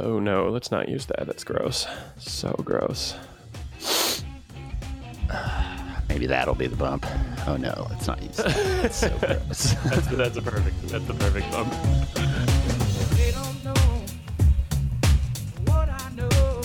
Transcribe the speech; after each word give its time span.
Oh 0.00 0.20
no, 0.20 0.48
let's 0.48 0.70
not 0.70 0.88
use 0.88 1.06
that. 1.06 1.26
That's 1.26 1.42
gross. 1.42 1.86
So 2.18 2.52
gross. 2.64 3.16
Maybe 6.08 6.26
that'll 6.26 6.54
be 6.54 6.68
the 6.68 6.76
bump. 6.76 7.04
Oh 7.48 7.56
no, 7.56 7.88
let's 7.90 8.06
not 8.06 8.22
use 8.22 8.36
that. 8.36 8.84
It's 8.84 8.96
so 8.96 9.08
gross. 9.20 9.74
That's, 9.84 10.06
that's 10.06 10.36
a 10.36 10.42
perfect. 10.42 10.82
That's 10.88 11.04
the 11.04 11.14
perfect 11.14 11.50
bump. 11.50 11.72
They 13.16 13.32
don't 13.32 13.64
know 13.64 13.74
what 15.66 15.88
I 15.88 16.10
know. 16.14 16.62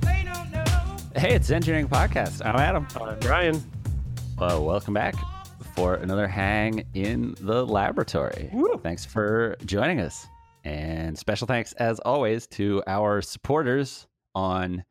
They 0.00 0.24
don't 0.24 0.50
know. 0.50 1.20
hey, 1.20 1.34
it's 1.34 1.48
Zengineering 1.48 1.88
Podcast. 1.88 2.44
I'm 2.44 2.56
Adam. 2.56 2.88
I'm 3.00 3.18
Brian. 3.20 3.62
Well, 4.36 4.64
welcome 4.64 4.94
back 4.94 5.14
for 5.76 5.94
another 5.94 6.26
hang 6.26 6.84
in 6.94 7.36
the 7.40 7.64
laboratory. 7.64 8.50
Woo. 8.52 8.80
Thanks 8.82 9.04
for 9.04 9.56
joining 9.64 10.00
us. 10.00 10.26
And 10.68 11.16
special 11.16 11.46
thanks, 11.46 11.72
as 11.72 11.98
always, 12.00 12.46
to 12.48 12.82
our 12.86 13.22
supporters 13.22 14.06
on 14.34 14.84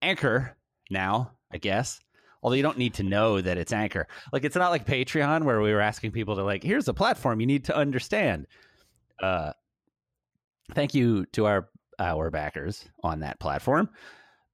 Anchor 0.00 0.56
now, 0.90 1.32
I 1.52 1.58
guess. 1.58 1.98
Although 2.40 2.54
you 2.54 2.62
don't 2.62 2.78
need 2.78 2.94
to 2.94 3.02
know 3.02 3.40
that 3.40 3.58
it's 3.58 3.72
Anchor. 3.72 4.06
Like, 4.32 4.44
it's 4.44 4.54
not 4.54 4.70
like 4.70 4.86
Patreon 4.86 5.42
where 5.42 5.60
we 5.60 5.72
were 5.72 5.80
asking 5.80 6.12
people 6.12 6.36
to, 6.36 6.44
like, 6.44 6.62
here's 6.62 6.86
a 6.86 6.94
platform 6.94 7.40
you 7.40 7.48
need 7.48 7.64
to 7.64 7.76
understand. 7.76 8.46
Uh, 9.20 9.54
thank 10.72 10.94
you 10.94 11.26
to 11.32 11.46
our 11.46 11.68
our 11.98 12.30
backers 12.30 12.84
on 13.02 13.18
that 13.20 13.40
platform. 13.40 13.88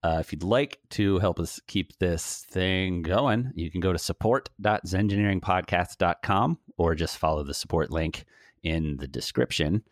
Uh, 0.03 0.17
if 0.21 0.33
you'd 0.33 0.43
like 0.43 0.79
to 0.91 1.19
help 1.19 1.39
us 1.39 1.61
keep 1.67 1.99
this 1.99 2.47
thing 2.51 3.03
going, 3.03 3.53
you 3.55 3.71
can 3.71 3.83
go 3.83 3.93
to 3.93 3.99
support.zengineeringpodcast.com 3.99 6.59
or 6.79 6.95
just 6.95 7.19
follow 7.19 7.43
the 7.43 7.53
support 7.53 7.91
link 7.91 8.25
in 8.63 8.97
the 8.97 9.09
description 9.09 9.83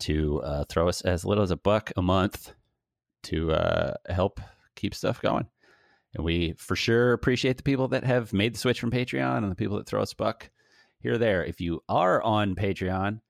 to 0.00 0.40
uh, 0.42 0.64
throw 0.68 0.88
us 0.88 1.00
as 1.02 1.24
little 1.24 1.44
as 1.44 1.50
a 1.50 1.56
buck 1.56 1.92
a 1.96 2.02
month 2.02 2.52
to 3.24 3.52
uh, 3.52 3.94
help 4.08 4.40
keep 4.76 4.94
stuff 4.94 5.20
going. 5.20 5.46
And 6.14 6.24
we 6.24 6.54
for 6.58 6.76
sure 6.76 7.12
appreciate 7.12 7.56
the 7.56 7.62
people 7.62 7.88
that 7.88 8.04
have 8.04 8.32
made 8.32 8.54
the 8.54 8.58
switch 8.58 8.80
from 8.80 8.90
Patreon 8.90 9.38
and 9.38 9.50
the 9.50 9.56
people 9.56 9.76
that 9.78 9.86
throw 9.86 10.02
us 10.02 10.12
a 10.12 10.16
buck 10.16 10.50
here 10.98 11.18
there. 11.18 11.44
If 11.44 11.60
you 11.60 11.82
are 11.88 12.22
on 12.22 12.54
Patreon, 12.54 13.20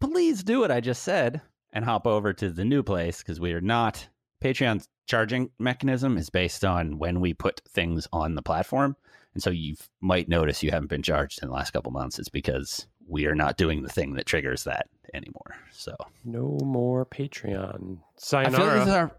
please 0.00 0.44
do 0.44 0.60
what 0.60 0.70
I 0.70 0.80
just 0.80 1.02
said 1.02 1.40
and 1.72 1.84
hop 1.84 2.06
over 2.06 2.32
to 2.32 2.50
the 2.50 2.64
new 2.64 2.82
place 2.82 3.18
because 3.18 3.40
we 3.40 3.52
are 3.52 3.60
not 3.60 4.08
Patreon's 4.42 4.88
charging 5.06 5.50
mechanism 5.58 6.16
is 6.16 6.30
based 6.30 6.64
on 6.64 6.98
when 6.98 7.20
we 7.20 7.34
put 7.34 7.62
things 7.68 8.06
on 8.12 8.34
the 8.34 8.42
platform. 8.42 8.96
And 9.34 9.42
so 9.42 9.50
you 9.50 9.74
might 10.00 10.28
notice 10.28 10.62
you 10.62 10.70
haven't 10.70 10.88
been 10.88 11.02
charged 11.02 11.42
in 11.42 11.48
the 11.48 11.54
last 11.54 11.72
couple 11.72 11.92
months. 11.92 12.18
It's 12.18 12.28
because 12.28 12.86
we 13.08 13.26
are 13.26 13.34
not 13.34 13.56
doing 13.56 13.82
the 13.82 13.88
thing 13.88 14.14
that 14.14 14.26
triggers 14.26 14.64
that 14.64 14.86
anymore. 15.12 15.56
So 15.72 15.94
No 16.24 16.58
more 16.62 17.06
Patreon. 17.06 17.98
I 18.32 18.50
feel 18.50 18.66
like 18.66 18.74
this 18.78 18.88
is 18.88 18.94
our 18.94 19.12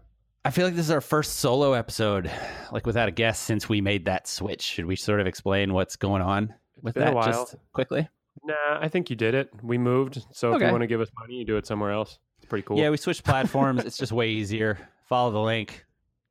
I 0.44 0.50
feel 0.50 0.64
like 0.64 0.76
this 0.76 0.84
is 0.86 0.92
our 0.92 1.00
first 1.00 1.38
solo 1.38 1.72
episode, 1.72 2.30
like 2.70 2.86
without 2.86 3.08
a 3.08 3.10
guest 3.10 3.42
since 3.42 3.68
we 3.68 3.80
made 3.80 4.04
that 4.04 4.28
switch. 4.28 4.62
Should 4.62 4.86
we 4.86 4.94
sort 4.94 5.20
of 5.20 5.26
explain 5.26 5.72
what's 5.72 5.96
going 5.96 6.22
on 6.22 6.54
with 6.80 6.94
that 6.94 7.14
just 7.24 7.56
quickly? 7.72 8.08
Nah, 8.44 8.54
I 8.80 8.88
think 8.88 9.10
you 9.10 9.16
did 9.16 9.34
it. 9.34 9.50
We 9.60 9.76
moved. 9.76 10.24
So 10.32 10.54
if 10.54 10.62
you 10.62 10.68
want 10.70 10.82
to 10.82 10.86
give 10.86 11.00
us 11.00 11.08
money, 11.18 11.34
you 11.34 11.44
do 11.44 11.56
it 11.56 11.66
somewhere 11.66 11.90
else. 11.90 12.20
It's 12.38 12.46
pretty 12.46 12.62
cool. 12.62 12.78
Yeah, 12.78 12.90
we 12.90 12.96
switched 12.96 13.24
platforms. 13.24 13.84
it's 13.84 13.96
just 13.96 14.12
way 14.12 14.28
easier. 14.28 14.78
Follow 15.08 15.32
the 15.32 15.40
link, 15.40 15.84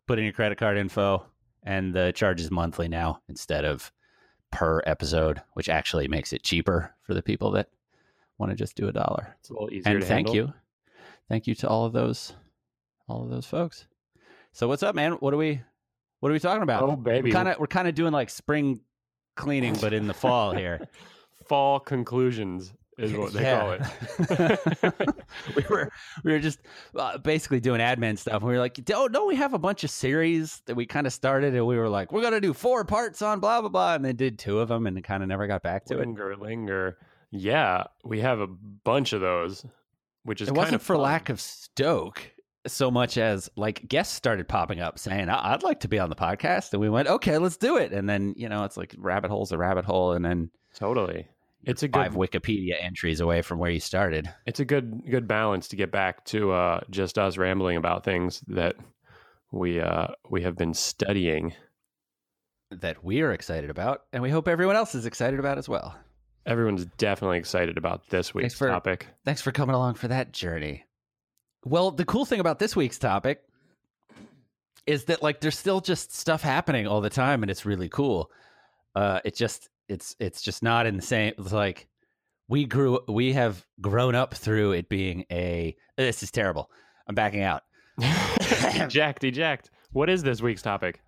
put 0.07 0.17
in 0.17 0.23
your 0.23 0.33
credit 0.33 0.57
card 0.57 0.77
info, 0.77 1.25
and 1.63 1.93
the 1.93 2.13
charge 2.13 2.39
is 2.39 2.49
monthly 2.49 2.87
now 2.87 3.21
instead 3.27 3.65
of 3.65 3.91
per 4.51 4.81
episode, 4.85 5.41
which 5.53 5.69
actually 5.69 6.07
makes 6.07 6.33
it 6.33 6.43
cheaper 6.43 6.93
for 7.01 7.13
the 7.13 7.21
people 7.21 7.51
that 7.51 7.69
want 8.37 8.51
to 8.51 8.55
just 8.55 8.75
do 8.75 8.87
a 8.87 8.91
dollar. 8.91 9.35
it's 9.39 9.49
a 9.49 9.53
little 9.53 9.69
easier 9.71 9.91
And 9.93 10.01
to 10.01 10.05
thank 10.07 10.27
handle. 10.27 10.35
you, 10.47 10.53
thank 11.29 11.47
you 11.47 11.55
to 11.55 11.67
all 11.67 11.85
of 11.85 11.93
those, 11.93 12.33
all 13.07 13.23
of 13.23 13.29
those 13.29 13.45
folks. 13.45 13.87
So 14.51 14.67
what's 14.67 14.83
up, 14.83 14.95
man? 14.95 15.13
What 15.13 15.33
are 15.33 15.37
we, 15.37 15.61
what 16.19 16.29
are 16.29 16.33
we 16.33 16.39
talking 16.39 16.63
about? 16.63 16.83
Oh 16.83 16.95
baby. 16.95 17.31
Kind 17.31 17.47
of, 17.47 17.59
we're 17.59 17.67
kind 17.67 17.87
of 17.87 17.95
doing 17.95 18.13
like 18.13 18.29
spring 18.29 18.81
cleaning, 19.35 19.75
but 19.81 19.93
in 19.93 20.07
the 20.07 20.13
fall 20.13 20.51
here. 20.53 20.87
fall 21.47 21.79
conclusions 21.79 22.73
is 22.97 23.13
what 23.13 23.33
they 23.33 23.43
call 23.43 23.71
it. 23.73 25.15
we 25.55 25.63
were 25.69 25.91
we 26.23 26.31
were 26.31 26.39
just 26.39 26.59
uh, 26.95 27.17
basically 27.17 27.59
doing 27.59 27.81
admin 27.81 28.17
stuff. 28.17 28.41
We 28.41 28.53
were 28.53 28.59
like, 28.59 28.79
oh 28.93 29.07
no, 29.07 29.25
we 29.25 29.35
have 29.35 29.53
a 29.53 29.59
bunch 29.59 29.83
of 29.83 29.89
series 29.89 30.61
that 30.65 30.75
we 30.75 30.85
kind 30.85 31.05
of 31.07 31.13
started, 31.13 31.53
and 31.55 31.65
we 31.65 31.77
were 31.77 31.89
like, 31.89 32.11
we're 32.11 32.21
gonna 32.21 32.41
do 32.41 32.53
four 32.53 32.85
parts 32.85 33.21
on 33.21 33.39
blah 33.39 33.61
blah 33.61 33.69
blah, 33.69 33.95
and 33.95 34.05
then 34.05 34.15
did 34.15 34.39
two 34.39 34.59
of 34.59 34.69
them, 34.69 34.87
and 34.87 35.03
kind 35.03 35.23
of 35.23 35.29
never 35.29 35.47
got 35.47 35.61
back 35.63 35.85
to 35.85 35.95
it. 35.95 35.99
linger, 35.99 36.35
linger. 36.37 36.97
Yeah, 37.31 37.85
we 38.03 38.21
have 38.21 38.39
a 38.39 38.47
bunch 38.47 39.11
of 39.13 39.21
those, 39.21 39.65
which 40.23 40.41
is 40.41 40.47
It 40.47 40.55
wasn't 40.55 40.81
for 40.81 40.95
fun. 40.95 41.03
lack 41.03 41.29
of 41.29 41.41
stoke 41.41 42.31
so 42.67 42.89
much 42.89 43.17
as 43.17 43.49
like 43.55 43.87
guests 43.87 44.15
started 44.15 44.47
popping 44.47 44.79
up 44.79 44.97
saying, 44.97 45.29
I'd 45.29 45.61
like 45.61 45.81
to 45.81 45.87
be 45.87 45.99
on 45.99 46.09
the 46.09 46.15
podcast, 46.15 46.71
and 46.71 46.81
we 46.81 46.89
went, 46.89 47.07
okay, 47.07 47.37
let's 47.37 47.57
do 47.57 47.77
it, 47.77 47.91
and 47.91 48.07
then 48.09 48.33
you 48.37 48.47
know 48.47 48.63
it's 48.63 48.77
like 48.77 48.95
rabbit 48.97 49.29
hole's 49.29 49.51
a 49.51 49.57
rabbit 49.57 49.85
hole, 49.85 50.13
and 50.13 50.23
then 50.23 50.49
Totally, 50.75 51.27
it's 51.65 51.83
a 51.83 51.87
good 51.87 52.11
Wikipedia 52.11 52.75
entries 52.81 53.19
away 53.19 53.41
from 53.41 53.59
where 53.59 53.71
you 53.71 53.79
started. 53.79 54.31
it's 54.45 54.59
a 54.59 54.65
good 54.65 55.01
good 55.09 55.27
balance 55.27 55.67
to 55.69 55.75
get 55.75 55.91
back 55.91 56.23
to 56.25 56.51
uh, 56.51 56.79
just 56.89 57.17
us 57.17 57.37
rambling 57.37 57.77
about 57.77 58.03
things 58.03 58.41
that 58.47 58.75
we 59.51 59.79
uh, 59.79 60.07
we 60.29 60.41
have 60.43 60.55
been 60.57 60.73
studying. 60.73 61.53
That 62.71 63.03
we 63.03 63.21
are 63.21 63.31
excited 63.31 63.69
about, 63.69 64.01
and 64.11 64.23
we 64.23 64.29
hope 64.31 64.47
everyone 64.47 64.75
else 64.75 64.95
is 64.95 65.05
excited 65.05 65.39
about 65.39 65.57
as 65.57 65.69
well. 65.69 65.95
Everyone's 66.45 66.85
definitely 66.97 67.37
excited 67.37 67.77
about 67.77 68.09
this 68.09 68.33
week's 68.33 68.53
for- 68.55 68.67
topic. 68.67 69.07
Thanks 69.23 69.41
for 69.41 69.51
coming 69.51 69.75
along 69.75 69.95
for 69.95 70.07
that 70.07 70.31
journey. 70.31 70.83
Well, 71.63 71.91
the 71.91 72.05
cool 72.05 72.25
thing 72.25 72.39
about 72.39 72.59
this 72.59 72.75
week's 72.75 72.99
topic 72.99 73.41
is 74.85 75.05
that 75.05 75.23
like 75.23 75.41
there's 75.41 75.57
still 75.57 75.81
just 75.81 76.13
stuff 76.15 76.41
happening 76.43 76.85
all 76.85 77.01
the 77.01 77.09
time 77.09 77.41
and 77.43 77.49
it's 77.49 77.65
really 77.65 77.89
cool. 77.89 78.29
Uh 78.95 79.19
it 79.25 79.35
just 79.35 79.69
it's 79.87 80.15
it's 80.19 80.41
just 80.41 80.63
not 80.63 80.85
in 80.85 80.95
the 80.95 81.01
same 81.01 81.33
it's 81.37 81.51
like 81.53 81.87
we 82.47 82.65
grew 82.65 82.99
we 83.07 83.33
have 83.33 83.65
grown 83.81 84.15
up 84.15 84.33
through 84.33 84.73
it 84.73 84.89
being 84.89 85.25
a 85.31 85.75
this 85.97 86.23
is 86.23 86.31
terrible. 86.31 86.69
I'm 87.07 87.15
backing 87.15 87.41
out. 87.41 87.63
Jacked, 88.87 89.23
eject. 89.23 89.71
What 89.91 90.09
is 90.09 90.23
this 90.23 90.41
week's 90.41 90.61
topic? 90.61 91.01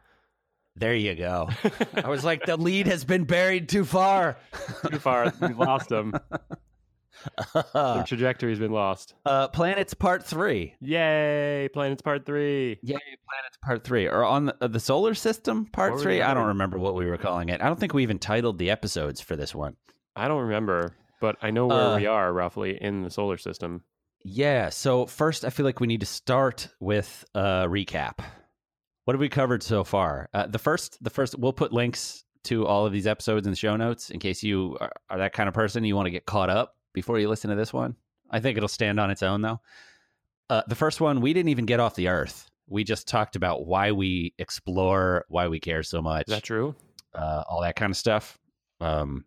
There 0.75 0.93
you 0.93 1.15
go. 1.15 1.49
I 1.95 2.07
was 2.07 2.23
like 2.23 2.45
the 2.45 2.55
lead 2.55 2.87
has 2.87 3.03
been 3.03 3.23
buried 3.23 3.67
too 3.67 3.83
far. 3.83 4.37
Too 4.89 4.99
far, 4.99 5.33
we've 5.41 5.57
lost 5.57 5.89
them. 5.89 6.13
The 7.73 8.03
trajectory's 8.07 8.59
been 8.59 8.71
lost. 8.71 9.13
uh 9.25 9.47
planets 9.49 9.93
part 9.93 10.23
3. 10.23 10.75
Yay! 10.81 11.69
Planets 11.73 12.01
Part 12.01 12.25
Three. 12.25 12.79
Yay, 12.81 12.93
planets 12.95 13.57
part 13.63 13.83
three, 13.83 14.07
or 14.07 14.23
on 14.23 14.45
the, 14.45 14.55
uh, 14.61 14.67
the 14.67 14.79
solar 14.79 15.13
system 15.13 15.65
part 15.65 15.93
What 15.93 16.01
three. 16.01 16.21
I 16.21 16.33
don't 16.33 16.47
remember 16.47 16.77
what 16.77 16.95
we 16.95 17.05
were 17.05 17.17
calling 17.17 17.49
it. 17.49 17.61
I 17.61 17.67
don't 17.67 17.79
think 17.79 17.93
we 17.93 18.03
even 18.03 18.19
titled 18.19 18.57
the 18.57 18.69
episodes 18.69 19.21
for 19.21 19.35
this 19.35 19.53
one. 19.55 19.75
I 20.15 20.27
don't 20.27 20.43
remember, 20.43 20.95
but 21.21 21.35
I 21.41 21.51
know 21.51 21.67
where 21.67 21.77
Uh, 21.77 21.97
we 21.97 22.05
are 22.05 22.31
roughly 22.31 22.77
in 22.81 23.03
the 23.03 23.09
solar 23.11 23.37
system. 23.37 23.83
Yeah. 24.23 24.69
So 24.69 25.05
first, 25.05 25.45
I 25.45 25.49
feel 25.49 25.65
like 25.65 25.79
we 25.79 25.87
need 25.87 25.99
to 26.01 26.05
start 26.05 26.69
with 26.79 27.25
a 27.35 27.65
recap. 27.67 28.19
What 29.05 29.13
have 29.13 29.21
we 29.21 29.29
covered 29.29 29.63
so 29.63 29.83
far? 29.83 30.29
Uh, 30.33 30.47
the 30.47 30.59
first, 30.59 31.01
the 31.03 31.09
first, 31.09 31.37
we'll 31.37 31.53
put 31.53 31.71
links 31.71 32.23
to 32.45 32.65
all 32.65 32.85
of 32.85 32.93
these 32.93 33.07
episodes 33.07 33.45
in 33.45 33.51
the 33.51 33.57
show 33.57 33.75
notes 33.75 34.09
in 34.09 34.19
case 34.19 34.41
you 34.43 34.77
are, 34.79 34.91
are 35.09 35.17
that 35.19 35.33
kind 35.33 35.47
of 35.49 35.53
person 35.55 35.83
you 35.83 35.95
want 35.95 36.05
to 36.07 36.11
get 36.11 36.25
caught 36.25 36.49
up 36.49 36.75
before 36.97 37.19
you 37.19 37.29
listen 37.29 37.51
to 37.51 37.55
this 37.55 37.71
one. 37.71 37.95
I 38.31 38.39
think 38.39 38.57
it'll 38.57 38.67
stand 38.67 38.99
on 38.99 39.11
its 39.11 39.21
own 39.21 39.41
though. 39.41 39.61
Uh, 40.49 40.63
the 40.67 40.75
first 40.75 40.99
one, 40.99 41.21
we 41.21 41.31
didn't 41.31 41.49
even 41.49 41.65
get 41.65 41.79
off 41.79 41.93
the 41.95 42.07
Earth. 42.07 42.49
We 42.67 42.83
just 42.83 43.07
talked 43.07 43.35
about 43.35 43.67
why 43.67 43.91
we 43.91 44.33
explore, 44.39 45.25
why 45.29 45.47
we 45.47 45.59
care 45.59 45.83
so 45.83 46.01
much. 46.01 46.25
Is 46.27 46.33
that 46.33 46.43
true? 46.43 46.75
uh, 47.13 47.43
all 47.47 47.61
that 47.61 47.75
kind 47.75 47.91
of 47.91 47.97
stuff. 47.97 48.37
Um, 48.81 49.25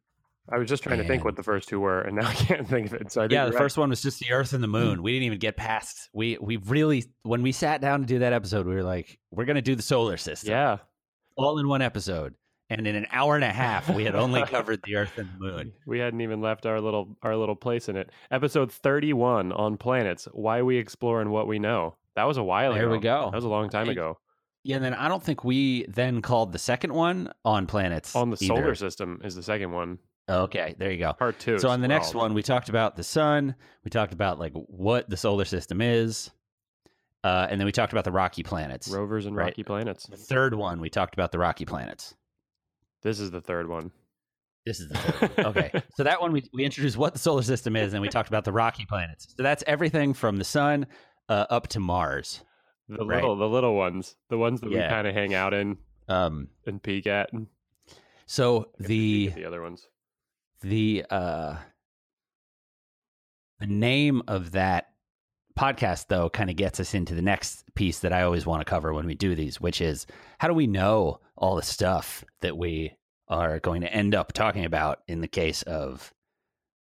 I 0.53 0.59
was 0.59 0.69
just 0.69 0.83
trying 0.83 0.99
to 0.99 1.05
think 1.05 1.25
what 1.25 1.37
the 1.37 1.43
first 1.43 1.69
two 1.69 1.79
were, 1.79 2.01
and 2.01 2.17
now 2.17 2.27
I 2.27 2.35
can't 2.35 2.69
think 2.69 2.89
of 2.89 2.95
it. 2.95 3.13
So 3.13 3.21
I 3.21 3.25
think 3.25 3.33
yeah, 3.33 3.45
the 3.45 3.53
right. 3.53 3.59
first 3.59 3.79
one 3.79 3.91
was 3.91 4.03
just 4.03 4.19
the 4.19 4.33
Earth 4.33 4.53
and 4.53 4.63
the 4.63 4.69
Moon. 4.69 5.03
We 5.03 5.13
didn't 5.13 5.27
even 5.27 5.39
get 5.39 5.57
past. 5.57 6.09
We 6.13 6.39
we 6.41 6.57
really 6.57 7.05
when 7.23 7.43
we 7.43 7.53
sat 7.53 7.81
down 7.81 8.01
to 8.01 8.07
do 8.07 8.19
that 8.21 8.33
episode, 8.33 8.67
we 8.67 8.75
were 8.75 8.83
like, 8.83 9.19
we're 9.31 9.45
gonna 9.45 9.63
do 9.63 9.77
the 9.77 9.83
solar 9.83 10.17
system, 10.17 10.51
Yeah, 10.51 10.79
all 11.37 11.59
in 11.59 11.69
one 11.69 11.83
episode. 11.83 12.35
And 12.73 12.87
in 12.87 12.95
an 12.95 13.07
hour 13.11 13.35
and 13.35 13.43
a 13.43 13.51
half, 13.51 13.89
we 13.91 14.05
had 14.05 14.15
only 14.15 14.43
covered 14.47 14.81
the 14.85 14.95
Earth 14.95 15.19
and 15.19 15.29
the 15.35 15.39
Moon. 15.45 15.73
we 15.87 15.99
hadn't 15.99 16.21
even 16.21 16.41
left 16.41 16.67
our 16.67 16.81
little 16.81 17.17
our 17.23 17.37
little 17.37 17.57
place 17.57 17.89
in 17.89 17.97
it. 17.97 18.11
Episode 18.31 18.71
thirty-one 18.71 19.51
on 19.53 19.77
planets: 19.77 20.29
Why 20.33 20.63
we 20.63 20.77
explore 20.77 21.21
and 21.21 21.31
what 21.33 21.49
we 21.49 21.59
know. 21.59 21.97
That 22.15 22.25
was 22.29 22.37
a 22.37 22.43
while 22.45 22.73
There 22.73 22.83
ago. 22.83 22.89
There 22.91 22.99
we 22.99 23.03
go. 23.03 23.31
That 23.31 23.37
was 23.37 23.45
a 23.45 23.49
long 23.49 23.71
time 23.71 23.87
Hey, 23.87 23.93
ago. 23.93 24.19
Yeah, 24.63 24.77
and 24.77 24.85
then 24.85 24.95
I 24.95 25.09
don't 25.09 25.23
think 25.23 25.43
we 25.43 25.85
then 25.87 26.23
called 26.23 26.53
the 26.53 26.59
second 26.59 26.93
one 26.93 27.33
on 27.45 27.67
planets 27.67 28.15
On 28.15 28.31
the 28.31 28.37
either. 28.41 28.55
solar 28.57 28.75
system 28.75 29.21
is 29.25 29.35
the 29.35 29.43
second 29.43 29.73
one. 29.73 29.99
Okay, 30.29 30.75
there 30.79 30.93
you 30.93 30.99
go. 30.99 31.13
Part 31.15 31.39
two. 31.41 31.59
So 31.59 31.71
on 31.71 31.81
the 31.81 31.89
next 31.89 32.15
one, 32.15 32.35
we 32.35 32.43
talked 32.43 32.69
about 32.69 32.95
the 32.95 33.03
sun. 33.03 33.57
We 33.85 33.91
talked 33.91 34.13
about 34.13 34.39
like 34.39 34.53
what 34.53 35.09
the 35.11 35.17
solar 35.17 35.45
system 35.47 35.81
is, 35.81 36.31
uh, 37.25 37.49
and 37.51 37.59
then 37.61 37.65
we 37.65 37.73
talked 37.73 37.93
about 37.93 38.05
the 38.05 38.13
rocky 38.13 38.43
planets. 38.45 38.87
rovers 38.89 39.27
and 39.27 39.35
Right. 39.35 39.47
rocky 39.47 39.65
planets. 39.65 40.07
The 40.07 40.17
third 40.17 40.55
one, 40.55 40.81
we 40.81 40.89
talked 40.91 41.15
about 41.15 41.33
the 41.33 41.39
rocky 41.39 41.65
planets. 41.65 42.15
This 43.03 43.21
is 43.21 43.31
the 43.31 43.41
third 43.41 43.69
one. 43.69 43.91
This 44.67 44.79
is 44.81 44.89
the 44.91 44.99
third 44.99 45.37
one. 45.37 45.47
Okay. 45.47 45.83
so 45.97 46.05
that 46.05 46.21
one 46.21 46.33
we, 46.33 46.43
we 46.53 46.65
introduced 46.65 46.97
what 46.97 47.13
the 47.15 47.19
solar 47.19 47.43
system 47.43 47.77
is 47.77 47.93
and 47.95 48.03
we 48.03 48.09
talked 48.09 48.29
about 48.29 48.45
the 48.45 48.53
rocky 48.53 48.85
planets. 48.85 49.35
So 49.37 49.43
that's 49.43 49.65
everything 49.67 50.13
from 50.15 50.37
the 50.37 50.45
sun 50.45 50.87
uh, 51.29 51.47
up 51.49 51.69
to 51.69 51.81
Mars. 51.81 52.43
The 52.89 53.05
Right. 53.07 53.17
little 53.23 53.37
the 53.37 53.49
little 53.49 53.75
ones, 53.77 54.17
the 54.29 54.37
ones 54.39 54.61
that 54.61 54.69
we 54.71 54.77
kind 54.77 55.07
of 55.07 55.15
hang 55.15 55.33
out 55.33 55.55
in 55.55 55.79
Um, 56.09 56.49
and 56.67 56.83
peek 56.83 57.07
at. 57.07 57.31
So 58.27 58.71
the 58.79 59.29
at 59.29 59.35
the 59.37 59.45
other 59.45 59.63
ones. 59.63 59.87
the 60.61 61.05
uh 61.09 61.57
the 63.61 63.67
name 63.67 64.23
of 64.29 64.53
that 64.53 64.90
podcast 65.61 66.07
though 66.09 66.31
kind 66.31 66.49
of 66.49 66.57
gets 66.57 66.81
us 66.81 66.95
into 66.95 67.15
the 67.15 67.21
next 67.21 67.65
piece 67.75 67.99
that 67.99 68.15
I 68.15 68.23
always 68.23 68.47
want 68.47 68.63
to 68.63 68.71
cover 68.71 68.95
when 68.95 69.07
we 69.07 69.15
do 69.15 69.35
these, 69.35 69.61
which 69.61 69.83
is 69.83 70.07
how 70.39 70.49
do 70.49 70.55
we 70.55 70.67
know 70.67 71.21
all 71.37 71.57
the 71.57 71.63
stuff 71.63 72.25
that 72.41 72.57
we 72.57 72.97
are 73.29 73.61
going 73.61 73.83
to 73.83 73.93
end 73.93 74.15
up 74.15 74.33
talking 74.33 74.65
about 74.65 75.01
in 75.07 75.21
the 75.21 75.29
case 75.29 75.63
of 75.63 76.15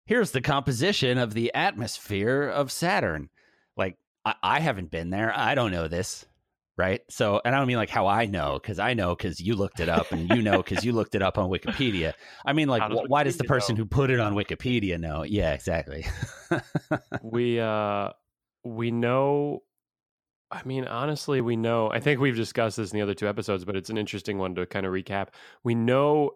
here's 0.05 0.31
the 0.31 0.41
composition 0.41 1.19
of 1.19 1.35
the 1.35 1.53
atmosphere 1.53 2.49
of 2.49 2.71
Saturn. 2.71 3.29
Like 3.77 3.97
I, 4.25 4.33
I 4.41 4.59
haven't 4.59 4.89
been 4.89 5.11
there. 5.11 5.31
I 5.35 5.53
don't 5.53 5.71
know 5.71 5.87
this. 5.87 6.25
Right. 6.75 7.01
So, 7.07 7.39
and 7.45 7.53
I 7.53 7.59
don't 7.59 7.67
mean 7.67 7.77
like 7.77 7.91
how 7.91 8.07
I 8.07 8.25
know, 8.25 8.57
because 8.59 8.79
I 8.79 8.95
know 8.95 9.15
because 9.15 9.39
you 9.39 9.55
looked 9.55 9.79
it 9.79 9.89
up 9.89 10.11
and 10.11 10.27
you 10.29 10.41
know 10.41 10.57
because 10.57 10.83
you 10.83 10.91
looked 10.91 11.13
it 11.13 11.21
up 11.21 11.37
on 11.37 11.51
Wikipedia. 11.51 12.13
I 12.43 12.53
mean, 12.53 12.67
like, 12.67 12.81
does 12.89 12.99
wh- 12.99 13.09
why 13.11 13.23
does 13.23 13.37
the 13.37 13.43
person 13.43 13.75
know? 13.75 13.83
who 13.83 13.85
put 13.85 14.09
it 14.09 14.19
on 14.19 14.33
Wikipedia 14.33 14.99
know? 14.99 15.21
Yeah, 15.21 15.53
exactly. 15.53 16.07
we 17.21 17.59
uh 17.59 18.09
we 18.63 18.91
know 18.91 19.63
I 20.51 20.61
mean 20.65 20.85
honestly 20.85 21.41
we 21.41 21.55
know 21.55 21.89
I 21.91 21.99
think 21.99 22.19
we've 22.19 22.35
discussed 22.35 22.77
this 22.77 22.91
in 22.91 22.97
the 22.97 23.03
other 23.03 23.13
two 23.13 23.27
episodes 23.27 23.65
but 23.65 23.75
it's 23.75 23.89
an 23.89 23.97
interesting 23.97 24.37
one 24.37 24.55
to 24.55 24.65
kind 24.65 24.85
of 24.85 24.93
recap. 24.93 25.29
We 25.63 25.75
know 25.75 26.31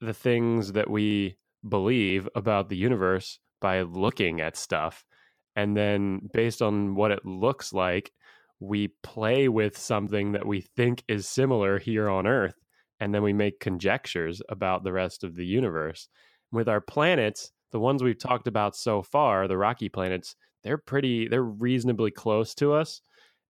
the 0.00 0.14
things 0.14 0.72
that 0.72 0.88
we 0.88 1.36
believe 1.68 2.28
about 2.34 2.68
the 2.68 2.76
universe 2.76 3.38
by 3.60 3.82
looking 3.82 4.40
at 4.40 4.56
stuff 4.56 5.04
and 5.56 5.76
then 5.76 6.20
based 6.32 6.62
on 6.62 6.94
what 6.94 7.10
it 7.10 7.24
looks 7.24 7.72
like 7.72 8.12
we 8.60 8.88
play 9.02 9.48
with 9.48 9.76
something 9.76 10.32
that 10.32 10.46
we 10.46 10.60
think 10.60 11.02
is 11.08 11.28
similar 11.28 11.78
here 11.78 12.08
on 12.08 12.26
earth 12.26 12.54
and 13.00 13.14
then 13.14 13.22
we 13.22 13.32
make 13.32 13.60
conjectures 13.60 14.42
about 14.48 14.82
the 14.82 14.92
rest 14.92 15.24
of 15.24 15.36
the 15.36 15.46
universe. 15.46 16.08
With 16.50 16.68
our 16.68 16.80
planets, 16.80 17.52
the 17.70 17.80
ones 17.80 18.02
we've 18.02 18.18
talked 18.18 18.48
about 18.48 18.74
so 18.74 19.02
far, 19.02 19.46
the 19.46 19.58
rocky 19.58 19.88
planets, 19.88 20.34
they're 20.64 20.78
pretty 20.78 21.28
they're 21.28 21.42
reasonably 21.42 22.10
close 22.10 22.54
to 22.56 22.72
us. 22.72 23.00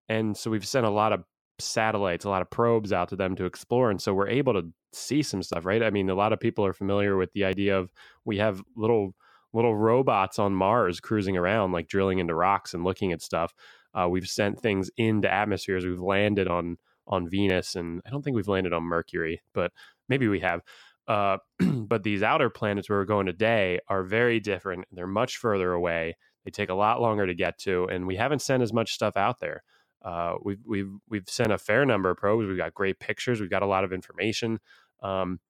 And 0.08 0.36
so 0.36 0.50
we've 0.50 0.66
sent 0.66 0.86
a 0.86 0.90
lot 0.90 1.12
of 1.12 1.24
satellites, 1.58 2.24
a 2.24 2.30
lot 2.30 2.42
of 2.42 2.50
probes 2.50 2.92
out 2.92 3.08
to 3.10 3.16
them 3.16 3.36
to 3.36 3.44
explore 3.44 3.90
and 3.90 4.00
so 4.00 4.14
we're 4.14 4.28
able 4.28 4.54
to 4.54 4.72
see 4.92 5.22
some 5.22 5.42
stuff, 5.42 5.66
right? 5.66 5.82
I 5.82 5.90
mean, 5.90 6.10
a 6.10 6.14
lot 6.14 6.32
of 6.32 6.40
people 6.40 6.64
are 6.64 6.72
familiar 6.72 7.16
with 7.16 7.32
the 7.32 7.44
idea 7.44 7.78
of 7.78 7.92
we 8.24 8.38
have 8.38 8.62
little 8.76 9.14
little 9.52 9.76
robots 9.76 10.38
on 10.38 10.52
Mars 10.52 11.00
cruising 11.00 11.36
around 11.36 11.72
like 11.72 11.88
drilling 11.88 12.18
into 12.18 12.34
rocks 12.34 12.74
and 12.74 12.84
looking 12.84 13.12
at 13.12 13.22
stuff. 13.22 13.54
Uh, 13.94 14.06
we've 14.08 14.28
sent 14.28 14.60
things 14.60 14.90
into 14.96 15.32
atmospheres. 15.32 15.84
We've 15.86 16.00
landed 16.00 16.48
on 16.48 16.76
on 17.06 17.28
Venus, 17.28 17.74
and 17.74 18.02
I 18.06 18.10
don't 18.10 18.22
think 18.22 18.36
we've 18.36 18.48
landed 18.48 18.72
on 18.72 18.82
Mercury, 18.82 19.40
but 19.54 19.72
maybe 20.08 20.28
we 20.28 20.40
have. 20.40 20.60
Uh, 21.06 21.38
but 21.58 22.02
these 22.02 22.22
outer 22.22 22.50
planets 22.50 22.88
where 22.88 22.98
we're 22.98 23.06
going 23.06 23.26
today 23.26 23.80
are 23.88 24.02
very 24.04 24.40
different. 24.40 24.84
They're 24.92 25.06
much 25.06 25.38
further 25.38 25.72
away. 25.72 26.16
They 26.48 26.62
take 26.62 26.70
a 26.70 26.74
lot 26.74 27.02
longer 27.02 27.26
to 27.26 27.34
get 27.34 27.58
to, 27.58 27.84
and 27.92 28.06
we 28.06 28.16
haven't 28.16 28.40
sent 28.40 28.62
as 28.62 28.72
much 28.72 28.94
stuff 28.94 29.18
out 29.18 29.38
there. 29.38 29.62
Uh, 30.02 30.36
we've 30.42 30.60
we've 30.66 30.90
we've 31.10 31.28
sent 31.28 31.52
a 31.52 31.58
fair 31.58 31.84
number 31.84 32.08
of 32.08 32.16
probes. 32.16 32.46
We've 32.46 32.56
got 32.56 32.72
great 32.72 32.98
pictures. 32.98 33.38
We've 33.38 33.50
got 33.50 33.62
a 33.62 33.66
lot 33.66 33.84
of 33.84 33.92
information, 33.92 34.60
um, 35.02 35.40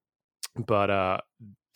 but 0.57 0.91
uh, 0.91 1.19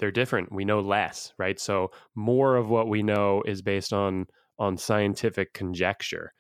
they're 0.01 0.11
different. 0.11 0.51
We 0.51 0.65
know 0.65 0.81
less, 0.81 1.33
right? 1.39 1.61
So 1.61 1.93
more 2.17 2.57
of 2.57 2.69
what 2.69 2.89
we 2.89 3.05
know 3.05 3.45
is 3.47 3.63
based 3.63 3.93
on 3.93 4.27
on 4.59 4.77
scientific 4.77 5.55
conjecture. 5.55 6.33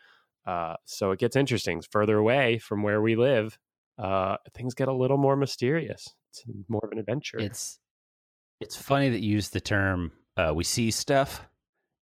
Uh, 0.44 0.74
so 0.84 1.12
it 1.12 1.20
gets 1.20 1.36
interesting. 1.36 1.82
Further 1.92 2.18
away 2.18 2.58
from 2.58 2.82
where 2.82 3.00
we 3.00 3.14
live, 3.14 3.56
uh, 3.96 4.38
things 4.54 4.74
get 4.74 4.88
a 4.88 4.92
little 4.92 5.18
more 5.18 5.36
mysterious. 5.36 6.08
It's 6.30 6.42
more 6.68 6.80
of 6.82 6.90
an 6.90 6.98
adventure. 6.98 7.38
It's 7.38 7.78
it's 8.60 8.74
funny 8.74 9.10
that 9.10 9.20
you 9.20 9.34
use 9.34 9.50
the 9.50 9.60
term 9.60 10.10
uh, 10.36 10.52
"we 10.52 10.64
see 10.64 10.90
stuff" 10.90 11.46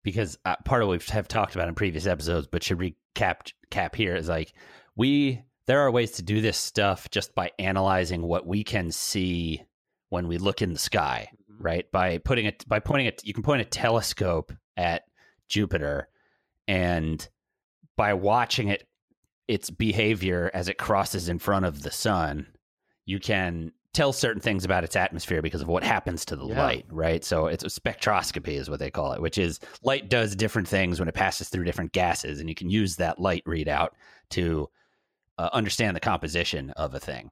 because 0.03 0.39
uh, 0.45 0.57
part 0.65 0.83
of 0.83 0.89
what 0.89 0.99
we 0.99 1.13
have 1.13 1.29
talked 1.29 1.55
about 1.55 1.69
in 1.69 1.75
previous 1.75 2.07
episodes, 2.07 2.47
but 2.51 2.63
should 2.63 2.79
recap 2.79 3.53
cap 3.71 3.95
here 3.95 4.17
is 4.17 4.29
like 4.29 4.53
we 4.97 5.43
there 5.67 5.81
are 5.81 5.91
ways 5.91 6.13
to 6.13 6.23
do 6.23 6.41
this 6.41 6.57
stuff 6.59 7.09
just 7.11 7.35
by 7.35 7.51
analyzing 7.59 8.23
what 8.23 8.47
we 8.47 8.65
can 8.65 8.91
see 8.91 9.63
when 10.09 10.27
we 10.27 10.39
look 10.39 10.63
in 10.63 10.73
the 10.73 10.79
sky, 10.79 11.29
Mhm. 11.51 11.57
right? 11.61 11.93
By 11.93 12.19
putting 12.19 12.47
it 12.47 12.67
by 12.69 12.81
pointing 12.81 13.07
it, 13.07 13.23
you 13.25 13.33
can 13.33 13.43
point 13.43 13.63
a 13.63 13.67
telescope 13.67 14.53
at 14.77 15.05
Jupiter, 15.49 16.09
and 16.67 17.29
by 17.97 18.15
watching 18.15 18.69
it 18.69 18.89
its 19.47 19.69
behavior 19.71 20.51
as 20.55 20.69
it 20.69 20.79
crosses 20.79 21.29
in 21.29 21.39
front 21.39 21.67
of 21.67 21.83
the 21.83 21.91
sun, 21.91 22.47
you 23.05 23.19
can 23.21 23.73
tell 23.93 24.13
certain 24.13 24.41
things 24.41 24.65
about 24.65 24.85
its 24.85 24.95
atmosphere 24.95 25.43
because 25.43 25.61
of 25.63 25.69
what 25.69 25.83
happens 25.83 26.25
to 26.25 26.37
the 26.37 26.47
Yeah. 26.47 26.63
light, 26.63 26.87
right? 26.91 27.25
So 27.25 27.47
it's 27.47 27.65
a 27.65 27.67
spectroscopy 27.69 28.55
is 28.57 28.71
what 28.71 28.79
they 28.79 28.91
call 28.91 29.13
it, 29.13 29.21
which 29.21 29.37
is 29.37 29.59
light 29.83 30.09
does 30.09 30.37
different 30.37 30.69
things 30.69 31.01
when 31.01 31.09
it 31.09 31.15
passes 31.15 31.49
through 31.49 31.65
different 31.65 31.93
gases 31.93 32.39
and 32.41 32.49
you 32.49 32.55
can 32.55 32.71
use 32.71 32.97
that 32.97 33.19
light 33.19 33.43
readout 33.45 33.89
to 34.31 34.69
uh, 35.39 35.51
understand 35.53 35.97
the 35.97 36.01
composition 36.01 36.71
of 36.77 36.95
a 36.95 37.01
thing. 37.01 37.31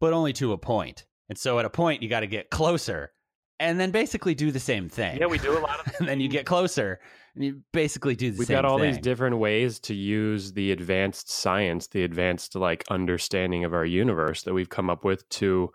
But 0.00 0.12
only 0.12 0.34
to 0.34 0.52
a 0.52 0.58
point. 0.58 1.06
And 1.30 1.38
so 1.38 1.58
at 1.58 1.64
a 1.64 1.70
point 1.70 2.02
you 2.02 2.08
got 2.10 2.20
to 2.20 2.26
get 2.26 2.50
closer 2.50 3.12
and 3.58 3.80
then 3.80 3.90
basically 3.90 4.34
do 4.34 4.50
the 4.50 4.60
same 4.60 4.90
thing. 4.90 5.16
yeah, 5.18 5.26
we 5.26 5.38
do 5.38 5.56
a 5.56 5.60
lot 5.60 5.80
of. 5.80 5.94
and 5.98 6.06
then 6.06 6.20
you 6.20 6.28
get 6.28 6.44
closer 6.44 7.00
you 7.36 7.62
basically 7.72 8.16
do 8.16 8.30
the 8.30 8.36
same 8.38 8.46
thing. 8.46 8.56
We've 8.56 8.62
got 8.62 8.64
all 8.64 8.78
these 8.78 8.98
different 8.98 9.38
ways 9.38 9.78
to 9.80 9.94
use 9.94 10.52
the 10.52 10.72
advanced 10.72 11.30
science, 11.30 11.86
the 11.86 12.04
advanced 12.04 12.54
like 12.54 12.84
understanding 12.90 13.64
of 13.64 13.74
our 13.74 13.84
universe 13.84 14.42
that 14.44 14.54
we've 14.54 14.68
come 14.68 14.88
up 14.88 15.04
with 15.04 15.28
to 15.30 15.70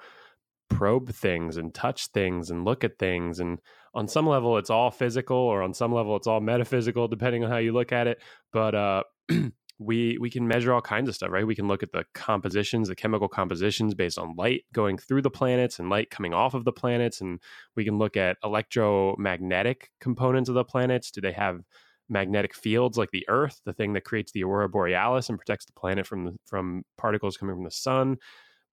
probe 0.69 1.13
things 1.13 1.57
and 1.57 1.73
touch 1.73 2.07
things 2.07 2.49
and 2.49 2.65
look 2.65 2.83
at 2.83 2.97
things. 2.97 3.39
And 3.39 3.59
on 3.93 4.07
some 4.07 4.27
level, 4.27 4.57
it's 4.57 4.69
all 4.69 4.89
physical, 4.89 5.37
or 5.37 5.61
on 5.61 5.73
some 5.73 5.93
level, 5.93 6.15
it's 6.15 6.27
all 6.27 6.39
metaphysical, 6.39 7.07
depending 7.07 7.43
on 7.43 7.51
how 7.51 7.57
you 7.57 7.73
look 7.73 7.91
at 7.91 8.07
it. 8.07 8.21
But 8.51 8.73
uh, 8.73 9.03
we 9.81 10.17
we 10.19 10.29
can 10.29 10.47
measure 10.47 10.73
all 10.73 10.81
kinds 10.81 11.09
of 11.09 11.15
stuff, 11.15 11.31
right? 11.31 11.45
We 11.45 11.55
can 11.55 11.67
look 11.67 11.81
at 11.83 11.91
the 11.91 12.05
compositions, 12.13 12.87
the 12.87 12.95
chemical 12.95 13.27
compositions 13.27 13.95
based 13.95 14.19
on 14.19 14.35
light 14.37 14.63
going 14.73 14.97
through 14.97 15.23
the 15.23 15.29
planets 15.31 15.79
and 15.79 15.89
light 15.89 16.09
coming 16.11 16.33
off 16.33 16.53
of 16.53 16.65
the 16.65 16.71
planets, 16.71 17.21
and 17.21 17.39
we 17.75 17.83
can 17.83 17.97
look 17.97 18.15
at 18.15 18.37
electromagnetic 18.43 19.89
components 19.99 20.49
of 20.49 20.55
the 20.55 20.63
planets. 20.63 21.09
Do 21.11 21.21
they 21.21 21.31
have 21.31 21.61
magnetic 22.09 22.53
fields 22.53 22.97
like 22.97 23.09
the 23.11 23.25
Earth, 23.27 23.61
the 23.65 23.73
thing 23.73 23.93
that 23.93 24.03
creates 24.03 24.31
the 24.31 24.43
aurora 24.43 24.69
borealis 24.69 25.29
and 25.29 25.37
protects 25.37 25.65
the 25.65 25.73
planet 25.73 26.05
from 26.05 26.25
the, 26.25 26.35
from 26.45 26.83
particles 26.97 27.37
coming 27.37 27.55
from 27.55 27.63
the 27.63 27.71
sun? 27.71 28.17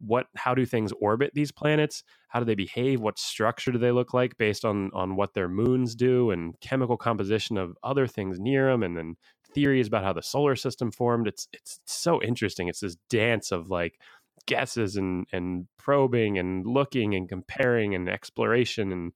What 0.01 0.27
how 0.37 0.55
do 0.55 0.65
things 0.65 0.93
orbit 1.01 1.33
these 1.35 1.53
planets? 1.53 2.05
How 2.29 2.39
do 2.39 2.45
they 2.45 2.55
behave? 2.55 3.01
What 3.01 3.19
structure 3.19 3.73
do 3.73 3.79
they 3.79 3.91
look 3.91 4.15
like 4.15 4.39
based 4.39 4.65
on 4.65 4.91
on 4.95 5.17
what 5.17 5.35
their 5.35 5.49
moons 5.49 5.95
do 5.95 6.31
and 6.31 6.59
chemical 6.61 6.97
composition 6.97 7.57
of 7.57 7.77
other 7.83 8.07
things 8.07 8.39
near 8.39 8.71
them 8.71 8.83
and 8.83 8.97
then 8.97 9.17
theories 9.55 9.87
about 9.87 10.05
how 10.05 10.13
the 10.13 10.23
solar 10.23 10.57
system 10.57 10.91
formed. 10.91 11.27
It's 11.27 11.49
it's 11.53 11.81
so 11.87 12.23
interesting. 12.23 12.69
It's 12.69 12.81
this 12.81 12.97
dance 13.09 13.53
of 13.53 13.71
like 13.71 13.99
guesses 14.47 14.97
and 14.97 15.27
and 15.33 15.67
probing 15.79 16.39
and 16.39 16.67
looking 16.67 17.15
and 17.15 17.29
comparing 17.29 17.95
and 17.95 18.09
exploration 18.09 18.93
and 18.93 19.13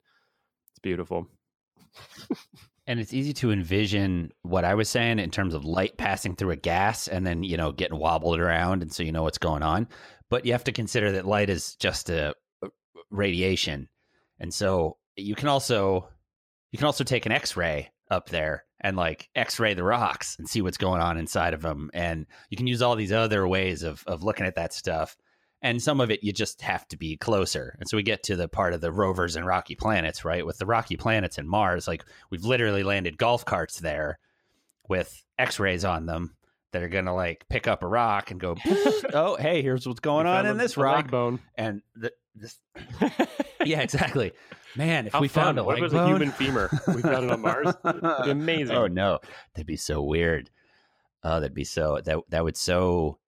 it's 0.71 0.79
beautiful. 0.79 1.27
And 2.85 2.99
it's 2.99 3.13
easy 3.13 3.31
to 3.35 3.51
envision 3.51 4.31
what 4.41 4.65
I 4.65 4.75
was 4.75 4.89
saying 4.89 5.19
in 5.19 5.31
terms 5.31 5.53
of 5.53 5.63
light 5.63 5.95
passing 5.97 6.35
through 6.35 6.51
a 6.51 6.57
gas 6.57 7.07
and 7.07 7.25
then, 7.25 7.41
you 7.41 7.55
know, 7.55 7.71
getting 7.71 7.97
wobbled 7.97 8.37
around. 8.37 8.81
And 8.81 8.91
so 8.91 9.03
you 9.03 9.13
know 9.13 9.23
what's 9.23 9.37
going 9.37 9.63
on. 9.63 9.87
But 10.33 10.47
you 10.47 10.53
have 10.53 10.63
to 10.63 10.71
consider 10.71 11.11
that 11.11 11.27
light 11.27 11.51
is 11.51 11.75
just 11.75 12.09
a 12.09 12.33
a 12.63 12.69
radiation. 13.11 13.87
And 14.39 14.51
so 14.51 14.97
you 15.15 15.35
can 15.35 15.47
also, 15.47 16.09
you 16.71 16.79
can 16.79 16.87
also 16.87 17.03
take 17.03 17.27
an 17.27 17.31
x 17.31 17.55
ray 17.55 17.91
up 18.09 18.29
there 18.29 18.65
and 18.81 18.97
like 18.97 19.29
x 19.35 19.59
ray 19.59 19.75
the 19.75 19.83
rocks 19.83 20.35
and 20.39 20.49
see 20.49 20.63
what's 20.63 20.79
going 20.79 21.01
on 21.01 21.19
inside 21.19 21.53
of 21.53 21.61
them. 21.61 21.91
And 21.93 22.25
you 22.49 22.57
can 22.57 22.65
use 22.65 22.81
all 22.81 22.95
these 22.95 23.11
other 23.11 23.47
ways 23.47 23.83
of, 23.83 24.03
of 24.07 24.23
looking 24.23 24.47
at 24.47 24.55
that 24.55 24.73
stuff. 24.73 25.15
And 25.61 25.79
some 25.79 26.01
of 26.01 26.09
it 26.09 26.23
you 26.23 26.33
just 26.33 26.63
have 26.63 26.87
to 26.87 26.97
be 26.97 27.15
closer. 27.15 27.77
And 27.79 27.87
so 27.87 27.95
we 27.95 28.01
get 28.01 28.23
to 28.23 28.35
the 28.35 28.47
part 28.47 28.73
of 28.73 28.81
the 28.81 28.91
rovers 28.91 29.35
and 29.35 29.45
rocky 29.45 29.75
planets, 29.75 30.25
right? 30.25 30.43
With 30.43 30.57
the 30.57 30.65
rocky 30.65 30.97
planets 30.97 31.37
and 31.37 31.47
Mars, 31.47 31.87
like 31.87 32.03
we've 32.31 32.43
literally 32.43 32.81
landed 32.81 33.19
golf 33.19 33.45
carts 33.45 33.81
there 33.81 34.17
with 34.89 35.23
x-rays 35.37 35.85
on 35.85 36.07
them 36.07 36.35
that 36.73 36.83
are 36.83 36.89
going 36.89 37.05
to 37.05 37.13
like 37.13 37.45
pick 37.49 37.67
up 37.67 37.81
a 37.83 37.87
rock 37.87 38.29
and 38.31 38.39
go 38.39 38.55
oh 39.13 39.35
hey 39.37 39.61
here's 39.61 39.87
what's 39.87 39.99
going 40.01 40.27
on 40.27 40.45
in 40.45 40.51
a- 40.51 40.55
this 40.59 40.75
a 40.75 40.79
rock 40.81 41.09
bone. 41.09 41.39
and 41.55 41.81
the, 41.95 42.11
this 42.35 42.57
yeah 43.65 43.81
exactly 43.81 44.31
man 44.75 45.07
if 45.07 45.13
How 45.13 45.21
we 45.21 45.27
found 45.27 45.57
a 45.59 45.63
What 45.63 45.75
leg 45.75 45.83
if 45.85 45.93
it 45.93 45.95
was 45.95 46.03
a 46.03 46.07
human 46.07 46.31
femur? 46.31 46.69
We 46.93 47.01
found 47.01 47.25
it 47.25 47.31
on 47.31 47.41
Mars. 47.41 47.73
It'd 47.85 48.01
be 48.01 48.07
amazing. 48.31 48.75
oh 48.75 48.87
no 48.87 49.19
that'd 49.55 49.67
be 49.67 49.77
so 49.77 50.01
weird 50.01 50.49
oh 51.23 51.39
that'd 51.39 51.53
be 51.53 51.63
so 51.63 52.01
that 52.03 52.17
that 52.29 52.43
would 52.43 52.57
so 52.57 53.19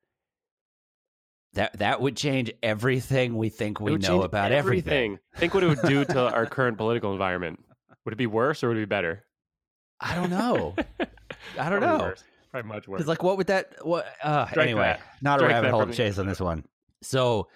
that 1.54 1.78
that 1.80 2.02
would 2.02 2.18
change 2.18 2.52
everything 2.62 3.38
we 3.38 3.48
think 3.50 3.80
we 3.80 3.94
know 3.94 3.98
change 4.00 4.26
about 4.26 4.52
everything. 4.52 5.20
Think 5.38 5.54
what 5.54 5.64
it 5.64 5.68
would 5.68 5.82
do 5.84 6.04
to 6.04 6.34
our 6.34 6.46
current 6.46 6.76
political 6.78 7.14
environment. 7.14 7.64
Would 8.04 8.14
it 8.14 8.18
be 8.18 8.28
worse 8.28 8.62
or 8.62 8.68
would 8.68 8.78
it 8.78 8.82
be 8.82 8.86
better? 8.86 9.24
i 10.02 10.14
don't 10.14 10.30
know 10.30 10.76
i 11.58 11.70
don't 11.70 11.80
Probably 11.80 11.88
know 11.88 11.98
worse. 12.00 12.24
Probably 12.56 12.74
much 12.74 12.88
worse. 12.88 13.00
Because 13.00 13.10
like, 13.10 13.22
what 13.22 13.36
would 13.36 13.48
that? 13.48 13.76
What? 13.82 14.06
Uh, 14.24 14.48
Strike 14.48 14.66
anyway, 14.66 14.84
that. 14.84 15.02
not 15.22 15.40
Strike 15.40 15.52
a 15.52 15.54
rabbit 15.56 15.72
hole 15.72 15.86
to 15.86 15.94
chase 15.94 16.18
on 16.18 16.26
this 16.26 16.40
one. 16.40 16.64
So, 17.02 17.50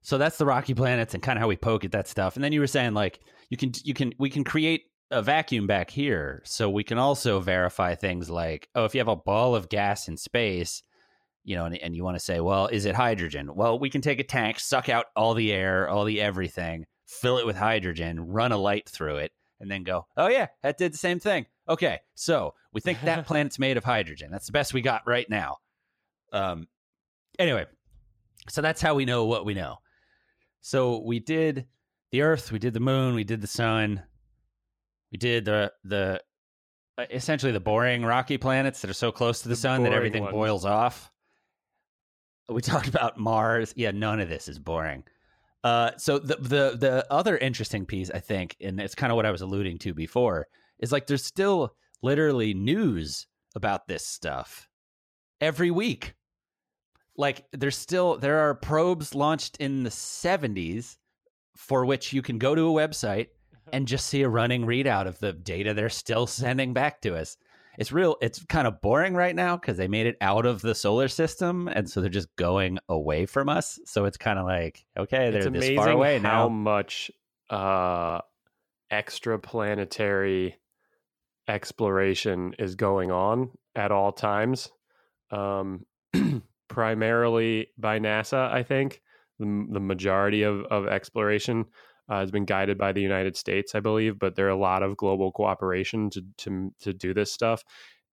so 0.00 0.18
that's 0.18 0.36
the 0.36 0.46
rocky 0.46 0.74
planets 0.74 1.14
and 1.14 1.22
kind 1.22 1.38
of 1.38 1.40
how 1.40 1.46
we 1.46 1.56
poke 1.56 1.84
at 1.84 1.92
that 1.92 2.08
stuff. 2.08 2.34
And 2.34 2.42
then 2.42 2.52
you 2.52 2.58
were 2.58 2.66
saying 2.66 2.92
like, 2.94 3.20
you 3.50 3.56
can, 3.56 3.72
you 3.84 3.94
can, 3.94 4.12
we 4.18 4.30
can 4.30 4.42
create 4.42 4.82
a 5.12 5.22
vacuum 5.22 5.68
back 5.68 5.90
here, 5.90 6.42
so 6.44 6.68
we 6.68 6.82
can 6.82 6.98
also 6.98 7.38
verify 7.38 7.94
things 7.94 8.28
like, 8.28 8.68
oh, 8.74 8.84
if 8.84 8.94
you 8.94 9.00
have 9.00 9.06
a 9.06 9.14
ball 9.14 9.54
of 9.54 9.68
gas 9.68 10.08
in 10.08 10.16
space. 10.16 10.82
You 11.44 11.56
know, 11.56 11.66
and, 11.66 11.76
and 11.78 11.94
you 11.94 12.02
want 12.02 12.16
to 12.16 12.24
say, 12.24 12.40
well, 12.40 12.66
is 12.66 12.84
it 12.84 12.94
hydrogen? 12.94 13.54
Well, 13.54 13.78
we 13.78 13.90
can 13.90 14.00
take 14.00 14.18
a 14.18 14.24
tank, 14.24 14.58
suck 14.58 14.88
out 14.88 15.06
all 15.14 15.34
the 15.34 15.52
air, 15.52 15.88
all 15.88 16.04
the 16.04 16.20
everything, 16.20 16.86
fill 17.06 17.38
it 17.38 17.46
with 17.46 17.56
hydrogen, 17.56 18.20
run 18.20 18.52
a 18.52 18.56
light 18.56 18.88
through 18.88 19.16
it, 19.16 19.32
and 19.60 19.70
then 19.70 19.82
go, 19.82 20.06
oh, 20.16 20.28
yeah, 20.28 20.46
that 20.62 20.78
did 20.78 20.92
the 20.92 20.98
same 20.98 21.18
thing. 21.18 21.46
Okay, 21.68 22.00
so 22.14 22.54
we 22.72 22.80
think 22.80 23.00
that 23.02 23.26
planet's 23.26 23.58
made 23.58 23.76
of 23.76 23.84
hydrogen. 23.84 24.30
That's 24.30 24.46
the 24.46 24.52
best 24.52 24.74
we 24.74 24.80
got 24.80 25.02
right 25.06 25.28
now. 25.28 25.58
Um, 26.32 26.68
anyway, 27.38 27.66
so 28.48 28.62
that's 28.62 28.80
how 28.80 28.94
we 28.94 29.04
know 29.04 29.26
what 29.26 29.44
we 29.44 29.54
know. 29.54 29.78
So 30.60 30.98
we 31.04 31.18
did 31.18 31.66
the 32.10 32.22
Earth, 32.22 32.52
we 32.52 32.58
did 32.58 32.74
the 32.74 32.80
Moon, 32.80 33.14
we 33.14 33.24
did 33.24 33.40
the 33.40 33.46
Sun, 33.46 34.02
we 35.10 35.18
did 35.18 35.44
the 35.44 35.72
the 35.84 36.22
uh, 36.98 37.04
essentially 37.10 37.52
the 37.52 37.60
boring 37.60 38.04
rocky 38.04 38.38
planets 38.38 38.80
that 38.80 38.90
are 38.90 38.94
so 38.94 39.12
close 39.12 39.38
to 39.42 39.48
the, 39.48 39.54
The 39.54 39.60
Sun 39.60 39.82
that 39.84 39.92
everything 39.92 40.22
ones. 40.22 40.32
boils 40.32 40.64
off. 40.64 41.10
We 42.48 42.60
talked 42.60 42.88
about 42.88 43.18
Mars. 43.18 43.72
Yeah, 43.76 43.92
none 43.92 44.20
of 44.20 44.28
this 44.28 44.48
is 44.48 44.58
boring. 44.58 45.04
Uh, 45.64 45.92
so 45.96 46.18
the 46.18 46.36
the 46.36 46.76
the 46.78 47.06
other 47.10 47.38
interesting 47.38 47.86
piece, 47.86 48.10
I 48.10 48.18
think, 48.18 48.56
and 48.60 48.80
it's 48.80 48.94
kind 48.94 49.12
of 49.12 49.16
what 49.16 49.26
I 49.26 49.30
was 49.30 49.42
alluding 49.42 49.78
to 49.80 49.94
before, 49.94 50.48
is 50.80 50.92
like 50.92 51.06
there's 51.06 51.24
still 51.24 51.74
literally 52.02 52.54
news 52.54 53.26
about 53.54 53.86
this 53.86 54.06
stuff 54.06 54.68
every 55.40 55.70
week. 55.70 56.14
Like 57.16 57.44
there's 57.52 57.76
still 57.76 58.16
there 58.16 58.38
are 58.40 58.54
probes 58.54 59.14
launched 59.14 59.56
in 59.58 59.82
the 59.82 59.90
70s 59.90 60.96
for 61.56 61.84
which 61.84 62.12
you 62.12 62.22
can 62.22 62.38
go 62.38 62.54
to 62.54 62.68
a 62.68 62.88
website 62.88 63.28
and 63.72 63.86
just 63.86 64.06
see 64.06 64.22
a 64.22 64.28
running 64.28 64.64
readout 64.66 65.06
of 65.06 65.18
the 65.18 65.32
data 65.32 65.74
they're 65.74 65.90
still 65.90 66.26
sending 66.26 66.72
back 66.72 67.00
to 67.02 67.16
us. 67.16 67.36
It's 67.78 67.92
real 67.92 68.16
it's 68.20 68.44
kind 68.46 68.66
of 68.66 68.80
boring 68.80 69.14
right 69.14 69.34
now 69.34 69.56
cuz 69.56 69.76
they 69.76 69.88
made 69.88 70.06
it 70.06 70.16
out 70.20 70.46
of 70.46 70.62
the 70.62 70.74
solar 70.74 71.08
system 71.08 71.68
and 71.68 71.88
so 71.88 72.00
they're 72.00 72.10
just 72.10 72.34
going 72.36 72.78
away 72.88 73.26
from 73.26 73.48
us. 73.48 73.78
So 73.84 74.06
it's 74.06 74.16
kind 74.16 74.38
of 74.38 74.46
like 74.46 74.84
okay, 74.96 75.30
they're 75.30 75.48
it's 75.48 75.50
this 75.50 75.76
far 75.76 75.90
away 75.90 76.18
how 76.18 76.22
now. 76.22 76.30
How 76.30 76.48
much 76.48 77.10
uh, 77.50 78.20
extraplanetary 78.90 80.54
exploration 81.48 82.54
is 82.58 82.74
going 82.74 83.10
on 83.10 83.50
at 83.74 83.92
all 83.92 84.12
times. 84.12 84.70
Um, 85.30 85.86
primarily 86.68 87.68
by 87.78 87.98
NASA, 87.98 88.50
I 88.50 88.62
think 88.62 89.00
the, 89.38 89.66
the 89.70 89.80
majority 89.80 90.42
of, 90.42 90.64
of 90.64 90.86
exploration 90.86 91.66
uh, 92.08 92.20
has 92.20 92.30
been 92.30 92.44
guided 92.44 92.78
by 92.78 92.92
the 92.92 93.00
United 93.00 93.36
States, 93.36 93.74
I 93.74 93.80
believe. 93.80 94.18
But 94.18 94.36
there 94.36 94.46
are 94.46 94.50
a 94.50 94.56
lot 94.56 94.82
of 94.82 94.96
global 94.96 95.32
cooperation 95.32 96.10
to 96.10 96.22
to 96.38 96.72
to 96.80 96.92
do 96.92 97.14
this 97.14 97.32
stuff, 97.32 97.62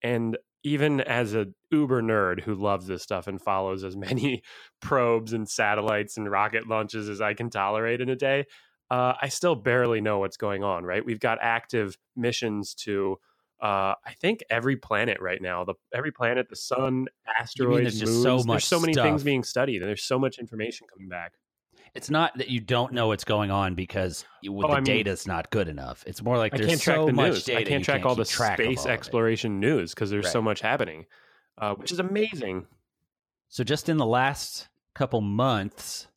and 0.03 0.37
even 0.63 1.01
as 1.01 1.33
a 1.33 1.47
uber 1.71 2.01
nerd 2.01 2.41
who 2.41 2.53
loves 2.53 2.87
this 2.87 3.01
stuff 3.01 3.27
and 3.27 3.41
follows 3.41 3.83
as 3.83 3.95
many 4.09 4.41
probes 4.81 5.33
and 5.33 5.49
satellites 5.49 6.17
and 6.17 6.29
rocket 6.29 6.67
launches 6.67 7.09
as 7.09 7.21
I 7.21 7.33
can 7.33 7.49
tolerate 7.49 8.01
in 8.01 8.09
a 8.09 8.15
day, 8.15 8.45
uh, 8.89 9.13
I 9.21 9.29
still 9.29 9.55
barely 9.55 10.01
know 10.01 10.19
what's 10.19 10.37
going 10.37 10.63
on. 10.63 10.83
Right, 10.83 11.05
we've 11.05 11.19
got 11.19 11.37
active 11.41 11.97
missions 12.15 12.73
to. 12.85 13.17
Uh, 13.61 13.93
I 14.05 14.13
think 14.21 14.41
every 14.49 14.77
planet 14.77 15.19
right 15.19 15.41
now, 15.41 15.65
the 15.65 15.73
every 15.93 16.11
planet, 16.13 16.47
the 16.49 16.55
sun, 16.55 17.07
asteroids, 17.37 17.81
there's 17.81 17.99
just 17.99 18.11
moons, 18.13 18.23
so 18.43 18.51
there's 18.51 18.63
so 18.65 18.79
many 18.79 18.93
things 18.93 19.21
being 19.23 19.43
studied, 19.43 19.81
and 19.81 19.89
there's 19.89 20.03
so 20.03 20.17
much 20.17 20.39
information 20.39 20.87
coming 20.89 21.09
back. 21.09 21.33
It's 21.93 22.09
not 22.09 22.37
that 22.37 22.49
you 22.49 22.59
don't 22.61 22.93
know 22.93 23.07
what's 23.07 23.23
going 23.25 23.51
on 23.51 23.73
because 23.75 24.23
you, 24.43 24.55
Oh, 24.57 24.61
the 24.61 24.67
I 24.67 24.75
mean- 24.75 24.83
data's 24.83 25.25
not 25.27 25.49
good 25.49 25.67
enough. 25.67 26.03
It's 26.07 26.21
more 26.21 26.37
like 26.37 26.53
I 26.53 26.57
there's 26.57 26.69
can't 26.69 26.81
track 26.81 26.97
so 26.97 27.05
the 27.07 27.13
much 27.13 27.31
news. 27.31 27.43
data. 27.45 27.59
I 27.59 27.63
can't 27.63 27.83
track 27.83 28.05
all 28.05 28.15
the 28.15 28.23
track 28.25 28.59
space 28.59 28.85
all 28.85 28.91
exploration 28.91 29.59
news 29.59 29.93
because 29.93 30.09
there's 30.09 30.31
so 30.31 30.41
much 30.41 30.61
happening, 30.61 31.05
uh, 31.57 31.73
which 31.75 31.91
is 31.91 31.99
amazing. 31.99 32.65
So 33.49 33.63
just 33.65 33.89
in 33.89 33.97
the 33.97 34.05
last 34.05 34.69
couple 34.93 35.19
months, 35.19 36.07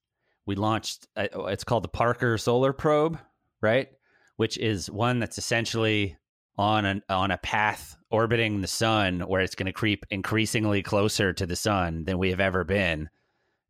we 0.47 0.55
launched. 0.57 1.07
Uh, 1.17 1.29
it's 1.47 1.65
called 1.65 1.85
the 1.85 1.89
Parker 1.89 2.37
Solar 2.39 2.73
Probe, 2.73 3.19
right? 3.61 3.89
Which 4.37 4.59
is 4.59 4.91
one 4.91 5.19
that's 5.19 5.39
essentially 5.39 6.17
on 6.59 6.85
an 6.85 7.03
on 7.09 7.31
a 7.31 7.39
path 7.39 7.97
orbiting 8.11 8.61
the 8.61 8.67
sun, 8.67 9.21
where 9.21 9.41
it's 9.41 9.55
going 9.55 9.67
to 9.67 9.73
creep 9.73 10.05
increasingly 10.11 10.83
closer 10.83 11.33
to 11.33 11.47
the 11.47 11.57
sun 11.57 12.05
than 12.05 12.19
we 12.19 12.31
have 12.31 12.41
ever 12.41 12.65
been, 12.65 13.09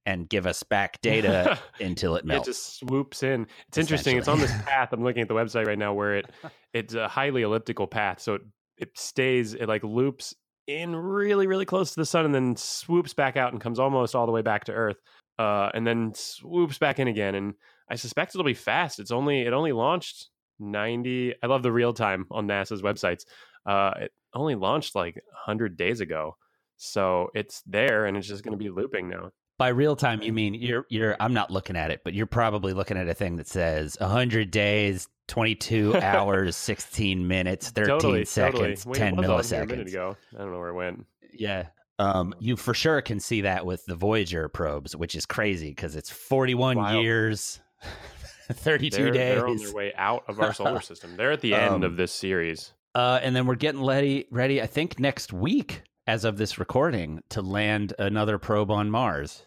and 0.06 0.28
give 0.28 0.46
us 0.46 0.62
back 0.62 1.00
data 1.02 1.58
until 1.80 2.16
it 2.16 2.20
It 2.20 2.24
melts. 2.26 2.46
just 2.48 2.78
swoops 2.78 3.22
in. 3.22 3.46
It's 3.68 3.78
interesting. 3.78 4.16
It's 4.16 4.28
on 4.28 4.40
this 4.40 4.52
path. 4.62 4.92
I'm 4.92 5.04
looking 5.04 5.22
at 5.22 5.28
the 5.28 5.34
website 5.34 5.66
right 5.66 5.78
now 5.78 5.94
where 5.94 6.16
it 6.16 6.30
it's 6.72 6.94
a 6.94 7.06
highly 7.08 7.42
elliptical 7.42 7.86
path. 7.86 8.20
So 8.20 8.34
it 8.34 8.42
it 8.78 8.98
stays. 8.98 9.54
It 9.54 9.68
like 9.68 9.84
loops 9.84 10.34
in 10.68 10.94
really 10.94 11.46
really 11.48 11.64
close 11.64 11.90
to 11.90 12.00
the 12.00 12.06
sun 12.06 12.24
and 12.24 12.34
then 12.34 12.54
swoops 12.56 13.12
back 13.14 13.36
out 13.36 13.52
and 13.52 13.60
comes 13.60 13.78
almost 13.80 14.14
all 14.14 14.26
the 14.26 14.32
way 14.32 14.42
back 14.42 14.64
to 14.64 14.72
Earth. 14.72 14.96
Uh, 15.42 15.70
and 15.75 15.84
then 15.84 16.12
swoops 16.14 16.78
back 16.78 17.00
in 17.00 17.08
again. 17.08 17.34
And 17.34 17.54
I 17.90 17.96
suspect 17.96 18.32
it'll 18.34 18.44
be 18.44 18.54
fast. 18.54 19.00
It's 19.00 19.11
only 19.11 19.40
it 19.42 19.52
only 19.52 19.72
launched 19.72 20.28
90. 20.61 21.34
I 21.42 21.46
love 21.49 21.64
the 21.64 21.72
real 21.72 21.92
time 21.92 22.26
on 22.30 22.46
NASA's 22.46 22.80
websites. 22.80 23.25
Uh, 23.66 23.92
it 24.02 24.12
only 24.34 24.54
launched 24.54 24.94
like 24.94 25.16
100 25.16 25.76
days 25.76 26.00
ago. 26.00 26.37
So 26.76 27.30
it's 27.34 27.62
there 27.66 28.06
and 28.06 28.16
it's 28.16 28.28
just 28.28 28.44
going 28.44 28.56
to 28.56 28.62
be 28.62 28.70
looping 28.70 29.08
now. 29.08 29.32
By 29.58 29.68
real 29.68 29.96
time, 29.96 30.22
you 30.22 30.32
mean 30.32 30.54
you're 30.54 30.87
you're. 30.88 31.16
I'm 31.20 31.34
not 31.34 31.50
looking 31.50 31.76
at 31.76 31.90
it, 31.90 32.02
but 32.04 32.14
you're 32.14 32.26
probably 32.26 32.72
looking 32.72 32.96
at 32.96 33.08
a 33.08 33.14
thing 33.14 33.37
that 33.37 33.49
says 33.49 33.96
100 34.00 34.50
days, 34.50 35.08
22 35.28 35.96
hours, 36.02 36.56
16 36.56 37.28
minutes, 37.28 37.70
13 37.70 37.88
totally, 37.88 38.25
seconds, 38.25 38.84
totally. 38.84 38.92
Wait, 38.92 38.99
10 38.99 39.14
it 39.14 39.28
was 39.28 39.52
on 39.52 39.56
here 39.58 39.64
a 39.64 39.66
minute 39.66 39.87
milliseconds. 39.87 39.90
ago. 39.90 40.16
I 40.34 40.38
don't 40.38 40.52
know 40.52 40.58
where 40.58 40.68
it 40.68 40.75
went. 40.75 41.06
Yeah. 41.32 41.66
Um, 41.99 42.34
you 42.40 42.56
for 42.56 42.75
sure 42.75 43.00
can 43.02 43.20
see 43.20 43.42
that 43.42 43.64
with 43.66 43.84
the 43.87 43.94
Voyager 43.94 44.49
probes, 44.49 44.96
which 44.96 45.14
is 45.14 45.26
crazy 45.26 45.68
because 45.70 45.94
it's 45.94 46.11
41 46.11 46.76
Wild. 46.76 47.02
years, 47.04 47.61
32 48.52 48.96
They're, 48.96 49.11
days. 49.12 49.34
they're 49.37 49.46
on 49.46 49.56
their 49.56 49.72
way 49.72 49.92
out 49.96 50.25
of 50.28 50.40
our 50.40 50.52
solar 50.52 50.80
system. 50.82 51.16
They're 51.16 51.32
at 51.32 51.40
the 51.40 51.54
end 51.54 51.75
Um, 51.76 51.82
of 51.84 51.96
this 51.96 52.12
series. 52.12 52.72
Uh, 52.94 53.20
and 53.22 53.34
then 53.37 53.46
we're 53.46 53.54
getting 53.54 53.84
ready, 53.84 54.26
ready, 54.30 54.61
I 54.61 54.66
think 54.66 54.99
next 54.99 55.32
week, 55.32 55.82
as 56.06 56.25
of 56.25 56.37
this 56.37 56.58
recording, 56.58 57.22
to 57.30 57.40
land 57.40 57.94
another 57.99 58.37
probe 58.38 58.70
on 58.70 58.90
Mars, 58.90 59.46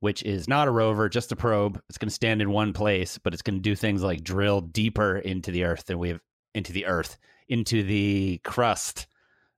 which 0.00 0.22
is 0.22 0.48
not 0.48 0.68
a 0.68 0.70
rover, 0.70 1.08
just 1.08 1.32
a 1.32 1.36
probe. 1.36 1.80
It's 1.88 1.98
going 1.98 2.08
to 2.08 2.14
stand 2.14 2.40
in 2.40 2.50
one 2.50 2.72
place, 2.72 3.18
but 3.18 3.32
it's 3.34 3.42
going 3.42 3.56
to 3.56 3.62
do 3.62 3.74
things 3.74 4.02
like 4.02 4.22
drill 4.22 4.60
deeper 4.60 5.18
into 5.18 5.50
the 5.50 5.64
Earth 5.64 5.86
than 5.86 5.98
we 5.98 6.10
have 6.10 6.20
into 6.54 6.72
the 6.72 6.86
Earth, 6.86 7.18
into 7.48 7.82
the 7.82 8.40
crust 8.44 9.06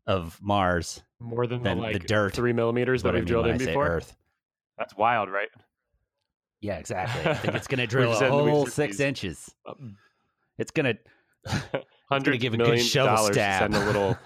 of 0.07 0.39
Mars. 0.43 1.03
More 1.21 1.47
than 1.47 1.63
the, 1.63 1.69
than 1.69 1.79
the 1.79 1.83
like 1.85 2.07
dirt, 2.07 2.35
three 2.35 2.53
millimeters 2.53 3.03
that 3.03 3.15
we've 3.15 3.27
drilled 3.27 3.47
in 3.47 3.55
I 3.55 3.59
before. 3.59 3.87
Earth. 3.87 4.17
That's 4.79 4.97
wild, 4.97 5.31
right? 5.31 5.49
Yeah, 6.61 6.79
exactly. 6.79 7.31
I 7.31 7.35
think 7.35 7.55
it's 7.55 7.67
going 7.67 7.79
to 7.81 7.87
drill 7.87 8.11
just 8.11 8.23
a 8.23 8.25
said 8.27 8.33
we 8.33 8.51
whole 8.51 8.65
should 8.65 8.75
six 8.75 8.99
be- 8.99 9.05
inches. 9.05 9.55
It's 10.59 10.71
going 10.71 10.97
to 11.47 11.83
Hundred 12.11 12.33
to 12.33 12.39
give 12.39 12.55
a 12.55 12.57
good 12.57 12.67
million 12.67 12.85
shovel 12.85 13.15
dollars 13.17 13.37
to 13.37 13.57
send 13.59 13.75
a 13.75 13.85
little 13.85 14.15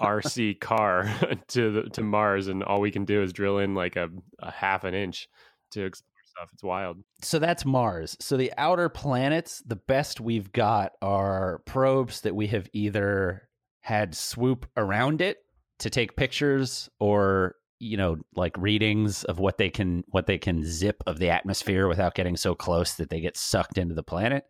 RC 0.00 0.58
car 0.58 1.12
to 1.48 1.70
the, 1.70 1.82
to 1.90 2.02
Mars, 2.02 2.48
and 2.48 2.62
all 2.62 2.80
we 2.80 2.90
can 2.90 3.04
do 3.04 3.22
is 3.22 3.32
drill 3.34 3.58
in 3.58 3.74
like 3.74 3.96
a, 3.96 4.08
a 4.38 4.50
half 4.50 4.84
an 4.84 4.94
inch 4.94 5.28
to 5.72 5.84
explore 5.84 6.14
stuff. 6.24 6.48
It's 6.54 6.62
wild. 6.62 6.96
so 7.20 7.38
that's 7.38 7.66
Mars. 7.66 8.16
So 8.20 8.38
the 8.38 8.52
outer 8.56 8.88
planets, 8.88 9.62
the 9.66 9.76
best 9.76 10.18
we've 10.18 10.50
got 10.50 10.92
are 11.02 11.60
probes 11.66 12.22
that 12.22 12.34
we 12.34 12.46
have 12.48 12.68
either 12.72 13.48
had 13.80 14.14
swoop 14.14 14.66
around 14.76 15.20
it 15.20 15.36
to 15.78 15.90
take 15.90 16.16
pictures 16.16 16.88
or 16.98 17.56
you 17.78 17.96
know 17.96 18.16
like 18.34 18.56
readings 18.56 19.24
of 19.24 19.38
what 19.38 19.58
they 19.58 19.70
can 19.70 20.02
what 20.08 20.26
they 20.26 20.38
can 20.38 20.64
zip 20.64 21.02
of 21.06 21.18
the 21.18 21.30
atmosphere 21.30 21.88
without 21.88 22.14
getting 22.14 22.36
so 22.36 22.54
close 22.54 22.94
that 22.94 23.10
they 23.10 23.20
get 23.20 23.36
sucked 23.36 23.78
into 23.78 23.94
the 23.94 24.02
planet 24.02 24.44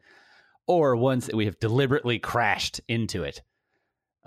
or 0.66 0.96
ones 0.96 1.26
that 1.26 1.36
we 1.36 1.44
have 1.44 1.58
deliberately 1.58 2.18
crashed 2.18 2.80
into 2.88 3.24
it 3.24 3.42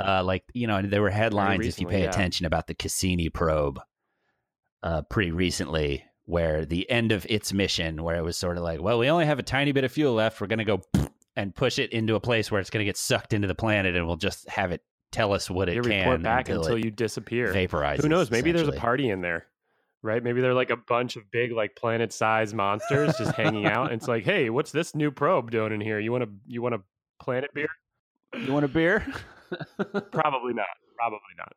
uh 0.04 0.24
like 0.24 0.44
you 0.54 0.68
know 0.68 0.82
there 0.82 1.02
were 1.02 1.10
headlines 1.10 1.66
if 1.66 1.80
you 1.80 1.88
pay 1.88 2.04
yeah. 2.04 2.10
attention 2.10 2.46
about 2.46 2.68
the 2.68 2.74
cassini 2.74 3.30
probe 3.30 3.80
uh 4.84 5.02
pretty 5.04 5.32
recently 5.32 6.04
where 6.26 6.66
the 6.66 6.90
end 6.90 7.12
of 7.12 7.26
its 7.30 7.54
mission 7.54 8.04
where 8.04 8.18
it 8.18 8.24
was 8.24 8.38
sort 8.38 8.58
of 8.58 8.64
like 8.64 8.82
well 8.82 9.00
we 9.00 9.10
only 9.10 9.26
have 9.26 9.40
a 9.40 9.44
tiny 9.44 9.72
bit 9.72 9.86
of 9.86 9.92
fuel 9.92 10.14
left 10.14 10.42
we're 10.42 10.48
going 10.48 10.60
to 10.60 10.66
go 10.66 10.82
and 11.36 11.56
push 11.56 11.80
it 11.80 11.92
into 11.92 12.16
a 12.16 12.20
place 12.20 12.52
where 12.52 12.60
it's 12.60 12.70
going 12.70 12.82
to 12.82 12.86
get 12.86 12.98
sucked 12.98 13.32
into 13.32 13.48
the 13.48 13.56
planet 13.56 13.96
and 13.96 14.06
we'll 14.06 14.18
just 14.18 14.48
have 14.50 14.72
it 14.72 14.82
tell 15.12 15.34
us 15.34 15.50
what 15.50 15.70
it 15.70 15.76
You 15.76 15.82
can 15.82 15.92
report 15.92 16.24
back 16.24 16.50
until, 16.50 16.62
until 16.62 16.78
it 16.78 16.86
you 16.86 16.92
disappear. 16.92 17.54
vaporizes 17.54 18.02
Who 18.02 18.10
knows? 18.10 18.32
Maybe 18.32 18.52
there's 18.52 18.68
a 18.68 18.74
party 18.74 19.10
in 19.10 19.22
there, 19.22 19.48
right? 20.02 20.24
Maybe 20.24 20.42
they're 20.42 20.54
like 20.54 20.70
a 20.70 20.78
bunch 20.78 21.16
of 21.16 21.24
big, 21.32 21.52
like 21.52 21.76
planet-sized 21.76 22.56
monsters 22.56 23.16
just 23.18 23.36
hanging 23.36 23.66
out. 23.66 23.92
And 23.92 23.94
it's 24.00 24.08
like, 24.08 24.24
hey, 24.24 24.50
what's 24.50 24.72
this 24.72 24.96
new 24.96 25.12
probe 25.12 25.52
doing 25.52 25.72
in 25.74 25.82
here? 25.82 26.00
You 26.00 26.12
want 26.12 26.24
to 26.24 26.30
you 26.46 26.62
want 26.62 26.76
a 26.76 26.82
planet 27.22 27.54
beer? 27.54 27.70
you 28.38 28.54
want 28.54 28.66
a 28.66 28.68
beer 28.68 29.04
Probably 30.12 30.54
not. 30.54 30.68
Probably 30.96 31.20
not. 31.38 31.54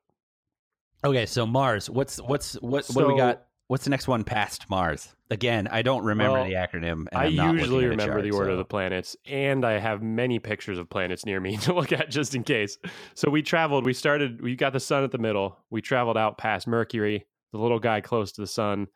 Okay, 1.05 1.27
so 1.27 1.47
Mars. 1.47 1.91
What's 1.91 2.21
what's 2.21 2.55
what? 2.55 2.87
what 2.87 3.03
do 3.03 3.09
we 3.09 3.17
got? 3.17 3.47
What's 3.69 3.85
the 3.85 3.91
next 3.91 4.07
one 4.07 4.25
past 4.25 4.69
Mars? 4.69 5.15
Again, 5.31 5.67
I 5.69 5.83
don't 5.83 6.05
remember 6.05 6.41
Well, 6.41 6.45
the 6.45 6.55
acronym. 6.55 7.07
And 7.11 7.15
I 7.15 7.25
usually 7.27 7.87
looking 7.87 8.01
at 8.01 8.09
a 8.09 8.13
remember 8.13 8.23
the 8.23 8.31
chart, 8.31 8.41
order 8.41 8.51
of 8.51 8.59
the 8.59 8.65
planets, 8.65 9.17
and 9.25 9.65
I 9.65 9.79
have 9.79 10.03
many 10.03 10.39
pictures 10.39 10.79
of 10.79 10.91
planets 10.91 11.25
near 11.25 11.41
me 11.41 11.57
to 11.63 11.73
look 11.73 11.93
at 11.93 12.11
just 12.11 12.35
in 12.35 12.43
case. 12.45 12.77
So 13.15 13.31
we 13.31 13.43
traveled. 13.43 13.87
We 13.87 13.95
started. 13.95 14.43
We 14.43 14.57
got 14.57 14.73
the 14.73 14.81
sun 14.81 15.05
at 15.05 15.11
the 15.11 15.19
middle. 15.19 15.59
We 15.71 15.81
traveled 15.81 16.19
out 16.19 16.37
past 16.37 16.67
Mercury, 16.67 17.27
the 17.53 17.59
little 17.59 17.79
guy 17.79 18.01
close 18.01 18.33
to 18.33 18.43
the 18.43 18.47
sun. 18.47 18.89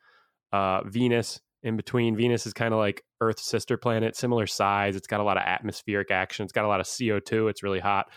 Uh, 0.51 0.83
Venus 0.83 1.41
in 1.63 1.75
between. 1.75 2.15
Venus 2.15 2.45
is 2.45 2.53
kind 2.53 2.73
of 2.73 2.79
like 2.79 3.03
Earth's 3.19 3.45
sister 3.45 3.77
planet, 3.77 4.15
similar 4.15 4.45
size. 4.47 4.95
It's 4.95 5.07
got 5.07 5.19
a 5.19 5.23
lot 5.23 5.37
of 5.37 5.43
atmospheric 5.43 6.11
action. 6.11 6.43
It's 6.43 6.53
got 6.53 6.65
a 6.65 6.67
lot 6.67 6.79
of 6.79 6.87
CO 6.87 7.19
two. 7.19 7.47
It's 7.47 7.63
really 7.63 7.79
hot. 7.79 8.07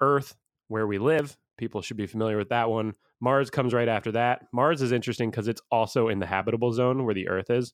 Earth, 0.00 0.34
where 0.68 0.86
we 0.86 0.98
live, 0.98 1.36
people 1.56 1.82
should 1.82 1.96
be 1.96 2.06
familiar 2.06 2.38
with 2.38 2.48
that 2.48 2.70
one. 2.70 2.94
Mars 3.20 3.50
comes 3.50 3.72
right 3.74 3.88
after 3.88 4.12
that. 4.12 4.42
Mars 4.52 4.80
is 4.82 4.92
interesting 4.92 5.30
because 5.30 5.48
it's 5.48 5.62
also 5.70 6.08
in 6.08 6.18
the 6.18 6.26
habitable 6.26 6.72
zone 6.72 7.04
where 7.04 7.14
the 7.14 7.28
Earth 7.28 7.50
is. 7.50 7.72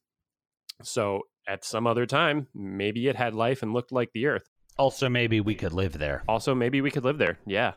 So 0.82 1.22
at 1.46 1.64
some 1.64 1.86
other 1.86 2.06
time, 2.06 2.48
maybe 2.54 3.06
it 3.08 3.16
had 3.16 3.34
life 3.34 3.62
and 3.62 3.72
looked 3.72 3.92
like 3.92 4.10
the 4.12 4.26
Earth. 4.26 4.48
Also, 4.78 5.08
maybe 5.08 5.40
we 5.40 5.54
could 5.54 5.72
live 5.72 5.92
there. 5.98 6.22
Also, 6.28 6.54
maybe 6.54 6.80
we 6.80 6.90
could 6.90 7.04
live 7.04 7.18
there. 7.18 7.38
Yeah. 7.46 7.74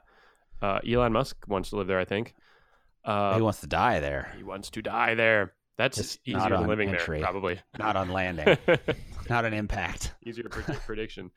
Uh, 0.62 0.80
Elon 0.88 1.14
Musk 1.14 1.38
wants 1.48 1.70
to 1.70 1.76
live 1.76 1.88
there, 1.88 2.00
I 2.00 2.06
think. 2.06 2.34
Uh, 3.06 3.36
he 3.36 3.42
wants 3.42 3.62
to 3.62 3.68
die 3.68 4.00
there, 4.00 4.34
he 4.36 4.44
wants 4.44 4.70
to 4.72 4.82
die 4.82 5.14
there. 5.16 5.54
That's 5.78 5.96
Just 5.98 6.20
easier 6.26 6.40
not 6.40 6.50
than 6.50 6.68
living 6.68 6.90
entry. 6.90 7.20
there, 7.20 7.26
probably. 7.30 7.60
not 7.78 7.96
on 7.96 8.10
landing, 8.10 8.58
not 9.30 9.46
on 9.46 9.54
impact. 9.54 10.14
easier 10.26 10.50
predict- 10.50 10.86
prediction. 10.88 11.30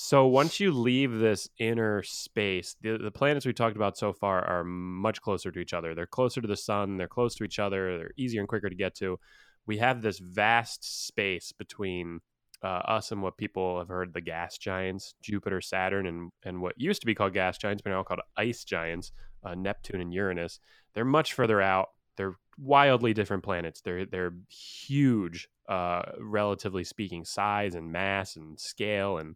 So 0.00 0.28
once 0.28 0.60
you 0.60 0.70
leave 0.70 1.18
this 1.18 1.48
inner 1.58 2.04
space, 2.04 2.76
the, 2.82 2.98
the 2.98 3.10
planets 3.10 3.44
we 3.44 3.52
talked 3.52 3.74
about 3.74 3.98
so 3.98 4.12
far 4.12 4.44
are 4.44 4.62
much 4.62 5.20
closer 5.20 5.50
to 5.50 5.58
each 5.58 5.72
other. 5.72 5.92
They're 5.92 6.06
closer 6.06 6.40
to 6.40 6.46
the 6.46 6.56
sun. 6.56 6.98
They're 6.98 7.08
close 7.08 7.34
to 7.34 7.42
each 7.42 7.58
other. 7.58 7.98
They're 7.98 8.12
easier 8.16 8.38
and 8.38 8.48
quicker 8.48 8.70
to 8.70 8.76
get 8.76 8.94
to. 8.98 9.18
We 9.66 9.78
have 9.78 10.00
this 10.00 10.20
vast 10.20 11.08
space 11.08 11.50
between 11.50 12.20
uh, 12.62 12.66
us 12.86 13.10
and 13.10 13.24
what 13.24 13.38
people 13.38 13.80
have 13.80 13.88
heard 13.88 14.14
the 14.14 14.20
gas 14.20 14.56
giants, 14.56 15.14
Jupiter, 15.20 15.60
Saturn, 15.60 16.06
and 16.06 16.30
and 16.44 16.62
what 16.62 16.80
used 16.80 17.00
to 17.00 17.06
be 17.06 17.16
called 17.16 17.34
gas 17.34 17.58
giants, 17.58 17.82
but 17.82 17.90
now 17.90 18.04
called 18.04 18.20
ice 18.36 18.62
giants, 18.62 19.10
uh, 19.42 19.56
Neptune 19.56 20.00
and 20.00 20.14
Uranus. 20.14 20.60
They're 20.94 21.04
much 21.04 21.32
further 21.32 21.60
out. 21.60 21.88
They're 22.16 22.36
wildly 22.56 23.14
different 23.14 23.42
planets. 23.42 23.80
They're 23.80 24.06
they're 24.06 24.34
huge, 24.48 25.48
uh, 25.68 26.02
relatively 26.20 26.84
speaking, 26.84 27.24
size 27.24 27.74
and 27.74 27.90
mass 27.90 28.36
and 28.36 28.60
scale. 28.60 29.18
And 29.18 29.34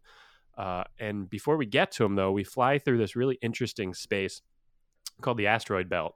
uh, 0.57 0.83
and 0.99 1.29
before 1.29 1.57
we 1.57 1.65
get 1.65 1.91
to 1.93 2.03
them, 2.03 2.15
though, 2.15 2.31
we 2.31 2.43
fly 2.43 2.77
through 2.77 2.97
this 2.97 3.15
really 3.15 3.37
interesting 3.41 3.93
space 3.93 4.41
called 5.21 5.37
the 5.37 5.47
asteroid 5.47 5.89
belt, 5.89 6.15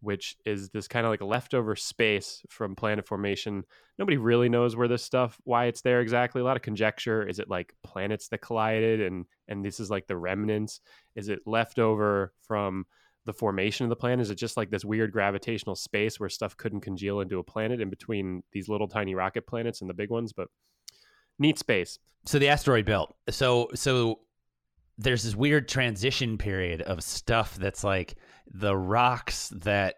which 0.00 0.36
is 0.44 0.70
this 0.70 0.88
kind 0.88 1.06
of 1.06 1.10
like 1.10 1.22
leftover 1.22 1.74
space 1.74 2.42
from 2.48 2.76
planet 2.76 3.06
formation. 3.06 3.64
Nobody 3.98 4.16
really 4.16 4.48
knows 4.48 4.76
where 4.76 4.88
this 4.88 5.02
stuff, 5.02 5.38
why 5.44 5.66
it's 5.66 5.82
there 5.82 6.00
exactly. 6.00 6.40
A 6.40 6.44
lot 6.44 6.56
of 6.56 6.62
conjecture. 6.62 7.26
Is 7.26 7.38
it 7.38 7.48
like 7.48 7.74
planets 7.82 8.28
that 8.28 8.38
collided, 8.38 9.00
and 9.00 9.26
and 9.48 9.64
this 9.64 9.80
is 9.80 9.90
like 9.90 10.06
the 10.06 10.16
remnants? 10.16 10.80
Is 11.16 11.28
it 11.28 11.40
leftover 11.46 12.32
from 12.40 12.86
the 13.24 13.32
formation 13.32 13.84
of 13.84 13.90
the 13.90 13.96
planet? 13.96 14.20
Is 14.20 14.30
it 14.30 14.36
just 14.36 14.56
like 14.56 14.70
this 14.70 14.84
weird 14.84 15.12
gravitational 15.12 15.76
space 15.76 16.18
where 16.18 16.28
stuff 16.28 16.56
couldn't 16.56 16.80
congeal 16.80 17.20
into 17.20 17.38
a 17.38 17.44
planet 17.44 17.80
in 17.80 17.90
between 17.90 18.42
these 18.52 18.68
little 18.68 18.88
tiny 18.88 19.14
rocky 19.14 19.40
planets 19.40 19.80
and 19.80 19.90
the 19.90 19.94
big 19.94 20.10
ones? 20.10 20.32
But 20.32 20.48
neat 21.38 21.58
space. 21.58 21.98
So 22.26 22.38
the 22.38 22.48
asteroid 22.48 22.86
belt. 22.86 23.14
So 23.30 23.68
so 23.74 24.20
there's 24.98 25.24
this 25.24 25.34
weird 25.34 25.68
transition 25.68 26.38
period 26.38 26.82
of 26.82 27.02
stuff 27.02 27.56
that's 27.56 27.82
like 27.82 28.16
the 28.52 28.76
rocks 28.76 29.48
that 29.56 29.96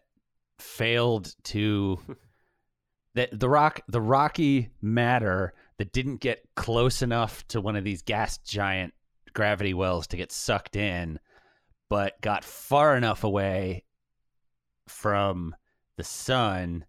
failed 0.59 1.35
to 1.45 1.99
that 3.15 3.39
the 3.39 3.49
rock 3.49 3.81
the 3.89 4.01
rocky 4.01 4.71
matter 4.81 5.53
that 5.79 5.93
didn't 5.93 6.21
get 6.21 6.43
close 6.55 7.03
enough 7.03 7.47
to 7.49 7.61
one 7.61 7.77
of 7.77 7.85
these 7.85 8.03
gas 8.03 8.39
giant 8.39 8.95
gravity 9.33 9.75
wells 9.75 10.07
to 10.07 10.17
get 10.17 10.31
sucked 10.31 10.77
in 10.77 11.19
but 11.91 12.21
got 12.21 12.45
far 12.45 12.97
enough 12.97 13.25
away 13.25 13.85
from 14.87 15.55
the 15.97 16.05
sun 16.05 16.85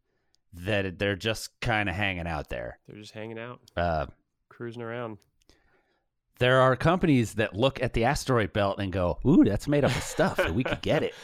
that 0.53 0.97
they're 0.99 1.15
just 1.15 1.49
kind 1.59 1.89
of 1.89 1.95
hanging 1.95 2.27
out 2.27 2.49
there 2.49 2.79
They're 2.87 2.99
just 2.99 3.13
hanging 3.13 3.39
out, 3.39 3.59
uh, 3.75 4.05
cruising 4.55 4.81
around. 4.81 5.17
there 6.39 6.59
are 6.59 6.75
companies 6.75 7.35
that 7.35 7.53
look 7.55 7.81
at 7.81 7.93
the 7.93 8.03
asteroid 8.05 8.51
belt 8.53 8.79
and 8.79 8.91
go, 8.91 9.19
"Ooh, 9.25 9.43
that's 9.43 9.67
made 9.67 9.85
up 9.85 9.95
of 9.95 10.03
stuff. 10.03 10.39
and 10.39 10.55
we 10.55 10.63
could 10.63 10.81
get 10.81 11.03
it." 11.03 11.13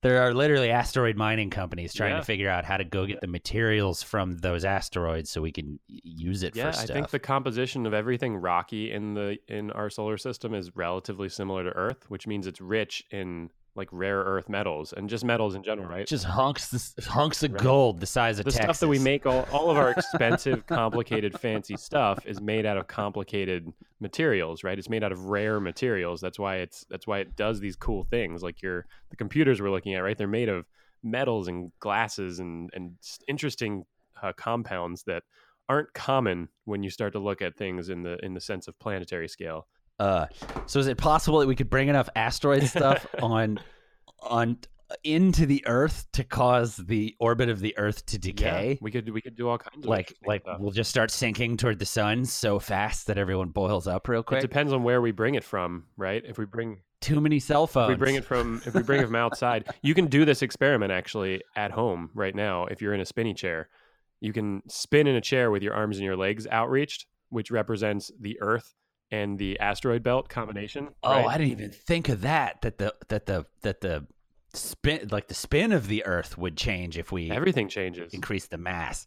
There 0.00 0.22
are 0.22 0.32
literally 0.32 0.70
asteroid 0.70 1.16
mining 1.16 1.50
companies 1.50 1.92
trying 1.92 2.12
Yeah. 2.12 2.18
to 2.18 2.24
figure 2.24 2.48
out 2.48 2.64
how 2.64 2.76
to 2.76 2.84
go 2.84 3.04
get 3.04 3.20
the 3.20 3.26
materials 3.26 4.00
from 4.00 4.38
those 4.38 4.64
asteroids 4.64 5.28
so 5.28 5.42
we 5.42 5.50
can 5.50 5.80
use 5.88 6.44
it 6.44 6.54
Yeah, 6.54 6.70
for 6.70 6.78
I 6.78 6.86
think 6.86 7.10
the 7.10 7.18
composition 7.18 7.84
of 7.84 7.92
everything 7.92 8.36
rocky 8.36 8.92
in 8.92 9.14
the 9.14 9.38
in 9.48 9.72
our 9.72 9.90
solar 9.90 10.16
system 10.16 10.54
is 10.54 10.76
relatively 10.76 11.28
similar 11.28 11.64
to 11.64 11.70
Earth, 11.70 12.08
which 12.08 12.28
means 12.28 12.46
it's 12.46 12.60
rich 12.60 13.02
in 13.10 13.50
like 13.78 13.88
rare 13.92 14.18
earth 14.18 14.48
metals 14.50 14.92
and 14.92 15.08
just 15.08 15.24
metals 15.24 15.54
in 15.54 15.62
general, 15.62 15.88
right? 15.88 16.06
just 16.06 16.24
hunks 16.24 16.68
this 16.70 16.94
hunks 17.06 17.42
of 17.42 17.52
Right. 17.54 17.62
gold 17.62 18.00
the 18.00 18.06
size 18.06 18.38
of 18.38 18.44
the 18.44 18.50
Texas. 18.50 18.64
stuff 18.64 18.80
that 18.80 18.88
we 18.88 18.98
make 18.98 19.24
all, 19.24 19.46
all 19.52 19.70
of 19.70 19.78
our 19.78 19.90
expensive 19.92 20.66
complicated 20.78 21.38
fancy 21.40 21.76
stuff 21.76 22.26
is 22.26 22.40
made 22.40 22.66
out 22.66 22.76
of 22.76 22.86
complicated 22.88 23.72
materials 24.00 24.62
right 24.64 24.78
it's 24.78 24.88
made 24.90 25.02
out 25.02 25.12
of 25.12 25.24
rare 25.26 25.60
materials 25.60 26.20
that's 26.20 26.38
why 26.38 26.56
it's 26.56 26.84
that's 26.90 27.06
why 27.06 27.18
it 27.20 27.36
does 27.36 27.60
these 27.60 27.76
cool 27.76 28.04
things 28.04 28.42
like 28.42 28.60
your 28.62 28.84
the 29.10 29.16
computers 29.16 29.60
we're 29.62 29.70
looking 29.70 29.94
at 29.94 30.00
right 30.02 30.18
they're 30.18 30.28
made 30.28 30.48
of 30.48 30.66
metals 31.02 31.48
and 31.48 31.72
glasses 31.80 32.38
and 32.40 32.70
and 32.74 32.92
interesting 33.28 33.84
uh, 34.22 34.32
compounds 34.36 35.04
that 35.04 35.22
aren't 35.68 35.92
common 35.94 36.48
when 36.64 36.82
you 36.82 36.90
start 36.90 37.12
to 37.12 37.18
look 37.18 37.40
at 37.42 37.56
things 37.56 37.88
in 37.88 38.02
the 38.02 38.16
in 38.24 38.34
the 38.34 38.40
sense 38.40 38.66
of 38.68 38.78
planetary 38.78 39.28
scale 39.28 39.66
Uh, 39.98 40.26
so 40.66 40.78
is 40.78 40.86
it 40.86 40.96
possible 40.96 41.40
that 41.40 41.48
we 41.48 41.56
could 41.56 41.70
bring 41.70 41.88
enough 41.88 42.08
asteroid 42.14 42.62
stuff 42.68 43.06
on 43.20 43.58
on 44.20 44.58
into 45.04 45.44
the 45.44 45.62
Earth 45.66 46.06
to 46.12 46.24
cause 46.24 46.76
the 46.76 47.14
orbit 47.20 47.48
of 47.48 47.60
the 47.60 47.76
Earth 47.76 48.06
to 48.06 48.18
decay? 48.18 48.70
Yeah, 48.72 48.78
we 48.80 48.90
could 48.90 49.08
we 49.10 49.20
could 49.20 49.36
do 49.36 49.48
all 49.48 49.58
kinds 49.58 49.84
of 49.84 49.88
like 49.88 50.14
like 50.24 50.42
stuff. 50.42 50.60
we'll 50.60 50.70
just 50.70 50.90
start 50.90 51.10
sinking 51.10 51.56
toward 51.56 51.78
the 51.78 51.86
sun 51.86 52.24
so 52.24 52.58
fast 52.58 53.06
that 53.08 53.18
everyone 53.18 53.48
boils 53.48 53.86
up 53.86 54.08
real 54.08 54.22
quick. 54.22 54.38
it 54.38 54.42
depends 54.42 54.72
on 54.72 54.82
where 54.82 55.00
we 55.00 55.10
bring 55.10 55.34
it 55.34 55.44
from 55.44 55.84
right 55.96 56.22
if 56.26 56.38
we 56.38 56.46
bring 56.46 56.80
Too 57.00 57.20
many 57.20 57.38
cell 57.38 57.66
phones. 57.66 57.92
If 57.92 57.98
we 57.98 58.04
bring 58.04 58.14
it 58.14 58.24
from 58.24 58.62
if 58.64 58.74
we 58.74 58.82
bring 58.82 59.00
it 59.00 59.06
from 59.06 59.16
outside, 59.26 59.68
you 59.82 59.94
can 59.94 60.06
do 60.06 60.24
this 60.24 60.42
experiment 60.42 60.92
actually 60.92 61.42
at 61.56 61.70
home 61.70 62.10
right 62.14 62.34
now. 62.34 62.66
If 62.66 62.80
you're 62.80 62.94
in 62.94 63.00
a 63.00 63.06
spinny 63.06 63.34
chair, 63.34 63.68
you 64.20 64.32
can 64.32 64.62
spin 64.68 65.06
in 65.06 65.16
a 65.16 65.20
chair 65.20 65.50
with 65.50 65.62
your 65.62 65.74
arms 65.74 65.98
and 65.98 66.04
your 66.04 66.16
legs 66.16 66.46
outreached, 66.46 67.06
which 67.28 67.50
represents 67.50 68.10
the 68.18 68.40
Earth 68.40 68.74
and 69.10 69.38
the 69.38 69.58
asteroid 69.60 70.02
belt 70.02 70.28
combination. 70.28 70.88
Oh, 71.02 71.12
right? 71.12 71.26
I 71.26 71.38
didn't 71.38 71.52
even 71.52 71.70
think 71.70 72.08
of 72.08 72.22
that. 72.22 72.62
That 72.62 72.78
the 72.78 72.94
that 73.08 73.26
the 73.26 73.46
that 73.62 73.80
the 73.80 74.06
spin 74.54 75.08
like 75.10 75.28
the 75.28 75.34
spin 75.34 75.72
of 75.72 75.88
the 75.88 76.04
Earth 76.04 76.38
would 76.38 76.56
change 76.56 76.98
if 76.98 77.12
we 77.12 77.30
everything 77.30 77.68
changes. 77.68 78.12
increase 78.14 78.46
the 78.46 78.58
mass. 78.58 79.06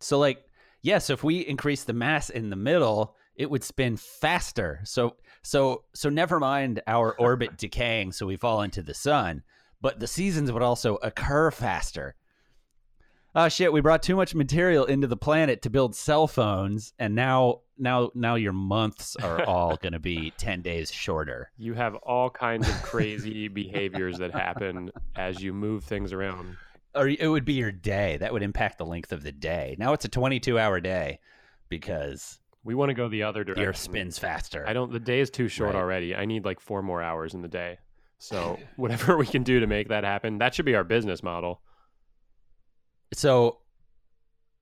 So 0.00 0.18
like 0.18 0.44
yeah, 0.82 0.98
so 0.98 1.12
if 1.12 1.22
we 1.22 1.40
increase 1.40 1.84
the 1.84 1.92
mass 1.92 2.30
in 2.30 2.50
the 2.50 2.56
middle, 2.56 3.16
it 3.36 3.50
would 3.50 3.64
spin 3.64 3.96
faster. 3.96 4.80
So 4.84 5.16
so 5.42 5.84
so 5.94 6.08
never 6.08 6.40
mind 6.40 6.82
our 6.86 7.18
orbit 7.18 7.56
decaying 7.56 8.12
so 8.12 8.26
we 8.26 8.36
fall 8.36 8.62
into 8.62 8.82
the 8.82 8.94
sun, 8.94 9.42
but 9.80 10.00
the 10.00 10.06
seasons 10.06 10.52
would 10.52 10.62
also 10.62 10.96
occur 10.96 11.50
faster. 11.50 12.14
Oh 13.34 13.48
shit, 13.48 13.72
we 13.72 13.80
brought 13.80 14.02
too 14.02 14.16
much 14.16 14.34
material 14.34 14.84
into 14.86 15.06
the 15.06 15.16
planet 15.16 15.62
to 15.62 15.70
build 15.70 15.94
cell 15.94 16.26
phones 16.26 16.92
and 16.98 17.14
now 17.14 17.60
now 17.78 18.10
now 18.14 18.34
your 18.34 18.52
months 18.52 19.14
are 19.22 19.44
all 19.46 19.76
going 19.76 19.92
to 19.92 20.00
be 20.00 20.32
10 20.36 20.62
days 20.62 20.90
shorter. 20.90 21.50
You 21.56 21.74
have 21.74 21.94
all 21.96 22.28
kinds 22.28 22.68
of 22.68 22.74
crazy 22.82 23.46
behaviors 23.48 24.18
that 24.18 24.32
happen 24.32 24.90
as 25.16 25.42
you 25.42 25.52
move 25.52 25.84
things 25.84 26.12
around. 26.12 26.56
Or 26.94 27.06
it 27.08 27.28
would 27.28 27.44
be 27.44 27.52
your 27.52 27.70
day. 27.70 28.16
That 28.16 28.32
would 28.32 28.42
impact 28.42 28.78
the 28.78 28.84
length 28.86 29.12
of 29.12 29.22
the 29.22 29.30
day. 29.30 29.76
Now 29.78 29.92
it's 29.92 30.04
a 30.04 30.08
22-hour 30.08 30.80
day 30.80 31.20
because 31.68 32.40
We 32.64 32.74
want 32.74 32.90
to 32.90 32.94
go 32.94 33.08
the 33.08 33.22
other 33.22 33.44
direction. 33.44 33.64
earth 33.68 33.76
spins 33.76 34.18
faster. 34.18 34.66
I 34.66 34.72
don't. 34.72 34.92
The 34.92 34.98
day 35.00 35.20
is 35.20 35.30
too 35.30 35.46
short 35.48 35.74
Right. 35.74 35.80
already. 35.80 36.14
I 36.16 36.24
need 36.24 36.44
like 36.44 36.58
four 36.60 36.82
more 36.82 37.00
hours 37.00 37.32
in 37.34 37.42
the 37.42 37.48
day. 37.48 37.78
So 38.18 38.58
whatever 38.76 39.16
we 39.16 39.24
can 39.26 39.44
do 39.44 39.60
to 39.60 39.66
make 39.68 39.88
that 39.88 40.02
happen, 40.04 40.38
that 40.38 40.54
should 40.54 40.66
be 40.66 40.74
our 40.74 40.84
business 40.84 41.22
model. 41.22 41.60
So 43.12 43.58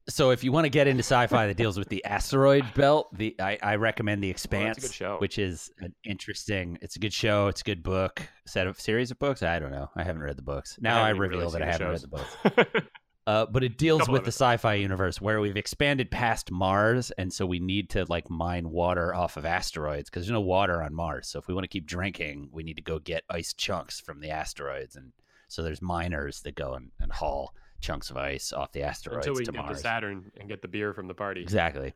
so 0.09 0.31
if 0.31 0.43
you 0.43 0.51
want 0.53 0.65
to 0.65 0.71
get 0.71 0.87
into 0.87 1.03
sci-fi 1.03 1.47
that 1.47 1.57
deals 1.59 1.79
with 1.79 1.89
the 1.89 2.03
asteroid 2.05 2.65
belt 2.75 3.09
the 3.17 3.35
i, 3.41 3.59
I 3.63 3.77
recommend 3.77 4.23
the 4.23 4.29
Well, 4.29 4.33
expanse 4.33 5.01
which 5.19 5.39
is 5.39 5.71
an 5.81 5.95
interesting 6.05 6.79
it's 6.81 6.97
a 6.97 6.99
good 6.99 7.13
show 7.13 7.49
it's 7.49 7.61
a 7.61 7.65
good 7.65 7.83
book 7.83 8.23
set 8.47 8.67
of 8.67 8.81
series 8.81 9.11
of 9.11 9.19
books? 9.19 9.43
I 9.43 9.59
don't 9.59 9.71
know. 9.71 9.91
I 9.95 10.03
haven't 10.03 10.23
read 10.23 10.39
the 10.39 10.43
books. 10.43 10.79
Now 10.81 11.03
i, 11.03 11.09
haven't 11.09 11.21
reveal 11.21 11.51
that 11.51 11.63
i 11.63 11.67
haven't 11.67 11.87
the 11.87 11.93
read 11.93 12.01
the 12.01 12.09
books. 12.09 12.87
Uh, 13.27 13.45
but 13.45 13.63
it 13.63 13.77
deals 13.77 14.01
Couple 14.01 14.15
with 14.15 14.25
the 14.25 14.33
sci-fi 14.33 14.73
universe 14.73 15.21
where 15.21 15.39
we've 15.39 15.59
expanded 15.59 16.11
past 16.11 16.51
mars 16.51 17.11
and 17.19 17.31
so 17.31 17.45
we 17.45 17.59
need 17.59 17.91
to 17.91 18.07
like 18.09 18.31
mine 18.31 18.71
water 18.71 19.15
off 19.15 19.37
of 19.37 19.45
asteroids 19.45 20.09
because 20.09 20.23
there's 20.23 20.33
no 20.33 20.41
water 20.41 20.83
on 20.83 20.95
mars. 20.95 21.29
So 21.29 21.39
if 21.39 21.47
we 21.47 21.53
want 21.53 21.65
to 21.65 21.69
keep 21.69 21.85
drinking 21.87 22.49
we 22.53 22.63
need 22.63 22.77
to 22.77 22.83
go 22.83 22.99
get 22.99 23.25
ice 23.29 23.53
chunks 23.53 24.01
from 24.01 24.21
the 24.21 24.31
asteroids 24.31 24.97
and 24.97 25.13
So 25.49 25.63
there's 25.63 25.83
miners 25.83 26.41
that 26.41 26.55
go 26.55 26.73
and, 26.73 26.91
and 27.01 27.13
haul 27.13 27.53
chunks 27.81 28.11
of 28.11 28.17
ice 28.17 28.53
off 28.53 28.73
the 28.73 28.83
asteroids 28.83 29.27
Until 29.27 29.39
we 29.39 29.45
to 29.45 29.53
get 29.53 29.63
Mars. 29.63 29.77
to 29.79 29.83
Saturn 29.83 30.31
and 30.39 30.49
get 30.49 30.63
the 30.63 30.69
beer 30.69 30.93
from 30.93 31.07
the 31.09 31.15
party. 31.15 31.41
Exactly. 31.43 31.95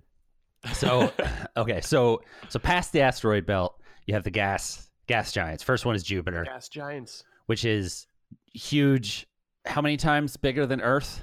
So 0.74 1.12
okay, 1.56 1.80
so 1.80 2.22
so 2.48 2.58
past 2.58 2.92
the 2.92 3.00
asteroid 3.00 3.46
belt, 3.46 3.80
you 4.06 4.14
have 4.14 4.24
the 4.24 4.30
gas 4.30 4.88
gas 5.06 5.32
giants. 5.32 5.62
First 5.62 5.84
one 5.84 5.94
is 5.94 6.02
Jupiter, 6.02 6.44
Gas 6.44 6.68
giants. 6.68 7.24
which 7.46 7.64
is 7.64 8.06
huge. 8.52 9.26
How 9.66 9.80
many 9.80 9.96
times 9.96 10.36
bigger 10.36 10.66
than 10.66 10.80
Earth 10.80 11.22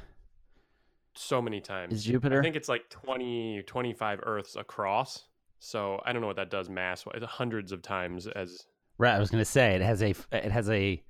So 1.16 1.42
many 1.42 1.60
times. 1.62 1.94
is 1.94 2.04
Jupiter? 2.06 2.40
I 2.40 2.44
think 2.44 2.56
it's 2.56 2.70
like 2.70 2.90
20, 2.90 3.64
25 3.68 4.20
Earths 4.24 4.56
across. 4.56 5.26
So 5.60 6.02
I 6.06 6.14
don't 6.14 6.22
know 6.22 6.28
what 6.28 6.38
that 6.38 6.50
does 6.50 6.70
mass 6.70 7.06
wise. 7.06 7.22
Hundreds 7.24 7.72
of 7.74 7.82
times 7.82 8.28
as 8.28 8.66
Right, 8.98 9.14
I 9.14 9.20
was 9.20 9.30
going 9.30 9.42
to 9.42 9.46
say 9.50 9.76
it 9.76 9.82
has 9.82 10.02
a 10.02 10.14
it 10.32 10.52
has 10.52 10.70
a 10.70 11.02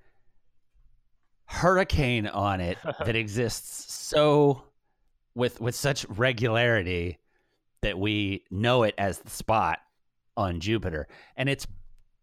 hurricane 1.49 2.27
on 2.27 2.61
it 2.61 2.77
that 3.05 3.15
exists 3.15 3.93
so 3.93 4.63
with 5.35 5.59
with 5.59 5.75
such 5.75 6.05
regularity 6.09 7.17
that 7.81 7.97
we 7.97 8.43
know 8.51 8.83
it 8.83 8.93
as 8.97 9.19
the 9.19 9.29
spot 9.29 9.79
on 10.37 10.59
Jupiter, 10.59 11.07
and 11.35 11.49
it's 11.49 11.65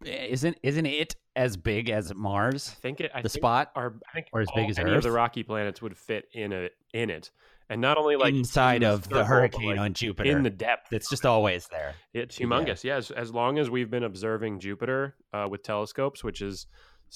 isn't 0.04 0.58
isn't 0.62 0.86
it 0.86 1.16
as 1.34 1.56
big 1.56 1.90
as 1.90 2.14
Mars? 2.14 2.70
I 2.70 2.80
think 2.80 3.00
it. 3.00 3.10
I 3.14 3.22
The 3.22 3.28
think 3.28 3.40
spot 3.40 3.70
are 3.74 3.94
I 4.10 4.12
think 4.14 4.26
or 4.32 4.40
as 4.42 4.48
big 4.54 4.70
as 4.70 4.78
any 4.78 4.92
of 4.94 5.02
the 5.02 5.10
rocky 5.12 5.42
planets 5.42 5.82
would 5.82 5.96
fit 5.96 6.26
in 6.32 6.52
it 6.52 6.72
in 6.92 7.10
it, 7.10 7.30
and 7.70 7.80
not 7.80 7.96
only 7.96 8.16
like 8.16 8.34
inside 8.34 8.82
in 8.82 8.88
of 8.90 9.02
the 9.08 9.16
circle, 9.16 9.24
hurricane 9.24 9.70
like, 9.70 9.78
on 9.80 9.94
Jupiter. 9.94 10.30
in 10.30 10.42
the 10.42 10.50
depth. 10.50 10.92
it's 10.92 11.08
just 11.10 11.24
always 11.26 11.66
there. 11.68 11.94
It's 12.14 12.38
Yeah. 12.38 12.46
humongous. 12.46 12.84
Yes, 12.84 13.10
as 13.10 13.32
long 13.32 13.58
as 13.58 13.70
we've 13.70 13.90
been 13.90 14.04
observing 14.04 14.60
Jupiter 14.60 15.14
uh, 15.32 15.46
with 15.50 15.62
telescopes, 15.62 16.22
which 16.22 16.42
is 16.42 16.66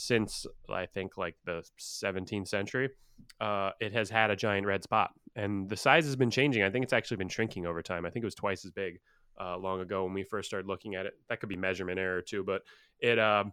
since 0.00 0.46
I 0.68 0.86
think 0.86 1.18
like 1.18 1.36
the 1.44 1.62
17th 1.78 2.48
century, 2.48 2.90
uh, 3.40 3.70
it 3.80 3.92
has 3.92 4.08
had 4.08 4.30
a 4.30 4.36
giant 4.36 4.66
red 4.66 4.82
spot, 4.82 5.10
and 5.36 5.68
the 5.68 5.76
size 5.76 6.04
has 6.06 6.16
been 6.16 6.30
changing. 6.30 6.62
I 6.62 6.70
think 6.70 6.84
it's 6.84 6.92
actually 6.92 7.18
been 7.18 7.28
shrinking 7.28 7.66
over 7.66 7.82
time. 7.82 8.06
I 8.06 8.10
think 8.10 8.22
it 8.22 8.26
was 8.26 8.34
twice 8.34 8.64
as 8.64 8.70
big 8.70 8.98
uh, 9.38 9.58
long 9.58 9.80
ago 9.80 10.04
when 10.04 10.14
we 10.14 10.22
first 10.22 10.48
started 10.48 10.66
looking 10.66 10.94
at 10.94 11.06
it. 11.06 11.12
That 11.28 11.40
could 11.40 11.48
be 11.48 11.56
measurement 11.56 11.98
error 11.98 12.22
too, 12.22 12.42
but 12.42 12.62
it 12.98 13.18
um 13.18 13.52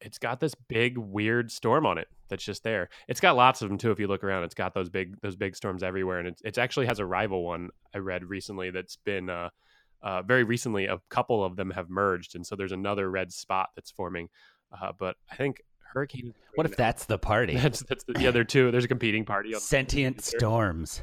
it's 0.00 0.18
got 0.18 0.40
this 0.40 0.54
big 0.54 0.98
weird 0.98 1.50
storm 1.50 1.86
on 1.86 1.98
it 1.98 2.08
that's 2.28 2.44
just 2.44 2.62
there. 2.62 2.88
It's 3.06 3.20
got 3.20 3.36
lots 3.36 3.62
of 3.62 3.68
them 3.68 3.78
too. 3.78 3.90
If 3.90 4.00
you 4.00 4.06
look 4.06 4.24
around, 4.24 4.44
it's 4.44 4.54
got 4.54 4.74
those 4.74 4.88
big 4.88 5.20
those 5.20 5.36
big 5.36 5.56
storms 5.56 5.82
everywhere, 5.82 6.18
and 6.20 6.28
it, 6.28 6.40
it 6.44 6.58
actually 6.58 6.86
has 6.86 6.98
a 6.98 7.06
rival 7.06 7.44
one 7.44 7.68
I 7.94 7.98
read 7.98 8.24
recently 8.24 8.70
that's 8.70 8.96
been. 8.96 9.28
Uh, 9.28 9.50
uh, 10.02 10.20
very 10.20 10.44
recently, 10.44 10.84
a 10.84 10.98
couple 11.08 11.42
of 11.42 11.56
them 11.56 11.70
have 11.70 11.88
merged, 11.88 12.34
and 12.34 12.46
so 12.46 12.54
there's 12.54 12.72
another 12.72 13.10
red 13.10 13.32
spot 13.32 13.70
that's 13.74 13.90
forming. 13.90 14.28
Uh, 14.80 14.92
but 14.98 15.16
I 15.30 15.36
think 15.36 15.62
hurricane. 15.92 16.34
What 16.54 16.66
if 16.66 16.76
that's 16.76 17.06
the 17.06 17.18
party? 17.18 17.56
that's 17.58 17.82
that's 17.84 18.04
the, 18.04 18.14
the 18.14 18.26
other 18.26 18.44
two? 18.44 18.70
There's 18.70 18.84
a 18.84 18.88
competing 18.88 19.24
party, 19.24 19.52
Sentient 19.54 20.22
storms. 20.22 21.02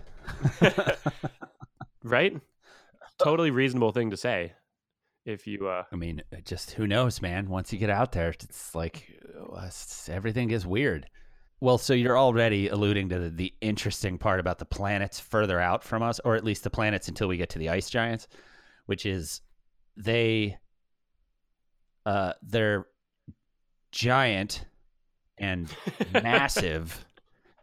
right? 2.03 2.39
Totally 3.17 3.51
reasonable 3.51 3.91
thing 3.91 4.12
to 4.12 4.17
say. 4.17 4.53
If 5.23 5.45
you, 5.45 5.67
uh, 5.67 5.84
I 5.91 5.95
mean, 5.95 6.23
just 6.45 6.71
who 6.71 6.88
knows, 6.88 7.21
man? 7.21 7.47
Once 7.47 7.71
you 7.71 7.77
get 7.77 7.91
out 7.91 8.12
there, 8.12 8.29
it's 8.29 8.73
like 8.73 9.07
uh, 9.38 9.57
it's- 9.57 10.10
everything 10.12 10.49
is 10.51 10.65
weird. 10.65 11.07
Well, 11.60 11.77
so 11.77 11.93
you're 11.93 12.17
already 12.17 12.69
alluding 12.69 13.10
to 13.10 13.19
the, 13.19 13.29
the 13.29 13.53
interesting 13.62 14.17
part 14.17 14.39
about 14.39 14.57
the 14.57 14.65
planets 14.65 15.19
further 15.19 15.60
out 15.60 15.84
from 15.84 16.01
us, 16.01 16.19
or 16.25 16.36
at 16.36 16.43
least 16.43 16.63
the 16.63 16.71
planets 16.71 17.07
until 17.07 17.27
we 17.27 17.38
get 17.38 17.51
to 17.51 17.60
the 17.60 17.69
ice 17.69 17.88
giants, 17.88 18.27
which 18.88 19.05
is 19.05 19.41
they 19.95 20.57
uh 22.07 22.34
they're 22.41 22.88
giant 23.91 24.65
and 25.38 25.69
massive, 26.13 27.06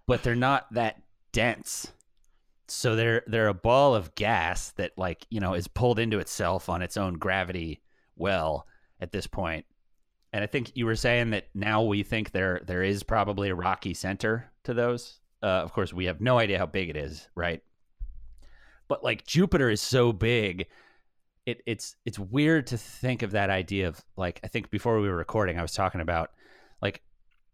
but 0.07 0.23
they're 0.23 0.35
not 0.35 0.73
that 0.75 1.03
dense. 1.33 1.93
So 2.67 2.97
they're 2.97 3.23
they're 3.27 3.49
a 3.49 3.55
ball 3.55 3.95
of 3.95 4.15
gas 4.15 4.73
that 4.73 4.93
like, 4.97 5.27
you 5.31 5.41
know, 5.41 5.55
is 5.55 5.69
pulled 5.69 5.99
into 5.99 6.19
itself 6.19 6.69
on 6.69 6.83
its 6.83 6.97
own 6.97 7.15
gravity 7.15 7.81
well 8.17 8.67
at 9.01 9.13
this 9.13 9.27
point. 9.27 9.65
And 10.33 10.45
I 10.45 10.47
think 10.47 10.73
you 10.75 10.85
were 10.85 10.97
saying 10.97 11.31
that 11.31 11.47
now 11.55 11.83
we 11.83 12.03
think 12.03 12.33
there 12.33 12.61
there 12.67 12.83
is 12.83 13.03
probably 13.03 13.49
a 13.49 13.55
rocky 13.55 13.95
center 13.95 14.51
to 14.65 14.75
those. 14.75 15.21
Uh, 15.43 15.47
of 15.47 15.73
course, 15.73 15.93
we 15.95 16.07
have 16.07 16.21
no 16.21 16.39
idea 16.39 16.59
how 16.59 16.67
big 16.67 16.91
it 16.91 16.97
is, 16.97 17.29
right? 17.35 17.63
But 18.89 19.05
like 19.05 19.27
Jupiter 19.27 19.71
is 19.71 19.81
so 19.81 20.13
big, 20.13 20.67
it, 21.49 21.63
it's 21.65 21.97
it's 22.05 22.19
weird 22.19 22.67
to 22.67 22.77
think 22.77 23.23
of 23.23 23.31
that 23.31 23.49
idea 23.49 23.89
of 23.89 24.05
like 24.19 24.39
I 24.45 24.49
think 24.49 24.71
before 24.71 25.01
we 25.01 25.09
were 25.09 25.17
recording, 25.17 25.59
I 25.59 25.63
was 25.63 25.73
talking 25.73 26.03
about 26.03 26.31
like 26.83 27.01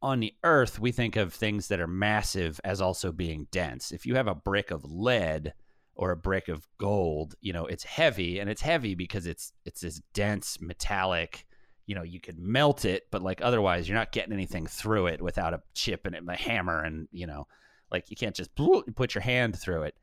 on 0.02 0.18
the 0.18 0.34
Earth, 0.42 0.80
we 0.80 0.90
think 0.90 1.14
of 1.14 1.32
things 1.32 1.68
that 1.68 1.78
are 1.78 1.86
massive 1.86 2.60
as 2.64 2.80
also 2.80 3.12
being 3.12 3.46
dense. 3.52 3.92
If 3.92 4.04
you 4.04 4.16
have 4.16 4.26
a 4.26 4.34
brick 4.34 4.72
of 4.72 4.84
lead 4.84 5.54
or 5.94 6.10
a 6.10 6.16
brick 6.16 6.48
of 6.48 6.66
gold, 6.76 7.36
you 7.40 7.52
know, 7.52 7.66
it's 7.66 7.84
heavy 7.84 8.40
and 8.40 8.50
it's 8.50 8.62
heavy 8.62 8.96
because 8.96 9.26
it's 9.26 9.52
it's 9.64 9.82
this 9.82 10.02
dense 10.12 10.60
metallic, 10.60 11.46
you 11.86 11.94
know, 11.94 12.02
you 12.02 12.20
could 12.20 12.38
melt 12.40 12.84
it, 12.84 13.04
but 13.12 13.22
like 13.22 13.42
otherwise 13.42 13.88
you're 13.88 13.96
not 13.96 14.10
getting 14.10 14.32
anything 14.32 14.66
through 14.66 15.06
it 15.06 15.22
without 15.22 15.54
a 15.54 15.62
chip 15.74 16.04
and 16.04 16.16
a 16.28 16.34
hammer 16.36 16.82
and, 16.82 17.06
you 17.12 17.28
know, 17.28 17.46
like 17.92 18.10
you 18.10 18.16
can't 18.16 18.34
just 18.34 18.50
put 18.96 19.14
your 19.14 19.22
hand 19.22 19.56
through 19.56 19.84
it. 19.84 19.94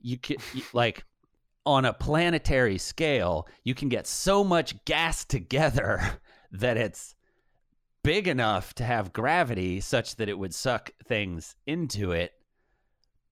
You 0.00 0.18
can 0.18 0.38
like 0.72 1.04
on 1.64 1.84
a 1.84 1.92
planetary 1.92 2.78
scale, 2.78 3.46
you 3.64 3.74
can 3.74 3.88
get 3.88 4.06
so 4.06 4.42
much 4.42 4.84
gas 4.84 5.24
together 5.24 6.20
that 6.52 6.76
it's 6.76 7.14
big 8.02 8.26
enough 8.26 8.74
to 8.74 8.84
have 8.84 9.12
gravity 9.12 9.80
such 9.80 10.16
that 10.16 10.28
it 10.28 10.38
would 10.38 10.54
suck 10.54 10.90
things 11.06 11.54
into 11.66 12.12
it. 12.12 12.32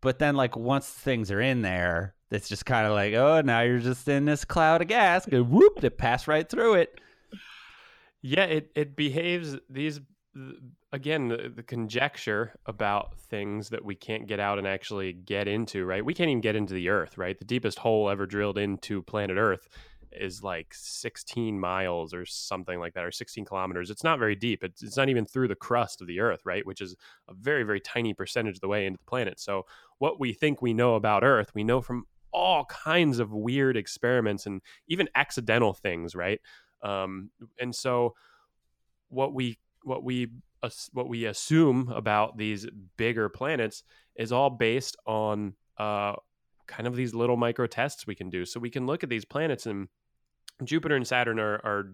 But 0.01 0.19
then, 0.19 0.35
like, 0.35 0.57
once 0.57 0.89
things 0.89 1.31
are 1.31 1.41
in 1.41 1.63
there, 1.63 2.15
it's 2.31 2.49
just 2.49 2.65
kind 2.65 2.87
of 2.87 2.93
like, 2.93 3.13
oh, 3.15 3.43
now 3.43 3.61
you're 3.61 3.81
just 3.81 4.09
in 4.09 4.25
this 4.25 4.45
cloud 4.45 4.81
of 4.81 4.89
gas. 4.89 5.27
Whoop, 5.27 5.83
it 5.85 5.99
passed 5.99 6.29
right 6.29 6.49
through 6.49 6.75
it. 6.75 7.01
yeah, 8.23 8.45
it 8.45 8.71
it 8.75 8.97
behaves 8.97 9.57
these 9.69 10.01
again 10.93 11.29
the, 11.29 11.53
the 11.55 11.63
conjecture 11.63 12.55
about 12.67 13.19
things 13.19 13.71
that 13.71 13.85
we 13.85 13.95
can't 13.95 14.27
get 14.27 14.39
out 14.39 14.59
and 14.59 14.67
actually 14.67 15.13
get 15.13 15.49
into. 15.49 15.85
Right, 15.85 16.05
we 16.05 16.15
can't 16.15 16.31
even 16.31 16.41
get 16.41 16.57
into 16.57 16.75
the 16.75 16.89
Earth. 16.89 17.19
Right, 17.19 17.39
the 17.39 17.45
deepest 17.45 17.79
hole 17.79 18.09
ever 18.11 18.27
drilled 18.27 18.59
into 18.59 19.03
planet 19.03 19.37
Earth 19.39 19.69
is 20.13 20.43
like 20.43 20.75
16 20.75 21.59
miles 21.59 22.13
or 22.13 22.27
something 22.27 22.81
like 22.81 22.95
that 22.95 23.05
or 23.05 23.13
16 23.13 23.45
kilometers. 23.45 23.91
It's 23.91 24.05
not 24.05 24.19
very 24.19 24.35
deep. 24.35 24.65
It's, 24.65 24.83
it's 24.83 24.97
not 24.97 25.09
even 25.09 25.25
through 25.25 25.49
the 25.49 25.55
crust 25.55 26.01
of 26.01 26.07
the 26.07 26.21
earth 26.21 26.41
right? 26.45 26.67
Which 26.67 26.81
is 26.81 26.97
a 27.29 27.35
very 27.35 27.63
very 27.63 27.81
tiny 27.81 28.15
percentage 28.15 28.57
of 28.57 28.61
the 28.61 28.69
way 28.69 28.87
into 28.87 28.99
the 28.99 29.05
planet. 29.05 29.39
So 29.39 29.67
what 29.99 30.19
we 30.19 30.33
think 30.33 30.61
we 30.61 30.75
know 30.75 30.95
about 30.95 31.23
earth 31.23 31.53
we 31.55 31.65
know 31.65 31.81
from 31.81 32.05
all 32.33 32.65
kinds 32.67 33.19
of 33.19 33.33
weird 33.33 33.77
experiments 33.77 34.47
and 34.47 34.63
even 34.89 35.09
accidental 35.15 35.75
things 35.75 36.15
right? 36.15 36.41
Um, 36.83 37.31
and 37.61 37.75
so 37.75 38.15
what 39.09 39.35
we 39.35 39.59
what 39.85 40.05
we 40.05 40.29
what 40.93 41.09
we 41.09 41.25
assume 41.25 41.91
about 41.95 42.37
these 42.37 42.67
bigger 42.99 43.29
planets 43.29 43.83
is 44.17 44.31
all 44.31 44.51
based 44.51 44.97
on 45.07 45.55
uh, 45.79 46.15
kind 46.67 46.87
of 46.87 46.95
these 46.95 47.15
little 47.15 47.37
micro 47.37 47.67
tests 47.67 48.07
we 48.07 48.15
can 48.15 48.29
do. 48.29 48.45
So 48.45 48.61
we 48.61 48.71
can 48.71 48.87
look 48.87 49.03
at 49.03 49.09
these 49.09 49.25
planets 49.25 49.67
and 49.67 49.89
Jupiter 50.65 50.97
and 50.97 51.07
Saturn 51.07 51.41
are, 51.41 51.55
are 51.65 51.93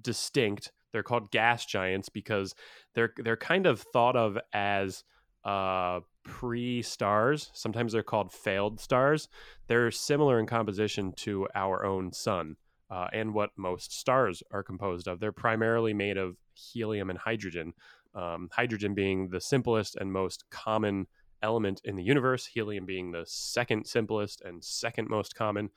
distinct. 0.00 0.72
They're 0.92 1.02
called 1.02 1.30
gas 1.30 1.66
giants 1.66 2.08
because 2.08 2.54
they're 2.94 3.12
they're 3.18 3.36
kind 3.36 3.66
of 3.66 3.80
thought 3.80 4.16
of 4.16 4.38
as 4.52 5.04
uh, 5.44 6.00
pre 6.24 6.82
stars. 6.82 7.50
Sometimes 7.52 7.92
they're 7.92 8.02
called 8.02 8.32
failed 8.32 8.80
stars. 8.80 9.28
They're 9.68 9.90
similar 9.90 10.40
in 10.40 10.46
composition 10.46 11.12
to 11.18 11.48
our 11.54 11.84
own 11.84 12.12
sun 12.12 12.56
uh, 12.90 13.08
and 13.12 13.34
what 13.34 13.50
most 13.56 13.92
stars 13.98 14.42
are 14.50 14.62
composed 14.62 15.06
of. 15.06 15.20
They're 15.20 15.32
primarily 15.32 15.92
made 15.92 16.16
of 16.16 16.36
helium 16.56 17.10
and 17.10 17.18
hydrogen. 17.18 17.72
Um, 18.14 18.48
hydrogen 18.50 18.94
being 18.94 19.28
the 19.28 19.40
simplest 19.40 19.96
and 19.96 20.12
most 20.12 20.44
common 20.50 21.06
element 21.42 21.82
in 21.84 21.96
the 21.96 22.02
universe, 22.02 22.46
helium 22.46 22.86
being 22.86 23.12
the 23.12 23.24
second 23.26 23.86
simplest 23.86 24.40
and 24.40 24.64
second 24.64 25.08
most 25.08 25.34
common. 25.34 25.70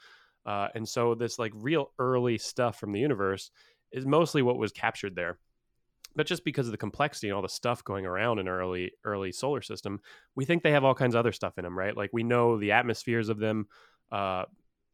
Uh, 0.45 0.69
and 0.73 0.87
so, 0.87 1.15
this 1.15 1.37
like 1.37 1.51
real 1.55 1.91
early 1.99 2.37
stuff 2.37 2.79
from 2.79 2.91
the 2.91 2.99
universe 2.99 3.51
is 3.91 4.05
mostly 4.05 4.41
what 4.41 4.57
was 4.57 4.71
captured 4.71 5.15
there. 5.15 5.37
But 6.15 6.25
just 6.25 6.43
because 6.43 6.67
of 6.67 6.71
the 6.71 6.77
complexity 6.77 7.27
and 7.27 7.35
all 7.35 7.41
the 7.41 7.49
stuff 7.49 7.83
going 7.83 8.05
around 8.05 8.39
in 8.39 8.47
early 8.47 8.91
early 9.03 9.31
solar 9.31 9.61
system, 9.61 9.99
we 10.35 10.45
think 10.45 10.63
they 10.63 10.71
have 10.71 10.83
all 10.83 10.95
kinds 10.95 11.13
of 11.15 11.19
other 11.19 11.31
stuff 11.31 11.57
in 11.57 11.63
them, 11.63 11.77
right? 11.77 11.95
Like 11.95 12.09
we 12.13 12.23
know 12.23 12.57
the 12.57 12.71
atmospheres 12.71 13.29
of 13.29 13.37
them 13.37 13.67
uh, 14.11 14.45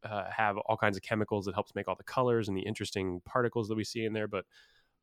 uh, 0.04 0.30
have 0.30 0.56
all 0.58 0.76
kinds 0.76 0.96
of 0.96 1.02
chemicals 1.02 1.46
that 1.46 1.54
helps 1.54 1.74
make 1.74 1.88
all 1.88 1.94
the 1.96 2.04
colors 2.04 2.48
and 2.48 2.56
the 2.56 2.62
interesting 2.62 3.20
particles 3.24 3.68
that 3.68 3.76
we 3.76 3.84
see 3.84 4.04
in 4.04 4.12
there. 4.12 4.28
But 4.28 4.44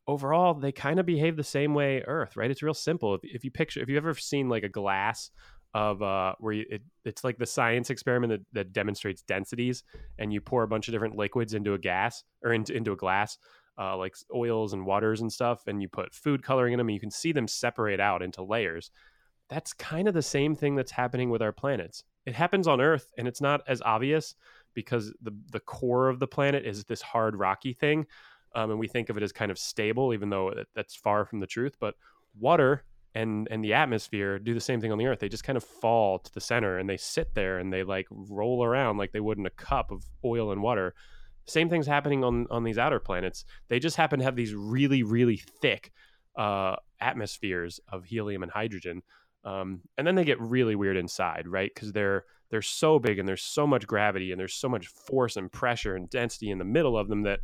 overall, 0.08 0.54
they 0.54 0.72
kind 0.72 1.00
of 1.00 1.06
behave 1.06 1.36
the 1.36 1.44
same 1.44 1.74
way 1.74 2.04
Earth, 2.08 2.36
right? 2.36 2.52
It's 2.52 2.64
real 2.64 2.74
simple. 2.74 3.16
If, 3.16 3.22
if 3.24 3.44
you 3.44 3.52
picture, 3.52 3.82
if 3.82 3.90
you've 3.90 4.04
ever 4.04 4.14
seen 4.16 4.50
like 4.50 4.64
a 4.64 4.70
glass 4.70 5.32
of 5.74 6.02
uh, 6.02 6.36
where 6.40 6.54
you, 6.54 6.66
it, 6.70 6.82
it's 7.06 7.24
like 7.24 7.38
the 7.38 7.46
science 7.46 7.90
experiment 7.90 8.32
that, 8.32 8.42
that 8.54 8.74
demonstrates 8.74 9.24
densities, 9.24 9.84
and 10.20 10.32
you 10.32 10.42
pour 10.42 10.64
a 10.64 10.68
bunch 10.68 10.88
of 10.88 10.92
different 10.92 11.18
liquids 11.18 11.54
into 11.54 11.74
a 11.74 11.80
gas 11.80 12.24
or 12.44 12.54
into, 12.54 12.74
into 12.76 12.92
a 12.92 12.96
glass. 12.96 13.38
uh, 13.78 13.98
like 13.98 14.16
oils 14.34 14.74
and 14.74 14.86
waters 14.86 15.22
and 15.22 15.32
stuff, 15.32 15.68
and 15.68 15.82
you 15.82 15.88
put 15.88 16.14
food 16.14 16.44
coloring 16.44 16.74
in 16.74 16.78
them, 16.78 16.88
and 16.88 16.94
you 16.94 17.00
can 17.00 17.12
see 17.12 17.32
them 17.32 17.48
separate 17.48 18.00
out 18.00 18.22
into 18.22 18.44
layers. 18.44 18.92
That's 19.50 19.74
kind 19.74 20.08
of 20.08 20.14
the 20.14 20.22
same 20.22 20.56
thing 20.56 20.76
that's 20.76 20.92
happening 20.92 21.30
with 21.30 21.42
our 21.42 21.52
planets. 21.52 22.04
It 22.26 22.36
happens 22.36 22.68
on 22.68 22.82
Earth, 22.82 23.12
and 23.18 23.28
it's 23.28 23.42
not 23.42 23.62
as 23.68 23.82
obvious 23.82 24.36
because 24.74 25.14
the 25.22 25.32
the 25.52 25.60
core 25.60 26.10
of 26.10 26.20
the 26.20 26.28
planet 26.28 26.66
is 26.66 26.84
this 26.86 27.02
hard 27.02 27.36
rocky 27.36 27.74
thing, 27.74 28.06
um, 28.56 28.72
and 28.72 28.80
we 28.80 28.88
think 28.88 29.10
of 29.10 29.18
it 29.18 29.24
as 29.24 29.32
kind 29.32 29.52
of 29.52 29.58
stable, 29.58 30.14
even 30.14 30.30
though 30.30 30.52
that- 30.52 30.68
that's 30.76 30.96
far 30.96 31.26
from 31.26 31.40
the 31.40 31.48
truth. 31.48 31.78
But 31.80 31.96
water 32.40 32.84
and 33.16 33.48
and 33.52 33.64
the 33.64 33.74
atmosphere 33.74 34.40
do 34.40 34.54
the 34.54 34.60
same 34.60 34.82
thing 34.82 34.92
on 34.92 34.98
the 34.98 35.06
Earth. 35.06 35.20
They 35.20 35.30
just 35.30 35.44
kind 35.44 35.58
of 35.58 35.64
fall 35.64 36.20
to 36.20 36.34
the 36.34 36.42
center, 36.42 36.78
and 36.80 36.90
they 36.90 36.98
sit 36.98 37.34
there, 37.36 37.60
and 37.60 37.72
they 37.72 37.84
like 37.84 38.08
roll 38.10 38.64
around 38.64 38.98
like 38.98 39.12
they 39.12 39.20
would 39.20 39.38
in 39.38 39.46
a 39.46 39.52
cup 39.52 39.92
of 39.92 40.04
oil 40.26 40.52
and 40.52 40.62
water. 40.62 40.96
Same 41.46 41.70
thing's 41.70 41.88
happening 41.88 42.24
on 42.24 42.48
on 42.50 42.64
these 42.64 42.78
outer 42.78 43.00
planets. 43.00 43.46
They 43.68 43.80
just 43.80 43.98
happen 43.98 44.20
to 44.20 44.26
have 44.26 44.36
these 44.36 44.56
really 44.56 45.04
really 45.04 45.38
thick 45.38 45.92
uh, 46.36 46.76
atmospheres 47.00 47.80
of 47.90 48.06
helium 48.06 48.44
and 48.44 48.52
hydrogen. 48.52 49.04
Um, 49.46 49.82
and 49.98 50.08
then 50.08 50.16
they 50.16 50.24
get 50.24 50.40
really 50.40 50.76
weird 50.76 50.96
inside, 50.98 51.48
right? 51.48 51.70
Because 51.74 51.92
they're 51.92 52.24
they're 52.50 52.62
so 52.62 53.00
big 53.00 53.20
and 53.20 53.28
there's 53.28 53.42
so 53.44 53.66
much 53.68 53.86
gravity 53.88 54.32
and 54.32 54.40
there's 54.40 54.54
so 54.54 54.70
much 54.70 54.88
force 54.88 55.38
and 55.38 55.52
pressure 55.52 55.96
and 55.96 56.10
density 56.10 56.50
in 56.52 56.60
the 56.60 56.66
middle 56.66 56.98
of 56.98 57.08
them 57.10 57.24
that 57.24 57.40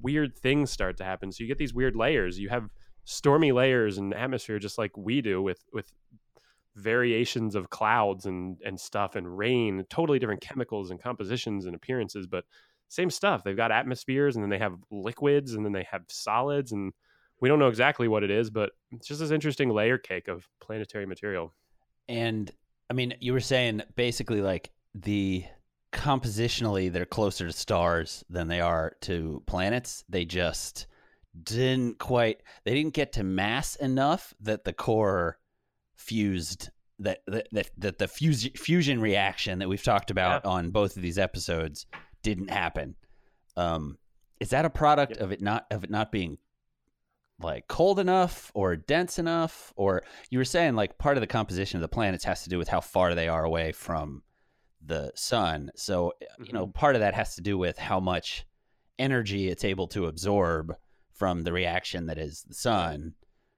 weird 0.00 0.36
things 0.36 0.70
start 0.70 0.96
to 0.98 1.04
happen. 1.04 1.32
So 1.32 1.42
you 1.42 1.48
get 1.48 1.58
these 1.58 1.74
weird 1.74 1.96
layers. 1.96 2.38
You 2.38 2.48
have 2.48 2.70
stormy 3.04 3.52
layers 3.52 3.98
and 3.98 4.14
atmosphere 4.14 4.58
just 4.58 4.78
like 4.78 4.96
we 4.96 5.20
do 5.20 5.42
with 5.42 5.64
with 5.72 5.92
variations 6.76 7.54
of 7.54 7.70
clouds 7.70 8.26
and 8.26 8.58
and 8.64 8.78
stuff 8.78 9.14
and 9.16 9.38
rain, 9.38 9.84
totally 9.90 10.18
different 10.18 10.40
chemicals 10.40 10.90
and 10.90 11.00
compositions 11.00 11.66
and 11.66 11.74
appearances, 11.74 12.26
but 12.26 12.44
same 12.88 13.10
stuff. 13.10 13.42
They've 13.44 13.56
got 13.56 13.72
atmospheres 13.72 14.36
and 14.36 14.42
then 14.42 14.50
they 14.50 14.58
have 14.58 14.76
liquids 14.90 15.54
and 15.54 15.64
then 15.64 15.72
they 15.72 15.86
have 15.90 16.02
solids 16.08 16.72
and 16.72 16.92
we 17.40 17.48
don't 17.48 17.58
know 17.58 17.68
exactly 17.68 18.08
what 18.08 18.22
it 18.22 18.30
is, 18.30 18.50
but 18.50 18.70
it's 18.92 19.06
just 19.06 19.20
this 19.20 19.30
interesting 19.30 19.68
layer 19.68 19.98
cake 19.98 20.28
of 20.28 20.48
planetary 20.60 21.04
material. 21.04 21.52
And 22.08 22.50
I 22.88 22.94
mean, 22.94 23.14
you 23.20 23.32
were 23.32 23.40
saying 23.40 23.82
basically 23.96 24.40
like 24.40 24.70
the 24.94 25.44
compositionally 25.94 26.92
they're 26.92 27.06
closer 27.06 27.46
to 27.46 27.52
stars 27.52 28.24
than 28.28 28.48
they 28.48 28.60
are 28.60 28.96
to 29.02 29.42
planets. 29.46 30.04
They 30.08 30.24
just 30.24 30.86
didn't 31.42 31.98
quite 31.98 32.42
they 32.64 32.74
didn't 32.74 32.94
get 32.94 33.12
to 33.14 33.24
mass 33.24 33.76
enough 33.76 34.34
that 34.40 34.64
the 34.64 34.72
core 34.72 35.38
fused 35.96 36.70
that 36.98 37.20
that 37.26 37.48
that, 37.52 37.70
that 37.78 37.98
the 37.98 38.08
fuse, 38.08 38.48
fusion 38.56 39.00
reaction 39.00 39.58
that 39.60 39.68
we've 39.68 39.82
talked 39.82 40.10
about 40.10 40.44
on 40.44 40.70
both 40.70 40.96
of 40.96 41.02
these 41.02 41.18
episodes 41.18 41.86
didn't 42.22 42.50
happen. 42.50 42.94
Um 43.56 43.98
is 44.40 44.50
that 44.50 44.64
a 44.64 44.70
product 44.70 45.16
Yeah. 45.16 45.24
of 45.24 45.32
it 45.32 45.40
not 45.40 45.66
of 45.70 45.84
it 45.84 45.90
not 45.90 46.12
being 46.12 46.38
like 47.40 47.66
cold 47.66 47.98
enough 47.98 48.52
or 48.54 48.76
dense 48.76 49.18
enough 49.18 49.72
or 49.76 50.02
you 50.30 50.38
were 50.38 50.44
saying 50.44 50.74
like 50.76 50.98
part 50.98 51.16
of 51.16 51.20
the 51.20 51.26
composition 51.26 51.78
of 51.78 51.82
the 51.82 51.88
planets 51.88 52.24
has 52.24 52.44
to 52.44 52.48
do 52.48 52.58
with 52.58 52.68
how 52.68 52.80
far 52.80 53.14
they 53.14 53.26
are 53.28 53.44
away 53.44 53.72
from 53.72 54.22
the 54.86 55.10
sun 55.14 55.70
so 55.74 56.12
eh, 56.22 56.26
you 56.44 56.52
know 56.52 56.66
mm-hmm. 56.66 56.78
part 56.78 56.94
of 56.94 57.00
that 57.00 57.14
has 57.14 57.34
to 57.34 57.40
do 57.40 57.56
with 57.56 57.78
how 57.78 58.00
much 58.00 58.46
energy 58.98 59.48
it's 59.48 59.64
able 59.64 59.86
to 59.88 60.06
absorb 60.06 60.74
from 61.12 61.42
the 61.42 61.52
reaction 61.52 62.06
that 62.06 62.18
is 62.18 62.44
the 62.48 62.54
sun 62.54 63.14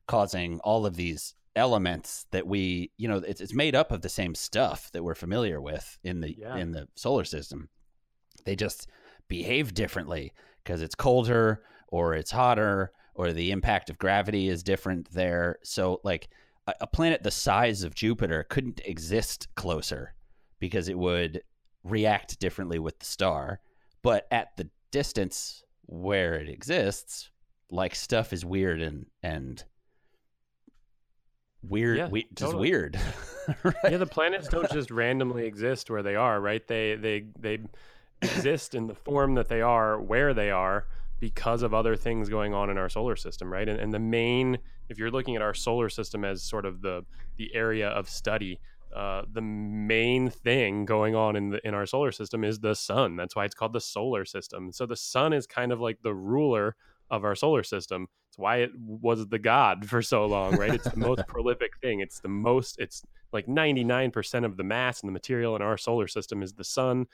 causing 0.06 0.60
all 0.60 0.86
of 0.86 0.96
these 0.96 1.34
elements 1.56 2.26
that 2.30 2.46
we 2.46 2.90
you 2.96 3.08
know 3.08 3.16
it's, 3.16 3.40
it's 3.40 3.54
made 3.54 3.74
up 3.74 3.90
of 3.90 4.02
the 4.02 4.08
same 4.08 4.34
stuff 4.34 4.90
that 4.92 5.02
we're 5.02 5.14
familiar 5.14 5.60
with 5.60 5.98
in 6.04 6.20
the 6.20 6.36
Yeah. 6.38 6.56
in 6.56 6.72
the 6.72 6.88
solar 6.94 7.24
system 7.24 7.68
they 8.44 8.56
just 8.56 8.88
behave 9.28 9.74
differently 9.74 10.32
because 10.62 10.82
it's 10.82 10.94
colder 10.94 11.62
or 11.88 12.14
it's 12.14 12.30
hotter 12.30 12.92
or 13.14 13.32
the 13.32 13.50
impact 13.50 13.90
of 13.90 13.98
gravity 13.98 14.48
is 14.48 14.62
different 14.62 15.10
there. 15.10 15.58
So, 15.62 16.00
like 16.04 16.28
a, 16.66 16.74
a 16.82 16.86
planet 16.86 17.22
the 17.22 17.30
size 17.30 17.82
of 17.82 17.94
Jupiter 17.94 18.44
couldn't 18.48 18.80
exist 18.84 19.48
closer 19.54 20.14
because 20.58 20.88
it 20.88 20.98
would 20.98 21.42
react 21.84 22.38
differently 22.40 22.78
with 22.78 22.98
the 22.98 23.06
star. 23.06 23.60
But 24.02 24.26
at 24.30 24.56
the 24.56 24.68
distance 24.90 25.62
where 25.86 26.34
it 26.34 26.48
exists, 26.48 27.30
like 27.70 27.94
stuff 27.94 28.32
is 28.32 28.44
weird 28.44 28.80
and 28.80 29.06
and 29.22 29.62
weird, 31.62 31.98
Yeah, 31.98 32.08
we, 32.08 32.22
just 32.34 32.52
totally. 32.52 32.70
weird. 32.70 32.98
yeah, 33.84 33.96
the 33.96 34.06
planets 34.06 34.48
don't 34.48 34.70
just 34.70 34.90
randomly 34.90 35.46
exist 35.46 35.90
where 35.90 36.02
they 36.02 36.16
are, 36.16 36.40
right? 36.40 36.66
They 36.66 36.94
they 36.96 37.26
they 37.38 37.58
exist 38.22 38.74
in 38.74 38.86
the 38.86 38.94
form 38.94 39.34
that 39.34 39.48
they 39.48 39.60
are 39.60 40.00
where 40.00 40.32
they 40.34 40.50
are 40.50 40.86
because 41.18 41.62
of 41.62 41.72
other 41.74 41.96
things 41.96 42.28
going 42.28 42.54
on 42.54 42.70
in 42.70 42.78
our 42.78 42.88
solar 42.88 43.16
system, 43.16 43.50
right? 43.52 43.68
And, 43.68 43.80
and 43.80 43.92
the 43.92 43.98
main, 43.98 44.58
if 44.88 44.98
you're 44.98 45.10
looking 45.10 45.34
at 45.36 45.42
our 45.42 45.54
solar 45.54 45.88
system 45.88 46.24
as 46.24 46.42
sort 46.42 46.64
of 46.66 46.82
the 46.82 47.04
the 47.36 47.54
area 47.54 47.88
of 47.88 48.08
study, 48.08 48.60
uh, 48.96 49.22
the 49.30 49.42
main 49.42 50.30
thing 50.30 50.86
going 50.86 51.14
on 51.14 51.36
in 51.36 51.50
the 51.50 51.68
in 51.68 51.74
our 51.74 51.84
solar 51.84 52.10
system 52.10 52.42
is 52.42 52.60
the 52.60 52.74
sun. 52.74 53.14
That's 53.14 53.36
why 53.36 53.44
it's 53.44 53.54
called 53.54 53.74
the 53.74 53.80
solar 53.80 54.24
system. 54.24 54.72
So 54.72 54.86
the 54.86 54.96
sun 54.96 55.34
is 55.34 55.46
kind 55.46 55.70
of 55.70 55.80
like 55.80 55.98
the 56.00 56.14
ruler 56.14 56.76
of 57.10 57.22
our 57.22 57.34
solar 57.34 57.62
system. 57.62 58.08
It's 58.30 58.38
why 58.38 58.56
it 58.56 58.70
was 58.74 59.28
the 59.28 59.38
god 59.38 59.86
for 59.86 60.00
so 60.00 60.24
long, 60.24 60.56
right? 60.56 60.72
It's 60.72 60.88
the 60.88 60.96
most 60.96 61.24
prolific 61.28 61.76
thing. 61.82 62.00
It's 62.00 62.20
the 62.20 62.28
most. 62.28 62.78
It's 62.78 63.02
like 63.32 63.46
99% 63.46 64.46
of 64.46 64.56
the 64.56 64.64
mass 64.64 65.02
and 65.02 65.08
the 65.08 65.12
material 65.12 65.54
in 65.56 65.60
our 65.60 65.76
solar 65.76 66.08
system 66.08 66.42
is 66.42 66.54
the 66.54 66.64
sun. 66.64 67.06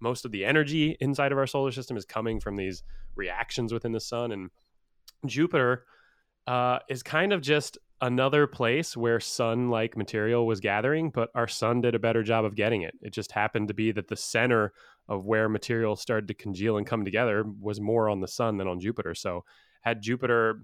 Most 0.00 0.24
of 0.24 0.32
the 0.32 0.42
energy 0.42 0.96
inside 1.00 1.32
of 1.32 1.38
our 1.38 1.46
solar 1.46 1.70
system 1.70 1.98
is 1.98 2.06
coming 2.06 2.40
from 2.40 2.56
these 2.56 2.82
reactions 3.14 3.74
within 3.74 3.92
the 3.92 4.00
sun. 4.00 4.32
And 4.32 4.48
Jupiter 5.26 5.84
uh, 6.46 6.78
is 6.88 7.02
kind 7.02 7.32
of 7.32 7.40
just 7.40 7.78
another 8.00 8.46
place 8.46 8.96
where 8.96 9.18
sun 9.20 9.70
like 9.70 9.96
material 9.96 10.46
was 10.46 10.60
gathering, 10.60 11.10
but 11.10 11.30
our 11.34 11.48
sun 11.48 11.80
did 11.80 11.94
a 11.94 11.98
better 11.98 12.22
job 12.22 12.44
of 12.44 12.54
getting 12.54 12.82
it. 12.82 12.94
It 13.02 13.12
just 13.12 13.32
happened 13.32 13.68
to 13.68 13.74
be 13.74 13.92
that 13.92 14.08
the 14.08 14.16
center 14.16 14.72
of 15.08 15.24
where 15.24 15.48
material 15.48 15.96
started 15.96 16.28
to 16.28 16.34
congeal 16.34 16.76
and 16.76 16.86
come 16.86 17.04
together 17.04 17.44
was 17.60 17.80
more 17.80 18.08
on 18.08 18.20
the 18.20 18.28
sun 18.28 18.58
than 18.58 18.68
on 18.68 18.80
Jupiter. 18.80 19.14
So, 19.14 19.44
had 19.80 20.02
Jupiter 20.02 20.62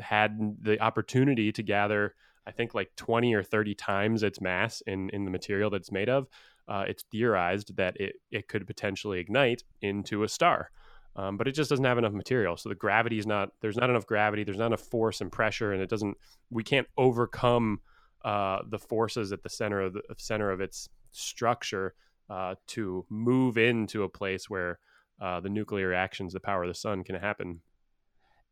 had 0.00 0.56
the 0.60 0.80
opportunity 0.80 1.52
to 1.52 1.62
gather, 1.62 2.14
I 2.46 2.50
think 2.50 2.74
like 2.74 2.90
20 2.96 3.34
or 3.34 3.42
30 3.42 3.74
times 3.74 4.22
its 4.22 4.40
mass 4.40 4.82
in, 4.86 5.10
in 5.10 5.24
the 5.24 5.30
material 5.30 5.70
that 5.70 5.76
it's 5.76 5.92
made 5.92 6.08
of, 6.08 6.26
uh, 6.66 6.84
it's 6.88 7.04
theorized 7.10 7.76
that 7.76 7.96
it, 7.98 8.16
it 8.30 8.48
could 8.48 8.66
potentially 8.66 9.20
ignite 9.20 9.62
into 9.80 10.22
a 10.22 10.28
star. 10.28 10.70
Um, 11.18 11.36
but 11.36 11.48
it 11.48 11.52
just 11.52 11.68
doesn't 11.68 11.84
have 11.84 11.98
enough 11.98 12.12
material. 12.12 12.56
So 12.56 12.68
the 12.68 12.76
gravity 12.76 13.18
is 13.18 13.26
not, 13.26 13.50
there's 13.60 13.76
not 13.76 13.90
enough 13.90 14.06
gravity, 14.06 14.44
there's 14.44 14.56
not 14.56 14.66
enough 14.66 14.82
force 14.82 15.20
and 15.20 15.32
pressure, 15.32 15.72
and 15.72 15.82
it 15.82 15.90
doesn't, 15.90 16.16
we 16.48 16.62
can't 16.62 16.86
overcome 16.96 17.80
uh, 18.24 18.60
the 18.70 18.78
forces 18.78 19.32
at 19.32 19.42
the 19.42 19.48
center 19.48 19.80
of 19.80 19.94
the 19.94 20.02
center 20.16 20.50
of 20.52 20.60
its 20.60 20.88
structure 21.10 21.94
uh, 22.30 22.54
to 22.68 23.04
move 23.10 23.58
into 23.58 24.04
a 24.04 24.08
place 24.08 24.48
where 24.48 24.78
uh, 25.20 25.40
the 25.40 25.48
nuclear 25.48 25.88
reactions, 25.88 26.32
the 26.32 26.40
power 26.40 26.62
of 26.62 26.68
the 26.68 26.74
sun 26.74 27.02
can 27.02 27.16
happen. 27.16 27.60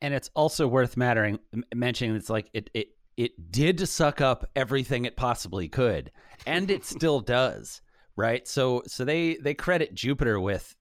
and 0.00 0.14
it's 0.14 0.30
also 0.34 0.66
worth 0.66 0.96
mattering 0.96 1.38
mentioning 1.74 2.14
it's 2.16 2.30
like 2.30 2.50
it 2.52 2.70
it 2.74 2.88
it 3.16 3.50
did 3.50 3.88
suck 3.88 4.20
up 4.20 4.48
everything 4.54 5.04
it 5.04 5.16
possibly 5.16 5.68
could 5.68 6.10
and 6.46 6.70
it 6.70 6.84
still 6.94 7.20
does 7.20 7.80
right 8.16 8.46
so 8.46 8.82
so 8.86 9.04
they 9.04 9.36
they 9.36 9.54
credit 9.54 9.94
jupiter 9.94 10.38
with 10.38 10.75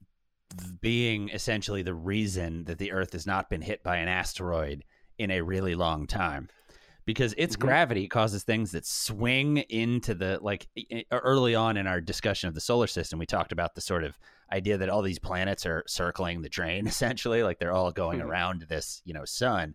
being 0.82 1.30
essentially 1.30 1.82
the 1.82 1.94
reason 1.94 2.66
that 2.66 2.78
the 2.78 2.92
earth 2.92 3.14
has 3.14 3.26
not 3.26 3.50
been 3.50 3.62
hit 3.62 3.84
by 3.84 3.98
an 3.98 4.08
asteroid 4.08 4.84
in 5.18 5.32
a 5.32 5.42
really 5.42 5.76
long 5.76 6.06
time 6.08 6.50
because 7.06 7.34
its 7.38 7.56
Mhm. 7.56 7.60
gravity 7.60 8.08
causes 8.08 8.44
things 8.44 8.72
that 8.72 8.86
swing 8.86 9.58
into 9.58 10.14
the 10.14 10.40
like 10.42 10.68
early 11.12 11.56
on 11.56 11.78
in 11.78 11.88
our 11.88 12.02
discussion 12.02 12.48
of 12.48 12.54
the 12.56 12.62
solar 12.62 12.88
system 12.88 13.18
we 13.20 13.26
talked 13.26 13.52
about 13.52 13.76
the 13.76 13.82
sort 13.82 14.04
of 14.04 14.18
idea 14.52 14.78
that 14.78 14.90
all 14.90 15.02
these 15.02 15.20
planets 15.20 15.66
are 15.66 15.84
circling 15.88 16.42
the 16.42 16.50
drain 16.50 16.86
essentially 16.88 17.44
like 17.44 17.60
they're 17.60 17.72
all 17.74 17.92
going 17.92 18.20
Mhm. 18.20 18.26
around 18.26 18.62
this 18.64 19.02
you 19.06 19.14
know 19.14 19.26
sun 19.26 19.74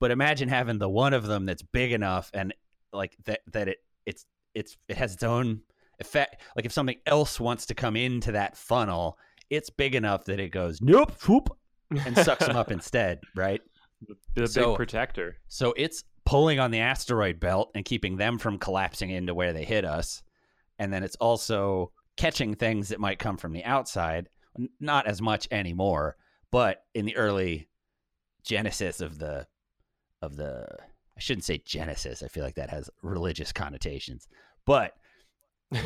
but 0.00 0.10
imagine 0.10 0.48
having 0.48 0.78
the 0.78 0.88
one 0.88 1.14
of 1.14 1.24
them 1.26 1.44
that's 1.46 1.62
big 1.62 1.92
enough 1.92 2.30
and 2.32 2.54
like 2.92 3.16
that 3.24 3.40
that 3.52 3.68
it 3.68 3.78
it's 4.06 4.24
it's 4.54 4.76
it 4.88 4.96
has 4.96 5.12
its 5.14 5.22
own 5.22 5.60
effect 5.98 6.40
like 6.54 6.64
if 6.64 6.72
something 6.72 6.98
else 7.06 7.38
wants 7.40 7.66
to 7.66 7.74
come 7.74 7.96
into 7.96 8.32
that 8.32 8.56
funnel 8.56 9.18
it's 9.50 9.70
big 9.70 9.94
enough 9.94 10.24
that 10.24 10.40
it 10.40 10.50
goes 10.50 10.80
nope 10.80 11.12
whoop 11.28 11.48
and 12.04 12.16
sucks 12.18 12.46
them 12.46 12.56
up 12.56 12.70
instead 12.72 13.20
right 13.34 13.60
the, 14.08 14.16
the 14.42 14.46
So- 14.48 14.70
big 14.70 14.76
protector. 14.76 15.36
so 15.48 15.72
it's 15.76 16.04
pulling 16.24 16.58
on 16.58 16.70
the 16.72 16.80
asteroid 16.80 17.38
belt 17.38 17.70
and 17.74 17.84
keeping 17.84 18.16
them 18.16 18.36
from 18.38 18.58
collapsing 18.58 19.10
into 19.10 19.32
where 19.32 19.52
they 19.52 19.62
hit 19.64 19.84
us. 19.84 20.24
And 20.80 20.92
then 20.92 21.04
it's 21.04 21.14
also 21.16 21.92
catching 22.16 22.56
things 22.56 22.88
that 22.88 22.98
might 22.98 23.20
come 23.20 23.36
from 23.36 23.52
the 23.52 23.62
outside. 23.64 24.28
Not 24.80 25.06
as 25.06 25.22
much 25.22 25.46
anymore, 25.52 26.16
but 26.50 26.82
in 26.94 27.04
the 27.06 27.16
early 27.16 27.68
genesis 28.44 29.00
of 29.00 29.18
the 29.20 29.46
of 30.20 30.36
the 30.36 30.66
I 31.16 31.20
shouldn't 31.20 31.44
say 31.44 31.62
genesis. 31.64 32.24
I 32.24 32.26
feel 32.28 32.42
like 32.42 32.56
that 32.56 32.70
has 32.70 32.90
religious 33.02 33.52
connotations. 33.52 34.26
But 34.66 34.94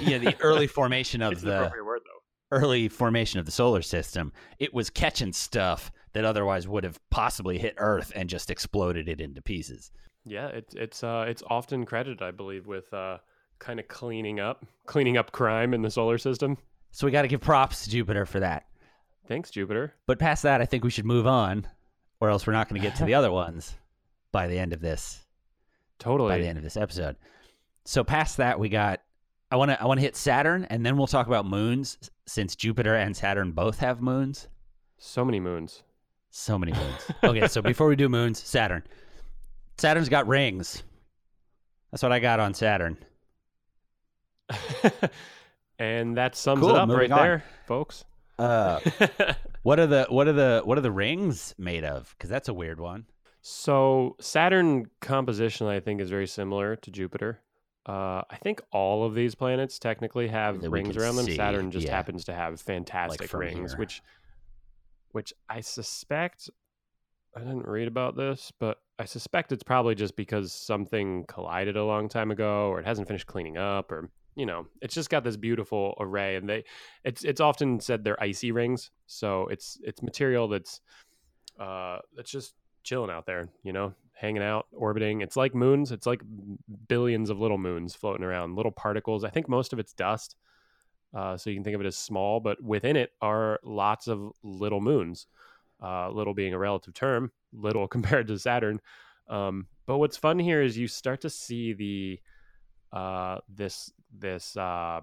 yeah, 0.01 0.17
the 0.17 0.35
early 0.41 0.67
formation 0.69 1.21
of 1.21 1.33
it's 1.33 1.43
the 1.43 1.71
word 1.85 2.01
though. 2.07 2.20
Early 2.51 2.89
formation 2.89 3.41
of 3.41 3.47
the 3.47 3.53
solar 3.53 3.83
system, 3.83 4.33
it 4.59 4.75
was 4.75 4.91
catching 4.91 5.33
stuff 5.33 5.93
that 6.13 6.25
otherwise 6.25 6.67
would 6.67 6.85
have 6.85 6.99
possibly 7.11 7.59
hit 7.59 7.75
Earth 7.79 8.13
and 8.15 8.29
just 8.29 8.51
exploded 8.51 9.09
it 9.09 9.21
into 9.21 9.41
pieces. 9.41 9.93
Yeah, 10.25 10.49
it's 10.49 10.75
it's 10.75 11.03
uh 11.03 11.25
it's 11.29 11.43
often 11.49 11.87
credited, 11.87 12.23
I 12.23 12.31
believe, 12.31 12.67
with 12.67 12.93
uh 12.93 13.19
kind 13.59 13.79
of 13.81 13.89
cleaning 13.89 14.41
up 14.41 14.67
cleaning 14.87 15.17
up 15.17 15.33
crime 15.33 15.73
in 15.75 15.83
the 15.83 15.91
solar 15.91 16.19
system. 16.19 16.59
So 16.91 17.07
we 17.07 17.13
got 17.13 17.23
to 17.23 17.29
give 17.29 17.41
props 17.41 17.85
to 17.85 17.91
Jupiter 17.91 18.27
for 18.27 18.41
that. 18.41 18.67
Thanks, 19.29 19.51
Jupiter. 19.51 19.95
But 20.07 20.19
past 20.19 20.43
that, 20.43 20.61
I 20.61 20.67
think 20.67 20.83
we 20.83 20.91
should 20.91 21.05
move 21.05 21.27
on, 21.27 21.67
or 22.19 22.31
else 22.31 22.47
we're 22.47 22.53
not 22.53 22.69
going 22.69 22.81
to 22.81 22.87
get 22.87 22.97
to 22.97 23.05
the 23.05 23.15
other 23.21 23.31
ones 23.31 23.75
by 24.33 24.49
the 24.49 24.59
end 24.59 24.73
of 24.73 24.81
this 24.81 25.25
Totally. 25.99 26.31
by 26.31 26.39
the 26.39 26.49
end 26.49 26.59
of 26.59 26.65
this 26.65 26.77
episode. 26.77 27.17
So 27.85 28.03
past 28.05 28.39
that, 28.39 28.59
we 28.59 28.69
got. 28.69 29.01
I 29.53 29.57
want 29.57 29.71
to 29.71 29.81
I 29.81 29.87
want 29.87 29.99
to 29.99 30.03
hit 30.03 30.17
Saturn, 30.17 30.65
and 30.71 30.85
then 30.85 30.97
we'll 30.97 31.07
talk 31.07 31.27
about 31.27 31.47
moons, 31.47 32.11
since 32.31 32.55
Jupiter 32.55 32.95
and 32.95 33.17
Saturn 33.17 33.51
both 33.51 33.81
have 33.81 34.01
moons. 34.01 34.47
So 34.99 35.25
many 35.25 35.41
moons. 35.41 35.83
So 36.31 36.57
many 36.57 36.73
moons. 36.73 37.11
okay, 37.25 37.49
so 37.49 37.61
before 37.61 37.89
we 37.89 37.97
do 37.97 38.09
moons, 38.09 38.41
Saturn. 38.41 38.85
Saturn's 39.79 40.09
got 40.09 40.29
rings. 40.29 40.85
That's 41.91 42.05
what 42.05 42.13
I 42.13 42.21
got 42.21 42.39
on 42.39 42.55
Saturn. 42.55 42.99
and 45.81 46.17
that 46.17 46.37
sums 46.37 46.61
Cool, 46.61 46.71
it 46.71 46.77
up 46.77 46.89
right 46.89 47.11
on. 47.11 47.19
there, 47.19 47.45
folks. 47.67 48.05
Uh, 48.39 48.79
what 49.63 49.81
are 49.81 49.89
the 49.89 50.07
what 50.09 50.29
are 50.29 50.33
the 50.33 50.63
what 50.65 50.79
are 50.79 50.83
the 50.83 50.93
rings 50.93 51.53
made 51.59 51.85
of? 51.85 52.15
Because 52.17 52.31
that's 52.31 52.49
a 52.49 52.55
weird 52.55 52.79
one. 52.79 53.07
so 53.43 54.15
Saturn 54.21 54.87
composition, 55.01 55.67
I 55.67 55.81
think, 55.81 56.01
is 56.01 56.11
very 56.11 56.29
similar 56.29 56.77
to 56.77 56.91
Jupiter. 56.93 57.41
Uh, 57.87 58.23
I 58.31 58.37
think 58.43 58.61
all 58.73 59.05
of 59.05 59.15
these 59.15 59.35
planets 59.35 59.79
technically 59.79 60.29
have 60.29 60.61
That 60.61 60.71
rings 60.71 60.97
around 60.97 61.17
them. 61.17 61.25
see, 61.27 61.37
Saturn 61.37 61.71
just 61.71 61.87
yeah. 61.87 61.97
happens 61.97 62.25
to 62.27 62.35
have 62.35 62.61
fantastic 62.61 63.29
from 63.29 63.41
rings, 63.41 63.73
here. 63.73 63.79
which, 63.79 64.03
which 65.13 65.33
I 65.49 65.61
suspect. 65.61 66.51
I 67.35 67.41
didn't 67.41 67.67
read 67.67 67.89
about 67.89 68.17
this, 68.17 68.53
but 68.59 68.79
I 68.99 69.05
suspect 69.05 69.53
it's 69.53 69.63
probably 69.63 69.95
just 69.95 70.17
because 70.17 70.53
something 70.53 71.25
collided 71.27 71.77
a 71.77 71.85
long 71.85 72.09
time 72.09 72.31
ago, 72.31 72.69
or 72.69 72.81
it 72.81 72.87
hasn't 72.87 73.07
finished 73.09 73.27
cleaning 73.27 73.57
up, 73.57 73.91
or 73.93 74.11
you 74.37 74.47
know, 74.47 74.67
it's 74.83 74.95
just 74.95 75.11
got 75.11 75.25
this 75.25 75.37
beautiful 75.37 75.95
array, 76.01 76.37
and 76.37 76.49
they, 76.49 76.65
it's 77.05 77.25
it's 77.25 77.41
often 77.41 77.81
said 77.81 78.05
they're 78.05 78.23
icy 78.23 78.53
rings, 78.53 78.91
so 79.07 79.47
it's 79.47 79.79
it's 79.83 80.03
material 80.03 80.49
that's, 80.49 80.81
uh, 81.59 81.99
that's 82.17 82.31
just 82.31 82.55
chilling 82.83 83.11
out 83.11 83.27
there, 83.27 83.49
you 83.63 83.73
know, 83.73 83.95
hanging 84.21 84.43
out, 84.43 84.67
orbiting. 84.73 85.23
It's 85.23 85.37
like 85.37 85.55
moons. 85.55 85.93
It's 85.93 86.07
like 86.07 86.21
billions 86.89 87.31
of 87.31 87.41
little 87.41 87.57
moons 87.57 87.95
floating 87.95 88.23
around, 88.23 88.55
little 88.55 88.71
particles. 88.71 89.25
I 89.25 89.31
think 89.31 89.49
most 89.49 89.73
of 89.73 89.79
it's 89.79 89.95
dust. 89.95 90.37
Uh, 91.15 91.37
so 91.39 91.49
you 91.49 91.57
can 91.57 91.65
think 91.65 91.75
of 91.75 91.81
it 91.81 91.87
as 91.87 91.97
small, 91.97 92.39
but 92.39 92.63
within 92.63 92.97
it 92.97 93.13
are 93.23 93.59
lots 93.65 94.09
of 94.09 94.31
little 94.43 94.81
moons. 94.81 95.27
Uh, 95.83 96.11
little 96.11 96.35
being 96.35 96.53
a 96.53 96.59
relative 96.59 96.93
term, 96.93 97.33
little 97.55 97.89
compared 97.95 98.29
to 98.29 98.39
Saturn. 98.39 98.79
Um, 99.29 99.67
but 99.87 99.97
what's 99.97 100.19
fun 100.19 100.39
here 100.39 100.61
is 100.61 100.77
you 100.77 100.87
start 100.87 101.23
to 101.23 101.31
see 101.31 101.73
the 101.73 102.21
uh, 102.93 103.39
this 103.49 103.91
this 104.19 104.55
uh, 104.59 105.01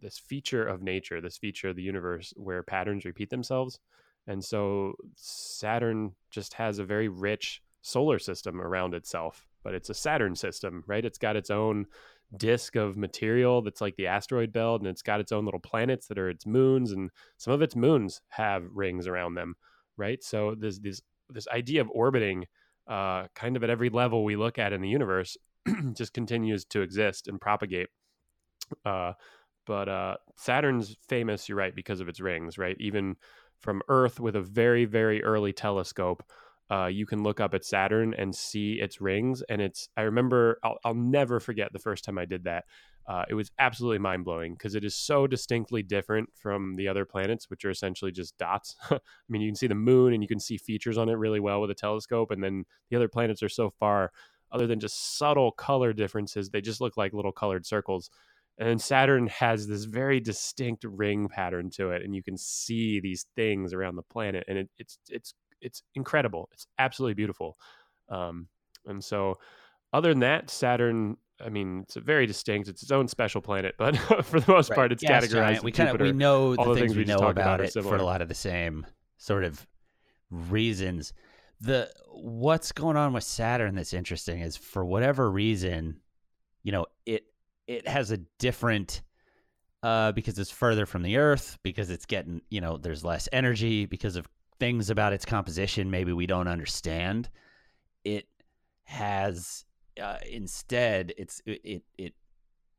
this 0.00 0.18
feature 0.18 0.64
of 0.66 0.82
nature, 0.82 1.20
this 1.20 1.36
feature 1.36 1.68
of 1.68 1.76
the 1.76 1.82
universe 1.82 2.32
where 2.36 2.62
patterns 2.62 3.04
repeat 3.04 3.28
themselves. 3.28 3.78
And 4.26 4.42
so 4.42 4.94
Saturn 5.16 6.12
just 6.30 6.54
has 6.54 6.78
a 6.78 6.84
very 6.84 7.08
rich 7.08 7.62
solar 7.84 8.18
system 8.18 8.60
around 8.60 8.94
itself, 8.94 9.46
but 9.62 9.74
it's 9.74 9.90
a 9.90 9.94
Saturn 9.94 10.34
system, 10.34 10.82
right? 10.86 11.04
It's 11.04 11.18
got 11.18 11.36
its 11.36 11.50
own 11.50 11.86
disk 12.34 12.76
of 12.76 12.96
material 12.96 13.60
that's 13.60 13.82
like 13.82 13.94
the 13.96 14.06
asteroid 14.06 14.52
belt, 14.52 14.80
and 14.80 14.88
it's 14.88 15.02
got 15.02 15.20
its 15.20 15.32
own 15.32 15.44
little 15.44 15.60
planets 15.60 16.06
that 16.06 16.18
are 16.18 16.30
its 16.30 16.46
moons, 16.46 16.92
and 16.92 17.10
some 17.36 17.52
of 17.52 17.60
its 17.60 17.76
moons 17.76 18.22
have 18.30 18.64
rings 18.72 19.06
around 19.06 19.34
them, 19.34 19.54
right? 19.98 20.24
So 20.24 20.56
there's 20.58 20.80
this 20.80 21.02
this 21.28 21.46
idea 21.48 21.82
of 21.82 21.90
orbiting 21.90 22.46
uh, 22.88 23.26
kind 23.34 23.54
of 23.56 23.62
at 23.62 23.70
every 23.70 23.90
level 23.90 24.24
we 24.24 24.36
look 24.36 24.58
at 24.58 24.72
in 24.72 24.80
the 24.80 24.88
universe 24.88 25.36
just 25.92 26.14
continues 26.14 26.64
to 26.66 26.80
exist 26.80 27.28
and 27.28 27.40
propagate. 27.40 27.88
Uh, 28.84 29.12
but 29.66 29.88
uh, 29.88 30.16
Saturn's 30.36 30.96
famous, 31.08 31.48
you're 31.48 31.58
right, 31.58 31.74
because 31.74 32.00
of 32.00 32.08
its 32.08 32.20
rings, 32.20 32.58
right? 32.58 32.76
Even 32.80 33.16
from 33.60 33.82
Earth 33.88 34.20
with 34.20 34.36
a 34.36 34.42
very, 34.42 34.84
very 34.84 35.22
early 35.22 35.52
telescope, 35.52 36.22
uh, 36.74 36.86
you 36.86 37.06
can 37.06 37.22
look 37.22 37.38
up 37.38 37.54
at 37.54 37.64
Saturn 37.64 38.14
and 38.14 38.34
see 38.34 38.80
its 38.80 39.00
rings. 39.00 39.42
And 39.48 39.62
it's, 39.62 39.88
I 39.96 40.02
remember, 40.02 40.58
I'll, 40.64 40.78
I'll 40.84 40.94
never 40.94 41.38
forget 41.38 41.72
the 41.72 41.78
first 41.78 42.04
time 42.04 42.18
I 42.18 42.24
did 42.24 42.44
that. 42.44 42.64
Uh, 43.06 43.24
it 43.28 43.34
was 43.34 43.52
absolutely 43.58 43.98
mind 43.98 44.24
blowing 44.24 44.54
because 44.54 44.74
it 44.74 44.82
is 44.82 44.96
so 44.96 45.26
distinctly 45.26 45.82
different 45.82 46.30
from 46.34 46.74
the 46.74 46.88
other 46.88 47.04
planets, 47.04 47.48
which 47.48 47.64
are 47.64 47.70
essentially 47.70 48.10
just 48.10 48.36
dots. 48.38 48.74
I 48.90 48.98
mean, 49.28 49.42
you 49.42 49.48
can 49.50 49.56
see 49.56 49.66
the 49.68 49.74
moon 49.74 50.14
and 50.14 50.22
you 50.22 50.28
can 50.28 50.40
see 50.40 50.56
features 50.56 50.98
on 50.98 51.08
it 51.08 51.12
really 51.12 51.38
well 51.38 51.60
with 51.60 51.70
a 51.70 51.74
telescope. 51.74 52.32
And 52.32 52.42
then 52.42 52.64
the 52.90 52.96
other 52.96 53.08
planets 53.08 53.42
are 53.42 53.48
so 53.48 53.70
far, 53.70 54.10
other 54.50 54.66
than 54.66 54.80
just 54.80 55.16
subtle 55.18 55.52
color 55.52 55.92
differences, 55.92 56.50
they 56.50 56.60
just 56.60 56.80
look 56.80 56.96
like 56.96 57.12
little 57.12 57.32
colored 57.32 57.66
circles. 57.66 58.10
And 58.58 58.80
Saturn 58.80 59.26
has 59.28 59.66
this 59.66 59.84
very 59.84 60.20
distinct 60.20 60.84
ring 60.84 61.28
pattern 61.28 61.70
to 61.70 61.90
it, 61.90 62.02
and 62.02 62.14
you 62.14 62.22
can 62.22 62.36
see 62.36 63.00
these 63.00 63.26
things 63.34 63.72
around 63.72 63.96
the 63.96 64.02
planet, 64.02 64.44
and 64.46 64.58
it, 64.58 64.70
it's 64.78 64.96
it's 65.10 65.34
it's 65.64 65.82
incredible. 65.94 66.48
It's 66.52 66.66
absolutely 66.78 67.14
beautiful. 67.14 67.56
Um, 68.08 68.48
and 68.86 69.02
so, 69.02 69.38
other 69.92 70.10
than 70.10 70.20
that, 70.20 70.50
Saturn, 70.50 71.16
I 71.44 71.48
mean, 71.48 71.80
it's 71.80 71.96
a 71.96 72.00
very 72.00 72.26
distinct. 72.26 72.68
It's 72.68 72.82
its 72.82 72.92
own 72.92 73.08
special 73.08 73.40
planet, 73.40 73.74
but 73.78 73.96
for 74.24 74.40
the 74.40 74.52
most 74.52 74.72
part, 74.72 74.92
it's 74.92 75.02
Gas 75.02 75.24
categorized. 75.24 75.30
giant. 75.30 75.64
We 75.64 75.72
kind 75.72 75.90
of 75.90 76.00
we 76.00 76.12
know 76.12 76.54
All 76.54 76.66
the 76.66 76.74
things 76.74 76.92
things 76.92 76.96
we 76.96 77.04
know 77.04 77.16
about 77.16 77.60
about 77.60 77.60
it 77.60 77.72
for 77.72 77.96
a 77.96 78.04
lot 78.04 78.22
of 78.22 78.28
the 78.28 78.34
same 78.34 78.86
sort 79.18 79.44
of 79.44 79.66
reasons. 80.30 81.12
The 81.60 81.90
what's 82.10 82.72
going 82.72 82.96
on 82.96 83.12
with 83.12 83.24
Saturn 83.24 83.74
that's 83.74 83.94
interesting 83.94 84.40
is 84.40 84.56
for 84.56 84.84
whatever 84.84 85.30
reason, 85.30 86.00
you 86.62 86.72
know, 86.72 86.86
it 87.06 87.24
it 87.66 87.88
has 87.88 88.10
a 88.10 88.18
different 88.38 89.02
uh 89.82 90.12
because 90.12 90.38
it's 90.38 90.50
further 90.50 90.86
from 90.86 91.02
the 91.02 91.16
earth, 91.16 91.58
because 91.62 91.90
it's 91.90 92.06
getting, 92.06 92.42
you 92.50 92.60
know, 92.60 92.76
there's 92.76 93.04
less 93.04 93.28
energy 93.32 93.86
because 93.86 94.16
of 94.16 94.28
things 94.60 94.90
about 94.90 95.12
its 95.12 95.24
composition 95.24 95.90
maybe 95.90 96.12
we 96.12 96.26
don't 96.26 96.48
understand. 96.48 97.28
It 98.04 98.26
has 98.84 99.64
uh, 100.00 100.18
instead 100.30 101.12
it's 101.16 101.40
it 101.46 101.60
it 101.64 101.82
it, 101.98 102.14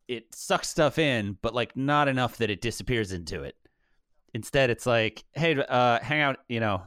it 0.08 0.36
sucks 0.36 0.70
stuff 0.70 0.98
in, 1.00 1.38
but 1.42 1.54
like 1.56 1.76
not 1.76 2.08
enough 2.08 2.38
that 2.38 2.50
it 2.50 2.62
disappears 2.62 3.12
into 3.12 3.44
it. 3.44 3.56
Instead, 4.34 4.70
it's 4.70 4.86
like, 4.86 5.24
hey, 5.34 5.56
uh, 5.70 6.00
hang 6.02 6.20
out, 6.22 6.38
you 6.50 6.60
know, 6.60 6.84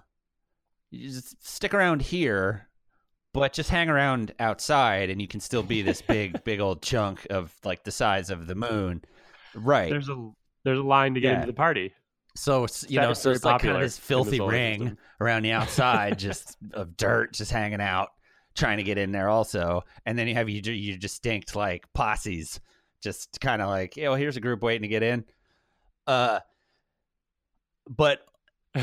you 0.90 1.09
just 1.09 1.44
stick 1.46 1.72
around 1.72 2.03
here, 2.03 2.68
but 3.33 3.55
just 3.55 3.70
hang 3.70 3.88
around 3.88 4.35
outside, 4.38 5.09
and 5.11 5.20
you 5.20 5.27
can 5.27 5.40
still 5.40 5.62
be 5.62 5.81
this 5.83 6.03
big, 6.03 6.44
big 6.44 6.61
old 6.61 6.83
chunk 6.83 7.27
of 7.31 7.55
like 7.64 7.85
the 7.85 7.90
size 7.90 8.29
of 8.31 8.46
the 8.46 8.55
moon, 8.55 9.03
right? 9.55 9.88
There's 9.90 10.09
a 10.11 10.31
there's 10.64 10.79
a 10.79 10.83
line 10.83 11.14
to 11.14 11.20
get 11.20 11.29
Yeah. 11.31 11.35
into 11.37 11.46
the 11.46 11.53
party. 11.55 11.92
So 12.38 12.66
you 12.88 13.01
know, 13.01 13.12
so 13.14 13.31
it's 13.31 13.44
like 13.44 13.62
kind 13.62 13.74
of 13.74 13.83
this 13.83 13.98
filthy 13.98 14.40
ring 14.40 14.81
system. 14.81 14.98
around 15.20 15.42
the 15.42 15.53
outside, 15.53 16.18
just 16.20 16.57
of 16.72 16.96
dirt, 16.96 17.33
just 17.33 17.51
hanging 17.51 17.81
out, 17.81 18.11
trying 18.55 18.79
to 18.79 18.85
get 18.85 18.98
in 18.98 19.12
there 19.12 19.29
also. 19.29 19.85
And 20.07 20.18
then 20.18 20.29
you 20.29 20.35
have 20.35 20.48
your 20.48 20.74
your 20.74 20.98
distinct 20.98 21.57
like 21.57 21.85
posses, 21.94 22.61
just 23.03 23.40
kind 23.40 23.61
of 23.61 23.68
like, 23.68 23.98
oh, 23.98 24.14
here's 24.14 24.37
a 24.37 24.40
group 24.40 24.62
waiting 24.62 24.83
to 24.83 24.88
get 24.88 25.03
in. 25.03 25.24
Uh, 26.07 26.40
but 27.88 28.20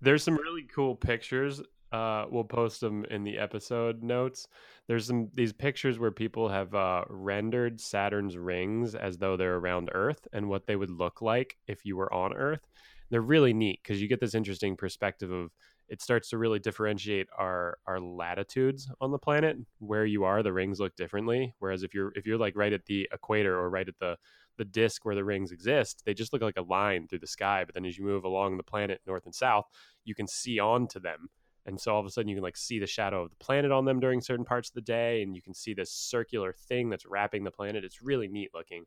There's 0.00 0.22
some 0.22 0.36
really 0.36 0.62
cool 0.74 0.96
pictures. 0.96 1.60
Uh, 1.92 2.24
we'll 2.30 2.44
post 2.44 2.80
them 2.80 3.04
in 3.06 3.24
the 3.24 3.38
episode 3.38 4.02
notes. 4.02 4.46
There's 4.86 5.06
some 5.06 5.28
these 5.34 5.52
pictures 5.52 5.98
where 5.98 6.12
people 6.12 6.48
have 6.48 6.74
uh, 6.74 7.04
rendered 7.08 7.80
Saturn's 7.80 8.36
rings 8.36 8.94
as 8.94 9.18
though 9.18 9.36
they're 9.36 9.56
around 9.56 9.90
Earth 9.92 10.26
and 10.32 10.48
what 10.48 10.66
they 10.66 10.76
would 10.76 10.90
look 10.90 11.20
like 11.20 11.56
if 11.66 11.84
you 11.84 11.96
were 11.96 12.12
on 12.12 12.32
Earth. 12.32 12.66
They're 13.10 13.20
really 13.20 13.52
neat 13.52 13.80
because 13.82 14.00
you 14.00 14.08
get 14.08 14.20
this 14.20 14.36
interesting 14.36 14.76
perspective 14.76 15.32
of 15.32 15.50
it 15.88 16.00
starts 16.00 16.30
to 16.30 16.38
really 16.38 16.60
differentiate 16.60 17.26
our 17.36 17.78
our 17.86 18.00
latitudes 18.00 18.88
on 19.00 19.10
the 19.10 19.18
planet. 19.18 19.56
Where 19.80 20.06
you 20.06 20.22
are, 20.22 20.42
the 20.44 20.52
rings 20.52 20.78
look 20.78 20.94
differently. 20.94 21.54
Whereas 21.58 21.82
if 21.82 21.92
you're 21.92 22.12
if 22.14 22.24
you're 22.24 22.38
like 22.38 22.56
right 22.56 22.72
at 22.72 22.86
the 22.86 23.08
equator 23.12 23.58
or 23.58 23.68
right 23.68 23.88
at 23.88 23.98
the 23.98 24.16
the 24.56 24.64
disk 24.64 25.04
where 25.04 25.14
the 25.16 25.24
rings 25.24 25.50
exist, 25.50 26.02
they 26.06 26.14
just 26.14 26.32
look 26.32 26.42
like 26.42 26.58
a 26.58 26.62
line 26.62 27.08
through 27.08 27.18
the 27.18 27.26
sky. 27.26 27.64
But 27.64 27.74
then 27.74 27.84
as 27.84 27.98
you 27.98 28.04
move 28.04 28.24
along 28.24 28.56
the 28.56 28.62
planet 28.62 29.00
north 29.06 29.24
and 29.24 29.34
south, 29.34 29.64
you 30.04 30.14
can 30.14 30.28
see 30.28 30.60
onto 30.60 31.00
them. 31.00 31.30
And 31.66 31.80
so 31.80 31.94
all 31.94 32.00
of 32.00 32.06
a 32.06 32.10
sudden 32.10 32.28
you 32.28 32.36
can 32.36 32.42
like 32.42 32.56
see 32.56 32.78
the 32.78 32.86
shadow 32.86 33.22
of 33.22 33.30
the 33.30 33.36
planet 33.36 33.70
on 33.70 33.84
them 33.84 34.00
during 34.00 34.20
certain 34.20 34.44
parts 34.44 34.70
of 34.70 34.74
the 34.74 34.80
day, 34.80 35.22
and 35.22 35.34
you 35.34 35.42
can 35.42 35.54
see 35.54 35.74
this 35.74 35.92
circular 35.92 36.52
thing 36.52 36.88
that's 36.88 37.06
wrapping 37.06 37.44
the 37.44 37.50
planet. 37.50 37.84
It's 37.84 38.02
really 38.02 38.28
neat 38.28 38.50
looking. 38.54 38.84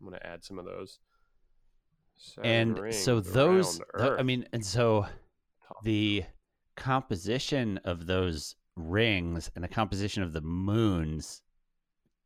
I'm 0.00 0.06
gonna 0.06 0.20
add 0.22 0.44
some 0.44 0.58
of 0.58 0.64
those. 0.64 0.98
Saturn 2.16 2.78
and 2.78 2.94
so 2.94 3.20
those, 3.20 3.80
tho- 3.96 4.16
I 4.18 4.22
mean, 4.22 4.46
and 4.52 4.64
so 4.64 5.06
the 5.82 6.24
composition 6.76 7.78
of 7.84 8.06
those 8.06 8.56
rings 8.76 9.50
and 9.54 9.62
the 9.62 9.68
composition 9.68 10.22
of 10.22 10.32
the 10.32 10.40
moons 10.40 11.42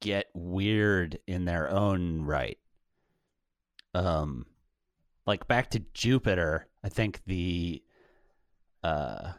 get 0.01 0.27
weird 0.35 1.18
in 1.27 1.45
their 1.45 1.70
own 1.70 2.22
right. 2.22 2.59
Um 3.95 4.47
like 5.27 5.49
back 5.49 5.70
to 5.70 5.81
Jupiter, 5.93 6.68
I 6.85 6.89
think 6.89 7.20
the 7.27 7.83
uh, 8.83 9.33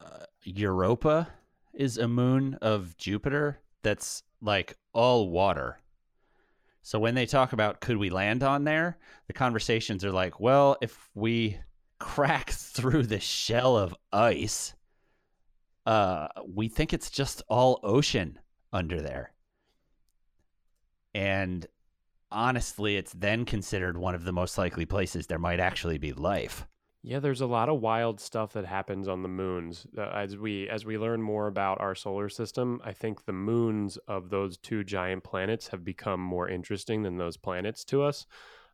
uh, 0.00 0.24
Europa 0.42 1.28
is 1.74 1.98
a 1.98 2.08
moon 2.08 2.54
of 2.60 2.96
Jupiter 2.96 3.60
that's 3.82 4.22
like 4.42 4.76
all 4.92 5.30
water. 5.30 5.78
So 6.82 6.98
when 6.98 7.14
they 7.14 7.26
talk 7.26 7.52
about 7.52 7.80
could 7.80 7.96
we 7.96 8.10
land 8.10 8.42
on 8.42 8.64
there, 8.64 8.98
the 9.26 9.32
conversations 9.32 10.04
are 10.04 10.12
like, 10.12 10.40
well, 10.40 10.76
if 10.80 11.10
we 11.14 11.58
crack 11.98 12.50
through 12.50 13.04
the 13.04 13.20
shell 13.20 13.76
of 13.76 13.94
ice, 14.12 14.74
uh, 15.86 16.28
we 16.46 16.68
think 16.68 16.92
it's 16.92 17.10
just 17.10 17.42
all 17.48 17.80
ocean 17.82 18.38
under 18.72 19.00
there. 19.00 19.32
And 21.14 21.66
honestly, 22.30 22.96
it's 22.96 23.12
then 23.12 23.44
considered 23.44 23.96
one 23.96 24.14
of 24.14 24.24
the 24.24 24.32
most 24.32 24.56
likely 24.56 24.86
places 24.86 25.26
there 25.26 25.38
might 25.38 25.60
actually 25.60 25.98
be 25.98 26.12
life. 26.12 26.66
Yeah, 27.02 27.18
there's 27.18 27.40
a 27.40 27.46
lot 27.46 27.70
of 27.70 27.80
wild 27.80 28.20
stuff 28.20 28.52
that 28.52 28.66
happens 28.66 29.08
on 29.08 29.22
the 29.22 29.28
moons. 29.28 29.86
Uh, 29.96 30.02
as 30.02 30.36
we 30.36 30.68
as 30.68 30.84
we 30.84 30.98
learn 30.98 31.22
more 31.22 31.46
about 31.46 31.80
our 31.80 31.94
solar 31.94 32.28
system, 32.28 32.80
I 32.84 32.92
think 32.92 33.24
the 33.24 33.32
moons 33.32 33.96
of 34.06 34.28
those 34.28 34.58
two 34.58 34.84
giant 34.84 35.24
planets 35.24 35.68
have 35.68 35.82
become 35.82 36.20
more 36.20 36.48
interesting 36.48 37.02
than 37.02 37.16
those 37.16 37.38
planets 37.38 37.84
to 37.86 38.02
us. 38.02 38.26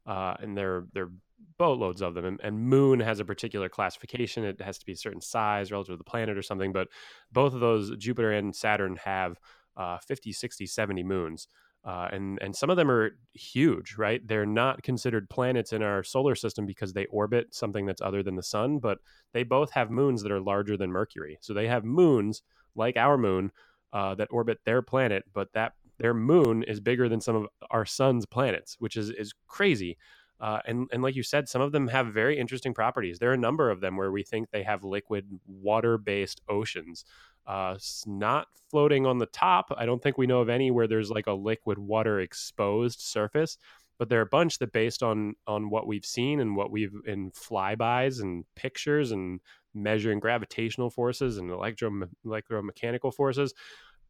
Uh, 0.06 0.34
and 0.40 0.56
there 0.56 0.86
are 0.96 1.12
boatloads 1.58 2.02
of 2.02 2.14
them. 2.14 2.24
And, 2.24 2.40
and 2.42 2.58
Moon 2.58 3.00
has 3.00 3.20
a 3.20 3.24
particular 3.24 3.68
classification; 3.68 4.44
it 4.44 4.60
has 4.60 4.78
to 4.78 4.86
be 4.86 4.92
a 4.92 4.96
certain 4.96 5.20
size 5.20 5.70
relative 5.70 5.92
to 5.94 5.98
the 5.98 6.04
planet 6.04 6.36
or 6.36 6.42
something. 6.42 6.72
But 6.72 6.88
both 7.30 7.54
of 7.54 7.60
those, 7.60 7.96
Jupiter 7.96 8.32
and 8.32 8.54
Saturn, 8.54 8.96
have 9.04 9.38
uh, 9.76 9.98
50, 9.98 10.32
60, 10.32 10.66
70 10.66 11.04
moons. 11.04 11.46
Uh, 11.86 12.08
and 12.10 12.40
and 12.42 12.54
some 12.56 12.68
of 12.68 12.76
them 12.76 12.90
are 12.90 13.16
huge, 13.32 13.94
right? 13.96 14.26
They're 14.26 14.44
not 14.44 14.82
considered 14.82 15.30
planets 15.30 15.72
in 15.72 15.82
our 15.84 16.02
solar 16.02 16.34
system 16.34 16.66
because 16.66 16.92
they 16.92 17.06
orbit 17.06 17.54
something 17.54 17.86
that's 17.86 18.02
other 18.02 18.24
than 18.24 18.34
the 18.34 18.42
sun, 18.42 18.80
but 18.80 18.98
they 19.32 19.44
both 19.44 19.70
have 19.70 19.88
moons 19.88 20.22
that 20.24 20.32
are 20.32 20.40
larger 20.40 20.76
than 20.76 20.90
Mercury. 20.90 21.38
So 21.40 21.54
they 21.54 21.68
have 21.68 21.84
moons 21.84 22.42
like 22.74 22.96
our 22.96 23.16
moon 23.16 23.52
uh, 23.92 24.16
that 24.16 24.28
orbit 24.32 24.58
their 24.64 24.82
planet, 24.82 25.24
but 25.32 25.52
that 25.52 25.74
their 25.98 26.12
moon 26.12 26.64
is 26.64 26.80
bigger 26.80 27.08
than 27.08 27.20
some 27.20 27.36
of 27.36 27.46
our 27.70 27.86
sun's 27.86 28.26
planets, 28.26 28.76
which 28.80 28.96
is 28.96 29.10
is 29.10 29.32
crazy. 29.46 29.96
Uh, 30.40 30.58
and 30.66 30.88
and 30.92 31.04
like 31.04 31.14
you 31.14 31.22
said, 31.22 31.48
some 31.48 31.62
of 31.62 31.70
them 31.70 31.86
have 31.86 32.08
very 32.08 32.36
interesting 32.36 32.74
properties. 32.74 33.20
There 33.20 33.30
are 33.30 33.34
a 33.34 33.38
number 33.38 33.70
of 33.70 33.80
them 33.80 33.96
where 33.96 34.10
we 34.10 34.24
think 34.24 34.50
they 34.50 34.64
have 34.64 34.82
liquid 34.82 35.38
water 35.46 35.98
based 35.98 36.40
oceans 36.48 37.04
uh, 37.46 37.76
not 38.06 38.48
floating 38.70 39.06
on 39.06 39.18
the 39.18 39.26
top. 39.26 39.72
I 39.76 39.86
don't 39.86 40.02
think 40.02 40.18
we 40.18 40.26
know 40.26 40.40
of 40.40 40.48
any 40.48 40.70
where 40.70 40.88
there's 40.88 41.10
like 41.10 41.26
a 41.26 41.32
liquid 41.32 41.78
water 41.78 42.20
exposed 42.20 43.00
surface, 43.00 43.58
but 43.98 44.08
there 44.08 44.18
are 44.18 44.22
a 44.22 44.26
bunch 44.26 44.58
that, 44.58 44.72
based 44.72 45.02
on 45.02 45.34
on 45.46 45.70
what 45.70 45.86
we've 45.86 46.04
seen 46.04 46.40
and 46.40 46.56
what 46.56 46.70
we've 46.70 46.94
in 47.06 47.30
flybys 47.30 48.20
and 48.20 48.44
pictures 48.54 49.12
and 49.12 49.40
measuring 49.74 50.20
gravitational 50.20 50.90
forces 50.90 51.38
and 51.38 51.50
electro 51.50 51.90
electromechanical 52.24 53.14
forces, 53.14 53.54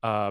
uh, 0.03 0.30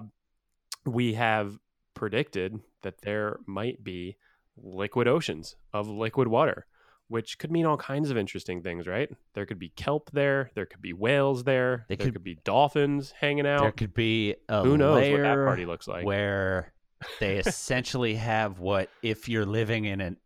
we 0.86 1.14
have 1.14 1.58
predicted 1.94 2.60
that 2.84 3.02
there 3.02 3.40
might 3.46 3.84
be 3.84 4.18
liquid 4.58 5.08
oceans 5.08 5.56
of 5.74 5.88
liquid 5.88 6.28
water 6.28 6.66
which 7.08 7.38
could 7.38 7.52
mean 7.52 7.66
all 7.66 7.78
kinds 7.78 8.10
of 8.10 8.18
interesting 8.18 8.62
things, 8.64 8.88
right? 8.88 9.10
There 9.34 9.46
could 9.46 9.60
be 9.60 9.70
kelp 9.70 10.10
there, 10.12 10.50
there 10.56 10.66
could 10.66 10.82
be 10.82 10.94
whales 10.94 11.44
there, 11.44 11.86
They 11.88 11.96
there 11.96 12.06
could- 12.08 12.14
could, 12.16 12.24
be 12.24 12.36
dolphins 12.44 13.12
hanging 13.12 13.46
out. 13.46 13.62
There 13.62 13.72
could 13.72 13.94
be 13.94 14.36
a 14.50 14.64
Who 14.64 14.78
knows 14.78 15.10
what 15.12 15.22
that 15.22 15.36
party 15.36 15.66
looks 15.66 15.88
like? 15.88 16.06
where 16.06 16.74
they 17.20 17.38
essentially 17.46 18.16
have 18.16 18.60
what 18.60 18.90
if 19.04 19.30
you're 19.30 19.46
living 19.46 19.86
in 19.86 20.02
an 20.02 20.18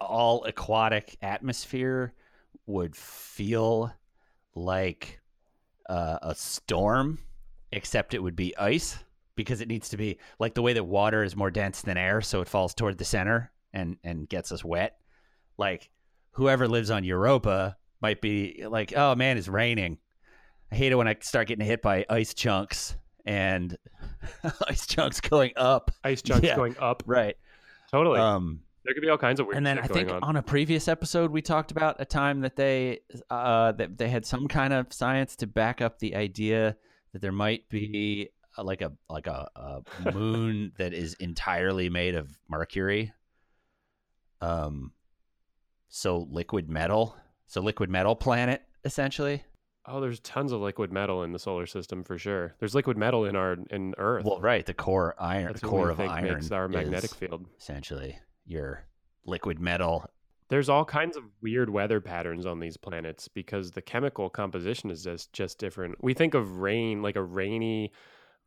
all 0.00 0.44
aquatic 0.44 1.16
atmosphere 1.22 2.12
would 2.66 2.94
feel 2.96 3.92
like 4.54 5.20
uh, 5.88 6.18
a 6.22 6.34
storm 6.34 7.18
except 7.72 8.14
it 8.14 8.22
would 8.22 8.36
be 8.36 8.56
ice 8.56 8.98
because 9.36 9.60
it 9.60 9.68
needs 9.68 9.88
to 9.90 9.96
be 9.96 10.18
like 10.38 10.54
the 10.54 10.62
way 10.62 10.72
that 10.72 10.84
water 10.84 11.22
is 11.22 11.36
more 11.36 11.50
dense 11.50 11.82
than 11.82 11.96
air 11.96 12.20
so 12.20 12.40
it 12.40 12.48
falls 12.48 12.74
toward 12.74 12.98
the 12.98 13.04
center 13.04 13.50
and 13.72 13.96
and 14.04 14.28
gets 14.28 14.50
us 14.52 14.64
wet 14.64 14.98
like 15.58 15.90
whoever 16.38 16.66
lives 16.68 16.90
on 16.90 17.04
europa 17.04 17.76
might 18.00 18.20
be 18.20 18.64
like 18.68 18.92
oh 18.96 19.14
man 19.14 19.36
it's 19.36 19.48
raining 19.48 19.98
i 20.72 20.74
hate 20.76 20.92
it 20.92 20.94
when 20.94 21.08
i 21.08 21.14
start 21.20 21.48
getting 21.48 21.66
hit 21.66 21.82
by 21.82 22.06
ice 22.08 22.32
chunks 22.32 22.96
and 23.26 23.76
ice 24.68 24.86
chunks 24.86 25.20
going 25.20 25.52
up 25.56 25.90
Ice 26.04 26.22
chunks 26.22 26.46
Yeah. 26.46 26.56
going 26.56 26.76
up. 26.78 27.02
right 27.06 27.36
Totally. 27.90 28.20
um 28.20 28.60
there 28.84 28.94
could 28.94 29.02
be 29.02 29.10
all 29.10 29.18
kinds 29.18 29.38
of 29.40 29.46
weird 29.46 29.56
and 29.58 29.66
then 29.66 29.78
I 29.78 29.86
think 29.86 30.10
on. 30.10 30.22
on. 30.22 30.36
a 30.36 30.42
previous 30.42 30.88
episode 30.88 31.30
we 31.30 31.42
talked 31.42 31.72
about 31.72 31.96
a 31.98 32.06
time 32.06 32.40
that 32.40 32.56
they 32.56 33.00
uh, 33.28 33.72
that 33.72 33.98
they 33.98 34.08
had 34.08 34.24
some 34.24 34.48
kind 34.48 34.72
of 34.72 34.90
science 34.94 35.36
to 35.36 35.46
back 35.46 35.82
up 35.82 35.98
the 35.98 36.14
idea 36.16 36.74
that 37.12 37.20
there 37.20 37.32
might 37.32 37.68
be 37.68 38.30
uh, 38.56 38.64
like 38.64 38.80
a 38.80 38.92
like 39.10 39.26
a, 39.26 39.48
a 39.56 40.12
moon 40.14 40.72
that 40.78 40.94
is 40.94 41.12
entirely 41.14 41.90
made 41.90 42.14
of 42.14 42.30
mercury. 42.48 43.12
Um, 44.40 44.92
so 45.88 46.26
liquid 46.30 46.68
metal, 46.68 47.16
so 47.46 47.60
liquid 47.60 47.90
metal 47.90 48.14
planet 48.16 48.62
essentially. 48.84 49.44
Oh, 49.86 50.00
there's 50.00 50.20
tons 50.20 50.52
of 50.52 50.60
liquid 50.60 50.92
metal 50.92 51.22
in 51.22 51.32
the 51.32 51.38
solar 51.38 51.64
system 51.64 52.04
for 52.04 52.18
sure. 52.18 52.54
There's 52.58 52.74
liquid 52.74 52.98
metal 52.98 53.24
in 53.24 53.36
our 53.36 53.56
in 53.70 53.94
Earth. 53.96 54.24
Well, 54.24 54.40
right, 54.40 54.66
the 54.66 54.74
core 54.74 55.14
iron, 55.18 55.46
That's 55.46 55.60
the 55.60 55.66
core 55.66 55.90
of 55.90 55.98
iron 55.98 56.24
makes 56.24 56.50
our 56.50 56.68
magnetic 56.68 57.14
field. 57.14 57.46
essentially 57.58 58.18
your 58.44 58.84
liquid 59.24 59.58
metal 59.60 60.04
There's 60.48 60.68
all 60.68 60.84
kinds 60.84 61.16
of 61.16 61.24
weird 61.42 61.70
weather 61.70 62.00
patterns 62.00 62.46
on 62.46 62.60
these 62.60 62.76
planets 62.76 63.28
because 63.28 63.70
the 63.70 63.82
chemical 63.82 64.28
composition 64.30 64.90
is 64.90 65.02
just 65.02 65.32
just 65.32 65.58
different. 65.58 65.96
We 66.02 66.12
think 66.14 66.34
of 66.34 66.58
rain 66.58 67.02
like 67.02 67.16
a 67.16 67.22
rainy 67.22 67.92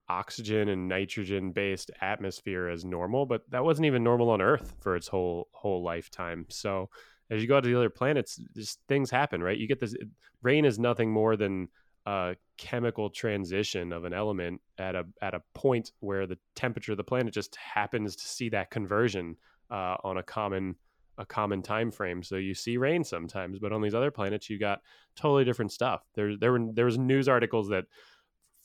oxygen 0.10 0.70
and 0.70 0.88
nitrogen 0.88 1.52
based 1.54 1.90
atmosphere 2.02 2.68
as 2.68 2.84
normal, 2.86 3.26
but 3.26 3.50
that 3.50 3.64
wasn't 3.64 3.86
even 3.86 4.04
normal 4.04 4.30
on 4.30 4.42
Earth 4.42 4.76
for 4.80 4.96
its 4.96 5.08
whole 5.08 5.48
whole 5.54 5.84
lifetime. 5.84 6.46
So 6.50 6.90
as 7.32 7.42
you 7.42 7.48
go 7.48 7.58
out 7.58 7.64
to 7.64 7.70
the 7.70 7.78
other 7.78 7.90
planets, 7.90 8.40
just 8.56 8.80
things 8.88 9.10
happen, 9.10 9.42
right? 9.42 9.58
You 9.58 9.68
get 9.68 9.80
this 9.80 9.96
rain 10.44 10.66
is 10.66 10.78
nothing 10.78 11.12
more 11.12 11.36
than 11.38 11.70
a 12.06 12.36
chemical 12.58 13.10
transition 13.10 13.94
of 13.94 14.04
an 14.04 14.14
element 14.14 14.60
at 14.78 14.96
a 14.96 15.06
at 15.22 15.34
a 15.34 15.42
point 15.54 15.92
where 16.02 16.28
the 16.28 16.38
temperature 16.56 16.92
of 16.92 16.98
the 16.98 17.04
planet 17.04 17.34
just 17.34 17.56
happens 17.56 18.16
to 18.18 18.28
see 18.28 18.50
that 18.50 18.70
conversion 18.70 19.38
uh, 19.72 19.96
on 20.04 20.18
a 20.18 20.24
common 20.24 20.76
a 21.18 21.26
common 21.26 21.62
time 21.62 21.92
frame. 21.92 22.24
So 22.24 22.36
you 22.36 22.54
see 22.54 22.78
rain 22.78 23.04
sometimes, 23.04 23.60
but 23.60 23.72
on 23.72 23.82
these 23.82 23.94
other 23.94 24.12
planets, 24.12 24.50
you 24.50 24.60
got 24.60 24.82
totally 25.16 25.46
different 25.46 25.72
stuff. 25.72 26.02
There 26.16 26.36
there 26.36 26.52
were 26.52 26.68
there 26.74 26.86
was 26.86 26.98
news 26.98 27.30
articles 27.30 27.70
that 27.70 27.86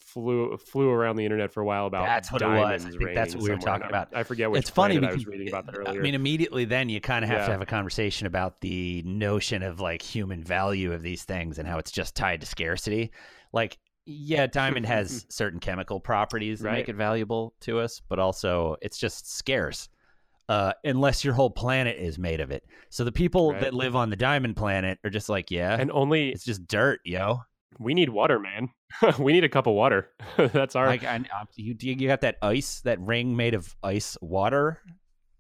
flew 0.07 0.57
flew 0.57 0.89
around 0.89 1.17
the 1.17 1.25
internet 1.25 1.53
for 1.53 1.61
a 1.61 1.65
while 1.65 1.87
about 1.87 2.07
That's 2.07 2.31
what 2.33 2.41
it 2.41 2.47
was. 2.47 2.87
I 2.87 2.91
think 2.91 3.15
that's 3.15 3.35
what 3.35 3.43
we 3.43 3.51
were 3.51 3.57
somewhere. 3.61 3.79
talking 3.81 3.87
And 3.89 3.97
I- 3.97 4.03
about. 4.03 4.17
I 4.17 4.23
forget 4.23 4.51
which 4.51 4.61
it's 4.61 4.71
funny 4.71 4.95
planet 4.99 5.11
I 5.11 5.13
because 5.15 5.27
was 5.27 5.33
reading 5.33 5.49
about 5.49 5.67
that 5.67 5.77
earlier. 5.77 6.01
I 6.01 6.03
mean, 6.03 6.15
immediately 6.15 6.65
then 6.65 6.89
you 6.89 7.01
kind 7.01 7.25
of 7.25 7.31
have 7.31 7.45
to 7.47 7.53
have 7.53 7.61
a 7.61 7.67
conversation 7.67 8.27
about 8.27 8.61
the 8.61 9.03
notion 9.05 9.63
of 9.63 9.81
like 9.81 10.01
human 10.03 10.43
value 10.45 10.93
of 10.93 11.03
these 11.03 11.25
things 11.25 11.59
and 11.59 11.67
how 11.69 11.79
it's 11.79 11.91
just 11.91 12.15
tied 12.15 12.41
to 12.41 12.47
scarcity. 12.47 13.11
Like, 13.53 13.79
yeah, 14.07 14.47
diamond 14.47 14.87
has 14.87 15.27
certain 15.29 15.59
chemical 15.61 15.99
properties 16.01 16.61
that 16.61 16.73
make 16.73 16.89
it 16.89 16.97
valuable 16.97 17.55
to 17.63 17.81
us, 17.81 18.01
but 18.09 18.19
also 18.21 18.77
it's 18.81 18.99
just 18.99 19.31
scarce. 19.37 19.89
Uh, 20.49 20.73
unless 20.85 21.25
your 21.25 21.35
whole 21.35 21.51
planet 21.51 21.97
is 21.99 22.21
made 22.21 22.39
of 22.41 22.53
it. 22.53 22.63
So 22.89 23.03
the 23.03 23.11
people 23.11 23.51
Right. 23.51 23.63
that 23.63 23.75
live 23.75 23.97
on 23.97 24.11
the 24.11 24.17
diamond 24.17 24.55
planet 24.55 25.01
are 25.03 25.11
just 25.11 25.29
like, 25.29 25.51
yeah, 25.51 25.75
and 25.77 25.91
only 25.91 26.29
it's 26.29 26.45
just 26.45 26.69
dirt, 26.69 27.01
yo. 27.05 27.41
we 27.81 27.95
need 27.95 28.11
water, 28.11 28.39
man. 28.39 28.69
we 29.19 29.33
need 29.33 29.45
a 29.45 29.49
cup 29.49 29.67
of 29.67 29.75
water. 29.75 30.11
That's 30.37 30.77
our 30.77 30.87
Like, 30.87 31.05
I, 31.05 31.17
I, 31.17 31.45
you, 31.57 31.77
you 31.79 32.09
got 32.09 32.21
that 32.23 32.37
ice, 32.43 32.81
that 32.81 33.01
ring 33.01 33.37
made 33.37 33.55
of 33.55 33.75
ice 33.83 34.17
water 34.21 34.81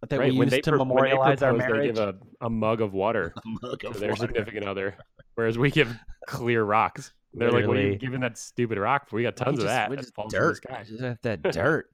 that 0.08 0.18
right. 0.18 0.32
we 0.32 0.38
when 0.38 0.48
used 0.50 0.64
to 0.64 0.70
pro- 0.70 0.78
when 0.78 0.88
they 0.88 0.94
memorialize 0.94 1.42
our 1.42 1.52
marriage. 1.52 1.94
They 1.94 2.04
give 2.04 2.16
a, 2.40 2.46
a 2.46 2.50
mug 2.50 2.80
of 2.80 2.92
water 2.92 3.34
mug 3.62 3.80
to 3.80 3.88
of 3.88 4.00
their 4.00 4.10
water. 4.10 4.26
significant 4.26 4.66
other, 4.66 4.96
whereas 5.34 5.58
we 5.58 5.70
give 5.70 5.96
clear 6.26 6.64
rocks. 6.64 7.12
They're 7.34 7.50
like, 7.50 7.66
"What 7.66 7.76
are 7.76 7.82
you 7.82 7.96
giving 7.96 8.20
that 8.20 8.38
stupid 8.38 8.78
rock? 8.78 9.08
for? 9.08 9.16
We 9.16 9.22
got 9.22 9.38
We 9.38 9.44
tons 9.44 9.58
of 9.58 9.66
that. 9.66 9.90
we 9.90 9.96
just 9.96 10.14
falls 10.14 10.32
dirt. 10.32 10.60
just 10.86 11.00
have 11.00 11.18
that 11.22 11.42
dirt. 11.42 11.90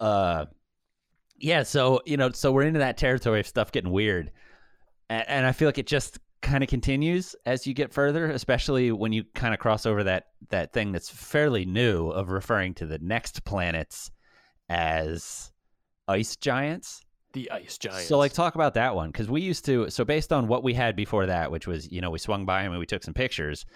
Uh, 0.00 0.46
yeah. 1.38 1.62
So 1.62 2.00
you 2.06 2.16
know, 2.16 2.30
so 2.30 2.52
we're 2.52 2.62
into 2.62 2.78
that 2.78 2.96
territory 2.96 3.40
of 3.40 3.46
stuff 3.46 3.72
getting 3.72 3.90
weird, 3.90 4.30
and, 5.10 5.28
and 5.28 5.46
I 5.46 5.52
feel 5.52 5.68
like 5.68 5.78
it 5.78 5.86
just 5.86 6.18
kind 6.42 6.62
of 6.62 6.68
continues 6.70 7.34
as 7.44 7.66
you 7.66 7.74
get 7.74 7.92
further, 7.92 8.30
especially 8.30 8.92
when 8.92 9.12
you 9.12 9.24
kind 9.34 9.54
of 9.54 9.60
cross 9.60 9.86
over 9.86 10.04
that 10.04 10.26
that 10.50 10.72
thing 10.72 10.92
that's 10.92 11.08
fairly 11.08 11.64
new 11.64 12.08
of 12.08 12.30
referring 12.30 12.74
to 12.74 12.86
the 12.86 12.98
next 12.98 13.44
planets 13.44 14.10
as 14.68 15.50
ice 16.08 16.36
giants. 16.36 17.02
The 17.32 17.50
ice 17.50 17.78
giants. 17.78 18.06
So 18.06 18.18
like 18.18 18.32
talk 18.32 18.54
about 18.54 18.74
that 18.74 18.94
one 18.94 19.10
because 19.10 19.28
we 19.28 19.42
used 19.42 19.64
to. 19.66 19.90
So 19.90 20.04
based 20.04 20.32
on 20.32 20.48
what 20.48 20.62
we 20.62 20.74
had 20.74 20.96
before 20.96 21.26
that, 21.26 21.50
which 21.50 21.66
was 21.66 21.90
you 21.90 22.00
know 22.00 22.10
we 22.10 22.18
swung 22.18 22.46
by 22.46 22.62
and 22.62 22.78
we 22.78 22.86
took 22.86 23.02
some 23.02 23.14
pictures. 23.14 23.66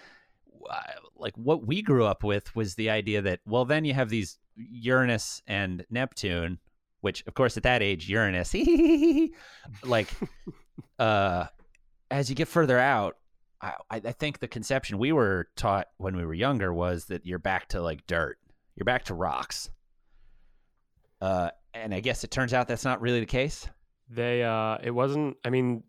Like 1.16 1.36
what 1.36 1.66
we 1.66 1.82
grew 1.82 2.04
up 2.04 2.22
with 2.22 2.54
was 2.54 2.74
the 2.74 2.90
idea 2.90 3.22
that 3.22 3.40
well 3.46 3.64
then 3.64 3.84
you 3.84 3.94
have 3.94 4.08
these 4.08 4.38
Uranus 4.56 5.42
and 5.46 5.84
Neptune, 5.90 6.58
which 7.00 7.24
of 7.26 7.34
course 7.34 7.56
at 7.56 7.62
that 7.64 7.82
age 7.82 8.08
Uranus, 8.08 8.54
like 9.84 10.08
uh, 10.98 11.46
as 12.10 12.28
you 12.28 12.36
get 12.36 12.48
further 12.48 12.78
out, 12.78 13.16
I, 13.62 13.74
I 13.90 14.00
think 14.00 14.38
the 14.38 14.48
conception 14.48 14.98
we 14.98 15.12
were 15.12 15.48
taught 15.56 15.88
when 15.98 16.16
we 16.16 16.24
were 16.24 16.34
younger 16.34 16.72
was 16.72 17.06
that 17.06 17.26
you're 17.26 17.38
back 17.38 17.68
to 17.68 17.82
like 17.82 18.06
dirt, 18.06 18.38
you're 18.74 18.84
back 18.84 19.04
to 19.04 19.14
rocks. 19.14 19.70
Uh, 21.20 21.50
and 21.74 21.92
I 21.94 22.00
guess 22.00 22.24
it 22.24 22.30
turns 22.30 22.54
out 22.54 22.68
that's 22.68 22.84
not 22.84 23.00
really 23.00 23.20
the 23.20 23.26
case. 23.26 23.68
They 24.08 24.42
uh 24.42 24.78
it 24.82 24.90
wasn't 24.90 25.36
I 25.44 25.50
mean 25.50 25.84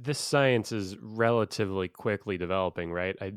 this 0.00 0.18
science 0.18 0.72
is 0.72 0.96
relatively 1.00 1.88
quickly 1.88 2.38
developing, 2.38 2.92
right? 2.92 3.16
I 3.20 3.32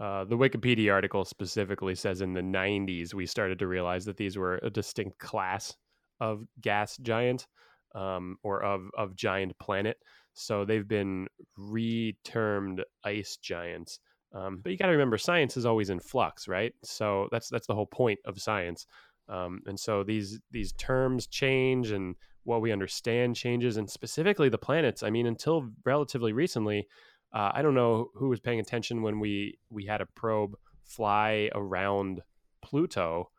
uh, 0.00 0.24
the 0.24 0.36
Wikipedia 0.36 0.92
article 0.92 1.24
specifically 1.24 1.94
says 1.94 2.20
in 2.20 2.32
the 2.32 2.40
90s 2.40 3.14
we 3.14 3.26
started 3.26 3.60
to 3.60 3.68
realize 3.68 4.04
that 4.04 4.16
these 4.16 4.36
were 4.36 4.58
a 4.62 4.68
distinct 4.68 5.18
class 5.18 5.76
of 6.20 6.44
gas 6.60 6.96
giant 6.98 7.46
um, 7.94 8.36
or 8.42 8.62
of 8.62 8.90
of 8.96 9.16
giant 9.16 9.58
planet. 9.58 9.96
So 10.34 10.64
they've 10.64 10.86
been 10.86 11.28
retermed 11.58 12.82
ice 13.04 13.36
giants. 13.36 14.00
Um, 14.34 14.60
but 14.62 14.72
you 14.72 14.78
got 14.78 14.86
to 14.86 14.92
remember, 14.92 15.16
science 15.16 15.56
is 15.56 15.64
always 15.64 15.90
in 15.90 16.00
flux, 16.00 16.48
right? 16.48 16.74
So 16.82 17.28
that's 17.30 17.48
that's 17.48 17.68
the 17.68 17.74
whole 17.74 17.86
point 17.86 18.18
of 18.24 18.40
science. 18.40 18.86
Um, 19.28 19.62
and 19.66 19.78
so 19.78 20.02
these 20.02 20.40
these 20.50 20.72
terms 20.72 21.26
change, 21.28 21.92
and 21.92 22.16
what 22.42 22.60
we 22.60 22.72
understand 22.72 23.36
changes, 23.36 23.76
and 23.76 23.88
specifically 23.88 24.48
the 24.48 24.58
planets. 24.58 25.02
I 25.02 25.10
mean, 25.10 25.26
until 25.26 25.70
relatively 25.84 26.32
recently, 26.32 26.88
uh, 27.32 27.52
I 27.54 27.62
don't 27.62 27.74
know 27.74 28.10
who 28.14 28.28
was 28.28 28.40
paying 28.40 28.60
attention 28.60 29.02
when 29.02 29.20
we 29.20 29.58
we 29.70 29.86
had 29.86 30.00
a 30.00 30.06
probe 30.06 30.56
fly 30.82 31.48
around 31.54 32.20
Pluto 32.62 33.30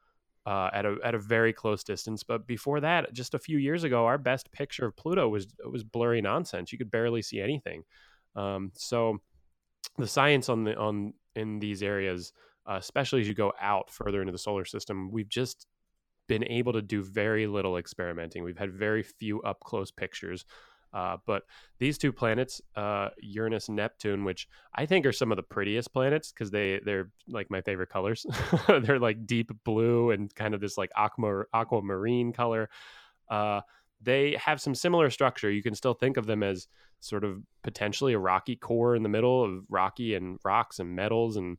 uh, 0.45 0.69
at 0.73 0.85
a 0.85 0.97
at 1.03 1.15
a 1.15 1.19
very 1.19 1.53
close 1.53 1.83
distance. 1.83 2.23
But 2.23 2.45
before 2.47 2.79
that, 2.81 3.13
just 3.13 3.33
a 3.33 3.39
few 3.39 3.57
years 3.57 3.83
ago, 3.83 4.05
our 4.05 4.17
best 4.17 4.51
picture 4.51 4.85
of 4.85 4.95
Pluto 4.95 5.27
was 5.27 5.47
was 5.65 5.83
blurry 5.83 6.21
nonsense. 6.21 6.71
You 6.71 6.77
could 6.77 6.91
barely 6.91 7.21
see 7.21 7.41
anything. 7.41 7.83
Um, 8.35 8.71
so 8.75 9.17
the 9.97 10.07
science 10.07 10.49
on 10.49 10.63
the 10.63 10.75
on 10.75 11.13
in 11.35 11.59
these 11.59 11.81
areas, 11.81 12.33
uh, 12.69 12.77
especially 12.79 13.21
as 13.21 13.27
you 13.27 13.33
go 13.33 13.53
out 13.59 13.89
further 13.89 14.21
into 14.21 14.31
the 14.31 14.37
solar 14.37 14.65
system, 14.65 15.11
we've 15.11 15.29
just 15.29 15.67
been 16.27 16.43
able 16.45 16.73
to 16.73 16.81
do 16.81 17.03
very 17.03 17.47
little 17.47 17.77
experimenting. 17.77 18.43
We've 18.43 18.57
had 18.57 18.71
very 18.71 19.03
few 19.03 19.41
up 19.41 19.59
close 19.59 19.91
pictures. 19.91 20.45
Uh, 20.95 21.17
but 21.25 21.43
these 21.77 21.97
two 21.97 22.13
planets, 22.13 22.61
uh, 22.77 23.09
Uranus 23.21 23.67
and 23.67 23.75
Neptune, 23.75 24.23
which 24.23 24.47
I 24.73 24.85
think 24.85 25.05
are 25.05 25.11
some 25.11 25.29
of 25.29 25.35
the 25.35 25.43
prettiest 25.43 25.91
planets 25.91 26.31
because 26.31 26.51
they 26.51 26.79
they're 26.85 27.11
like 27.27 27.51
my 27.51 27.59
favorite 27.59 27.89
colors. 27.89 28.25
they're 28.67 28.97
like 28.97 29.27
deep 29.27 29.51
blue 29.65 30.11
and 30.11 30.33
kind 30.33 30.53
of 30.53 30.61
this 30.61 30.77
like 30.77 30.91
aqua 30.95 31.43
aquamarine 31.53 32.31
color. 32.31 32.69
Uh, 33.29 33.59
they 34.01 34.37
have 34.39 34.61
some 34.61 34.73
similar 34.73 35.09
structure. 35.09 35.51
You 35.51 35.61
can 35.61 35.75
still 35.75 35.93
think 35.93 36.15
of 36.15 36.27
them 36.27 36.43
as 36.43 36.69
sort 37.01 37.25
of 37.25 37.41
potentially 37.61 38.13
a 38.13 38.19
rocky 38.19 38.55
core 38.55 38.95
in 38.95 39.03
the 39.03 39.09
middle 39.09 39.43
of 39.43 39.65
rocky 39.69 40.15
and 40.15 40.39
rocks 40.45 40.79
and 40.79 40.95
metals 40.95 41.35
and 41.35 41.57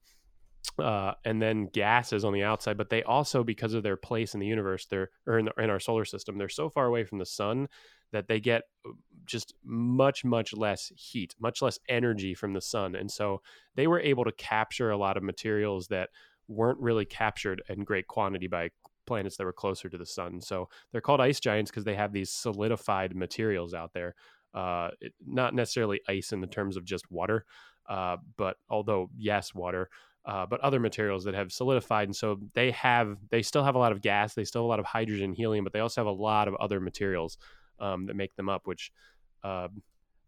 uh, 0.78 1.12
and 1.26 1.42
then 1.42 1.66
gases 1.66 2.24
on 2.24 2.32
the 2.32 2.42
outside. 2.42 2.78
But 2.78 2.88
they 2.88 3.02
also, 3.02 3.44
because 3.44 3.74
of 3.74 3.82
their 3.82 3.96
place 3.98 4.32
in 4.32 4.40
the 4.40 4.46
universe, 4.46 4.86
they're 4.86 5.10
or 5.26 5.38
in, 5.38 5.44
the, 5.44 5.62
in 5.62 5.68
our 5.68 5.80
solar 5.80 6.06
system, 6.06 6.38
they're 6.38 6.48
so 6.48 6.70
far 6.70 6.86
away 6.86 7.04
from 7.04 7.18
the 7.18 7.26
sun 7.26 7.68
that 8.12 8.28
they 8.28 8.40
get 8.40 8.62
uh, 8.86 8.92
just 9.24 9.54
much 9.64 10.24
much 10.24 10.52
less 10.54 10.92
heat, 10.96 11.34
much 11.40 11.62
less 11.62 11.78
energy 11.88 12.34
from 12.34 12.52
the 12.52 12.60
sun, 12.60 12.94
and 12.94 13.10
so 13.10 13.42
they 13.74 13.86
were 13.86 14.00
able 14.00 14.24
to 14.24 14.32
capture 14.32 14.90
a 14.90 14.96
lot 14.96 15.16
of 15.16 15.22
materials 15.22 15.88
that 15.88 16.10
weren't 16.48 16.78
really 16.78 17.04
captured 17.04 17.62
in 17.68 17.84
great 17.84 18.06
quantity 18.06 18.46
by 18.46 18.70
planets 19.06 19.36
that 19.36 19.44
were 19.44 19.52
closer 19.52 19.88
to 19.88 19.98
the 19.98 20.06
sun. 20.06 20.40
So 20.40 20.68
they're 20.92 21.00
called 21.00 21.20
ice 21.20 21.40
giants 21.40 21.70
because 21.70 21.84
they 21.84 21.94
have 21.94 22.12
these 22.12 22.30
solidified 22.30 23.14
materials 23.14 23.74
out 23.74 23.92
there. 23.94 24.14
Uh, 24.54 24.90
it, 25.00 25.12
not 25.24 25.54
necessarily 25.54 26.00
ice 26.08 26.32
in 26.32 26.40
the 26.40 26.46
terms 26.46 26.76
of 26.76 26.84
just 26.84 27.10
water, 27.10 27.44
uh, 27.88 28.16
but 28.36 28.56
although 28.68 29.10
yes, 29.16 29.54
water, 29.54 29.90
uh, 30.24 30.46
but 30.46 30.60
other 30.60 30.80
materials 30.80 31.24
that 31.24 31.34
have 31.34 31.52
solidified. 31.52 32.08
And 32.08 32.16
so 32.16 32.40
they 32.54 32.70
have, 32.72 33.16
they 33.30 33.42
still 33.42 33.62
have 33.62 33.74
a 33.74 33.78
lot 33.78 33.92
of 33.92 34.00
gas, 34.00 34.34
they 34.34 34.44
still 34.44 34.62
have 34.62 34.66
a 34.66 34.68
lot 34.68 34.80
of 34.80 34.86
hydrogen, 34.86 35.32
helium, 35.32 35.62
but 35.64 35.72
they 35.72 35.80
also 35.80 36.00
have 36.00 36.06
a 36.06 36.10
lot 36.10 36.48
of 36.48 36.54
other 36.56 36.80
materials 36.80 37.38
um, 37.80 38.06
that 38.06 38.16
make 38.16 38.34
them 38.36 38.48
up, 38.48 38.62
which. 38.64 38.92
Uh, 39.42 39.68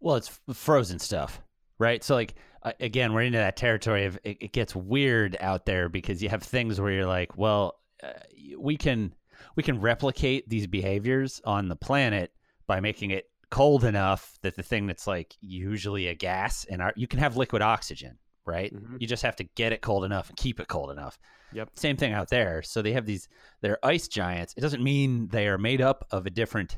well, 0.01 0.15
it's 0.15 0.39
frozen 0.53 0.97
stuff, 0.97 1.41
right? 1.77 2.01
So, 2.03 2.15
like, 2.15 2.35
uh, 2.63 2.71
again, 2.79 3.13
we're 3.13 3.23
into 3.23 3.37
that 3.37 3.57
territory 3.57 4.05
of 4.05 4.17
it, 4.23 4.37
it, 4.39 4.51
gets 4.53 4.75
weird 4.75 5.35
out 5.41 5.65
there 5.65 5.89
because 5.89 6.23
you 6.23 6.29
have 6.29 6.43
things 6.43 6.79
where 6.79 6.91
you're 6.91 7.05
like, 7.05 7.37
well, 7.37 7.79
uh, 8.01 8.11
we 8.57 8.77
can 8.77 9.13
we 9.55 9.63
can 9.63 9.79
replicate 9.79 10.47
these 10.49 10.67
behaviors 10.67 11.41
on 11.45 11.67
the 11.67 11.75
planet 11.75 12.31
by 12.67 12.79
making 12.79 13.11
it 13.11 13.25
cold 13.49 13.83
enough 13.83 14.37
that 14.41 14.55
the 14.55 14.63
thing 14.63 14.87
that's 14.87 15.07
like 15.07 15.35
usually 15.41 16.07
a 16.07 16.15
gas 16.15 16.65
and 16.69 16.81
our, 16.81 16.93
you 16.95 17.07
can 17.07 17.19
have 17.19 17.35
liquid 17.35 17.61
oxygen 17.61 18.17
right 18.45 18.73
mm-hmm. 18.73 18.97
you 18.99 19.07
just 19.07 19.23
have 19.23 19.35
to 19.35 19.43
get 19.55 19.73
it 19.73 19.81
cold 19.81 20.05
enough 20.05 20.29
and 20.29 20.37
keep 20.37 20.59
it 20.59 20.67
cold 20.67 20.91
enough 20.91 21.17
yep 21.51 21.69
same 21.73 21.97
thing 21.97 22.13
out 22.13 22.29
there 22.29 22.61
so 22.61 22.81
they 22.81 22.93
have 22.93 23.07
these 23.07 23.27
they're 23.61 23.83
ice 23.83 24.07
giants 24.07 24.53
it 24.55 24.61
doesn't 24.61 24.83
mean 24.83 25.27
they 25.29 25.47
are 25.47 25.57
made 25.57 25.81
up 25.81 26.05
of 26.11 26.27
a 26.27 26.29
different 26.29 26.77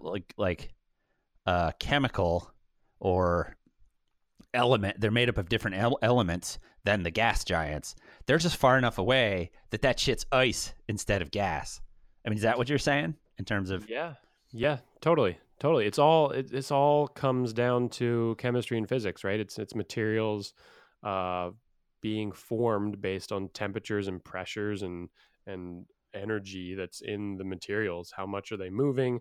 like 0.00 0.34
like 0.36 0.72
uh 1.46 1.72
chemical 1.78 2.52
or 3.00 3.56
element 4.54 5.00
they're 5.00 5.10
made 5.10 5.28
up 5.28 5.38
of 5.38 5.48
different 5.48 5.76
el- 5.76 5.98
elements 6.02 6.58
than 6.84 7.02
the 7.02 7.10
gas 7.10 7.44
giants 7.44 7.94
they're 8.26 8.38
just 8.38 8.56
far 8.56 8.78
enough 8.78 8.98
away 8.98 9.50
that 9.70 9.82
that 9.82 9.98
shit's 9.98 10.26
ice 10.30 10.74
instead 10.88 11.22
of 11.22 11.30
gas. 11.30 11.80
I 12.24 12.30
mean 12.30 12.36
is 12.36 12.42
that 12.42 12.58
what 12.58 12.68
you're 12.68 12.78
saying 12.78 13.14
in 13.38 13.44
terms 13.44 13.70
of 13.70 13.88
yeah. 13.88 14.14
Yeah 14.52 14.78
totally 15.00 15.38
totally. 15.58 15.86
It's 15.86 15.98
all 15.98 16.30
it, 16.30 16.50
this 16.50 16.70
all 16.70 17.08
comes 17.08 17.52
down 17.52 17.88
to 17.90 18.36
chemistry 18.38 18.78
and 18.78 18.88
physics 18.88 19.24
right? 19.24 19.40
It's 19.40 19.58
it's 19.58 19.74
materials 19.74 20.54
uh 21.02 21.50
being 22.00 22.32
formed 22.32 23.00
based 23.00 23.32
on 23.32 23.48
temperatures 23.48 24.08
and 24.08 24.22
pressures 24.22 24.82
and 24.82 25.08
and 25.46 25.86
energy 26.14 26.74
that's 26.74 27.00
in 27.00 27.36
the 27.36 27.44
materials 27.44 28.12
how 28.16 28.26
much 28.26 28.52
are 28.52 28.56
they 28.56 28.70
moving 28.70 29.20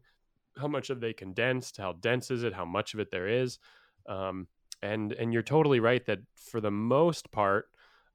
how 0.57 0.67
much 0.67 0.87
have 0.87 0.99
they 0.99 1.13
condensed 1.13 1.77
how 1.77 1.93
dense 1.93 2.31
is 2.31 2.43
it 2.43 2.53
how 2.53 2.65
much 2.65 2.93
of 2.93 2.99
it 2.99 3.11
there 3.11 3.27
is. 3.27 3.59
Um, 4.07 4.47
and 4.81 5.13
and 5.13 5.31
you're 5.31 5.43
totally 5.43 5.79
right 5.79 6.05
that 6.05 6.19
for 6.35 6.59
the 6.59 6.71
most 6.71 7.31
part 7.31 7.67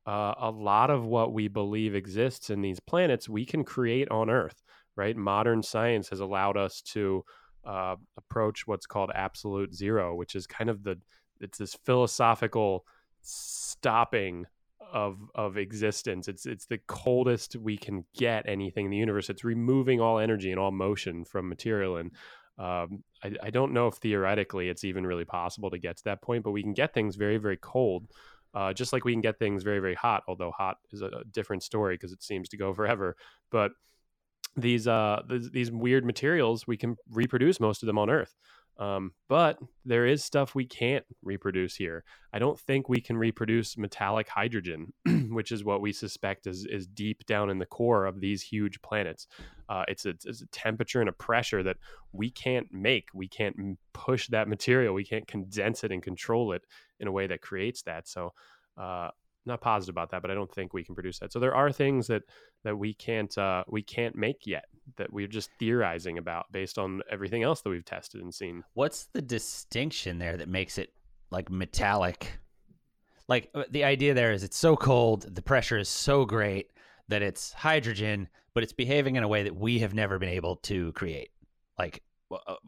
uh, 0.06 0.34
a 0.38 0.50
lot 0.50 0.90
of 0.90 1.04
what 1.04 1.32
we 1.32 1.48
believe 1.48 1.94
exists 1.94 2.50
in 2.50 2.60
these 2.60 2.80
planets 2.80 3.28
we 3.28 3.44
can 3.44 3.64
create 3.64 4.10
on 4.10 4.30
earth 4.30 4.62
right? 4.96 5.16
Modern 5.16 5.62
science 5.62 6.08
has 6.08 6.20
allowed 6.20 6.56
us 6.56 6.80
to 6.80 7.22
uh, 7.66 7.96
approach 8.16 8.66
what's 8.66 8.86
called 8.86 9.10
absolute 9.14 9.74
zero 9.74 10.14
which 10.14 10.34
is 10.34 10.46
kind 10.46 10.70
of 10.70 10.82
the 10.82 10.98
it's 11.40 11.58
this 11.58 11.74
philosophical 11.84 12.84
stopping 13.22 14.46
of 14.92 15.18
of 15.34 15.56
existence 15.56 16.28
it's 16.28 16.46
it's 16.46 16.66
the 16.66 16.78
coldest 16.86 17.56
we 17.56 17.76
can 17.76 18.04
get 18.16 18.48
anything 18.48 18.86
in 18.86 18.90
the 18.90 18.96
universe 18.96 19.28
it's 19.28 19.44
removing 19.44 20.00
all 20.00 20.18
energy 20.18 20.50
and 20.50 20.60
all 20.60 20.70
motion 20.70 21.24
from 21.24 21.48
material 21.48 21.96
and 21.96 22.12
um, 22.58 23.02
I, 23.22 23.32
I, 23.42 23.50
don't 23.50 23.74
know 23.74 23.86
if 23.86 23.96
theoretically 23.96 24.70
it's 24.70 24.82
even 24.82 25.06
really 25.06 25.26
possible 25.26 25.68
to 25.70 25.78
get 25.78 25.98
to 25.98 26.04
that 26.04 26.22
point, 26.22 26.42
but 26.42 26.52
we 26.52 26.62
can 26.62 26.72
get 26.72 26.94
things 26.94 27.16
very, 27.16 27.36
very 27.36 27.58
cold, 27.58 28.06
uh, 28.54 28.72
just 28.72 28.94
like 28.94 29.04
we 29.04 29.12
can 29.12 29.20
get 29.20 29.38
things 29.38 29.62
very, 29.62 29.78
very 29.78 29.94
hot. 29.94 30.22
Although 30.26 30.52
hot 30.52 30.78
is 30.90 31.02
a, 31.02 31.06
a 31.06 31.24
different 31.32 31.62
story 31.62 31.96
because 31.96 32.12
it 32.12 32.22
seems 32.22 32.48
to 32.48 32.56
go 32.56 32.72
forever. 32.74 33.14
But 33.50 33.72
these 34.56 34.88
uh, 34.88 35.20
th- 35.28 35.52
these 35.52 35.70
weird 35.70 36.06
materials, 36.06 36.66
we 36.66 36.78
can 36.78 36.96
reproduce 37.10 37.60
most 37.60 37.82
of 37.82 37.88
them 37.88 37.98
on 37.98 38.08
Earth. 38.08 38.34
Um, 38.78 39.12
but 39.28 39.58
there 39.84 40.06
is 40.06 40.22
stuff 40.22 40.54
we 40.54 40.66
can't 40.66 41.04
reproduce 41.22 41.76
here. 41.76 42.04
I 42.32 42.38
don't 42.38 42.58
think 42.60 42.88
we 42.88 43.00
can 43.00 43.16
reproduce 43.16 43.78
metallic 43.78 44.28
hydrogen, 44.28 44.92
which 45.30 45.50
is 45.50 45.64
what 45.64 45.80
we 45.80 45.92
suspect 45.92 46.46
is, 46.46 46.66
is 46.66 46.86
deep 46.86 47.24
down 47.26 47.48
in 47.48 47.58
the 47.58 47.66
core 47.66 48.04
of 48.04 48.20
these 48.20 48.42
huge 48.42 48.82
planets. 48.82 49.26
Uh, 49.68 49.84
it's, 49.88 50.04
a, 50.04 50.10
it's 50.10 50.42
a 50.42 50.46
temperature 50.48 51.00
and 51.00 51.08
a 51.08 51.12
pressure 51.12 51.62
that 51.62 51.78
we 52.12 52.30
can't 52.30 52.66
make. 52.70 53.08
We 53.14 53.28
can't 53.28 53.78
push 53.94 54.28
that 54.28 54.48
material. 54.48 54.92
We 54.92 55.04
can't 55.04 55.26
condense 55.26 55.82
it 55.82 55.90
and 55.90 56.02
control 56.02 56.52
it 56.52 56.62
in 57.00 57.08
a 57.08 57.12
way 57.12 57.26
that 57.26 57.40
creates 57.40 57.82
that. 57.82 58.06
So, 58.06 58.34
uh, 58.76 59.10
not 59.46 59.60
positive 59.60 59.92
about 59.92 60.10
that, 60.10 60.22
but 60.22 60.30
I 60.30 60.34
don't 60.34 60.52
think 60.52 60.72
we 60.72 60.84
can 60.84 60.94
produce 60.94 61.18
that. 61.20 61.32
So 61.32 61.38
there 61.38 61.54
are 61.54 61.72
things 61.72 62.06
that 62.08 62.22
that 62.64 62.76
we 62.76 62.94
can't 62.94 63.36
uh, 63.38 63.64
we 63.68 63.82
can't 63.82 64.16
make 64.16 64.46
yet 64.46 64.64
that 64.96 65.12
we're 65.12 65.26
just 65.26 65.50
theorizing 65.58 66.18
about 66.18 66.50
based 66.52 66.78
on 66.78 67.02
everything 67.10 67.42
else 67.42 67.60
that 67.62 67.70
we've 67.70 67.84
tested 67.84 68.20
and 68.20 68.34
seen. 68.34 68.62
What's 68.74 69.06
the 69.06 69.22
distinction 69.22 70.18
there 70.18 70.36
that 70.36 70.48
makes 70.48 70.78
it 70.78 70.92
like 71.30 71.50
metallic? 71.50 72.38
Like 73.28 73.50
uh, 73.54 73.64
the 73.70 73.84
idea 73.84 74.14
there 74.14 74.32
is 74.32 74.44
it's 74.44 74.56
so 74.56 74.76
cold, 74.76 75.34
the 75.34 75.42
pressure 75.42 75.78
is 75.78 75.88
so 75.88 76.24
great 76.24 76.70
that 77.08 77.22
it's 77.22 77.52
hydrogen, 77.52 78.28
but 78.54 78.62
it's 78.62 78.72
behaving 78.72 79.16
in 79.16 79.22
a 79.22 79.28
way 79.28 79.42
that 79.42 79.56
we 79.56 79.78
have 79.80 79.94
never 79.94 80.18
been 80.18 80.28
able 80.28 80.56
to 80.56 80.92
create. 80.92 81.30
Like 81.78 82.02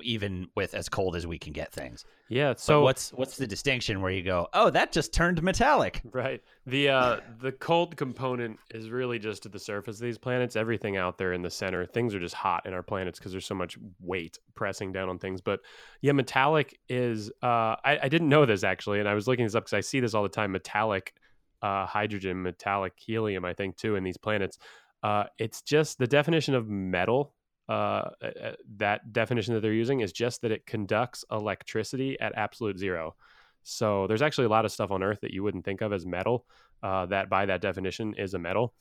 even 0.02 0.48
with 0.54 0.72
as 0.74 0.88
cold 0.88 1.16
as 1.16 1.26
we 1.26 1.38
can 1.38 1.52
get 1.52 1.72
things. 1.72 2.04
Yeah. 2.28 2.50
So 2.52 2.56
So 2.56 2.82
what's 2.82 3.12
what's 3.12 3.36
the 3.36 3.46
distinction 3.46 4.00
where 4.00 4.12
you 4.12 4.22
go, 4.22 4.46
oh, 4.52 4.70
that 4.70 4.92
just 4.92 5.12
turned 5.12 5.42
metallic? 5.42 6.00
Right. 6.12 6.40
The 6.66 6.90
uh 6.90 7.20
the 7.40 7.52
cold 7.52 7.96
component 7.96 8.58
is 8.70 8.90
really 8.90 9.18
just 9.18 9.46
at 9.46 9.52
the 9.52 9.58
surface 9.58 9.96
of 9.96 10.02
these 10.02 10.18
planets. 10.18 10.54
Everything 10.54 10.96
out 10.96 11.18
there 11.18 11.32
in 11.32 11.42
the 11.42 11.50
center, 11.50 11.86
things 11.86 12.14
are 12.14 12.20
just 12.20 12.36
hot 12.36 12.66
in 12.66 12.72
our 12.72 12.82
planets 12.82 13.18
because 13.18 13.32
there's 13.32 13.46
so 13.46 13.54
much 13.54 13.76
weight 14.00 14.38
pressing 14.54 14.92
down 14.92 15.08
on 15.08 15.18
things. 15.18 15.40
But 15.40 15.60
yeah, 16.02 16.12
metallic 16.12 16.78
is 16.88 17.30
uh 17.42 17.74
I, 17.84 17.98
I 18.04 18.08
didn't 18.08 18.28
know 18.28 18.46
this 18.46 18.62
actually, 18.62 19.00
and 19.00 19.08
I 19.08 19.14
was 19.14 19.26
looking 19.26 19.44
this 19.44 19.56
up 19.56 19.64
because 19.64 19.76
I 19.76 19.80
see 19.80 19.98
this 19.98 20.14
all 20.14 20.22
the 20.22 20.28
time. 20.28 20.52
Metallic 20.52 21.14
uh 21.62 21.86
hydrogen, 21.86 22.42
metallic 22.42 22.92
helium, 22.96 23.44
I 23.44 23.54
think 23.54 23.76
too, 23.76 23.96
in 23.96 24.04
these 24.04 24.18
planets. 24.18 24.58
Uh 25.02 25.24
it's 25.38 25.62
just 25.62 25.98
the 25.98 26.06
definition 26.06 26.54
of 26.54 26.68
metal. 26.68 27.34
Uh, 27.68 28.08
uh, 28.22 28.52
that 28.76 29.12
definition 29.12 29.52
that 29.52 29.60
they're 29.60 29.72
using 29.72 30.00
is 30.00 30.12
just 30.12 30.40
that 30.40 30.50
it 30.50 30.64
conducts 30.66 31.24
electricity 31.30 32.18
at 32.18 32.32
absolute 32.34 32.78
zero. 32.78 33.14
So 33.62 34.06
there's 34.06 34.22
actually 34.22 34.46
a 34.46 34.50
lot 34.50 34.64
of 34.64 34.72
stuff 34.72 34.90
on 34.90 35.02
Earth 35.02 35.20
that 35.20 35.32
you 35.32 35.42
wouldn't 35.42 35.64
think 35.64 35.82
of 35.82 35.92
as 35.92 36.06
metal. 36.06 36.46
Uh, 36.82 37.04
that 37.06 37.28
by 37.28 37.44
that 37.44 37.60
definition 37.60 38.14
is 38.14 38.32
a 38.32 38.38
metal. 38.38 38.72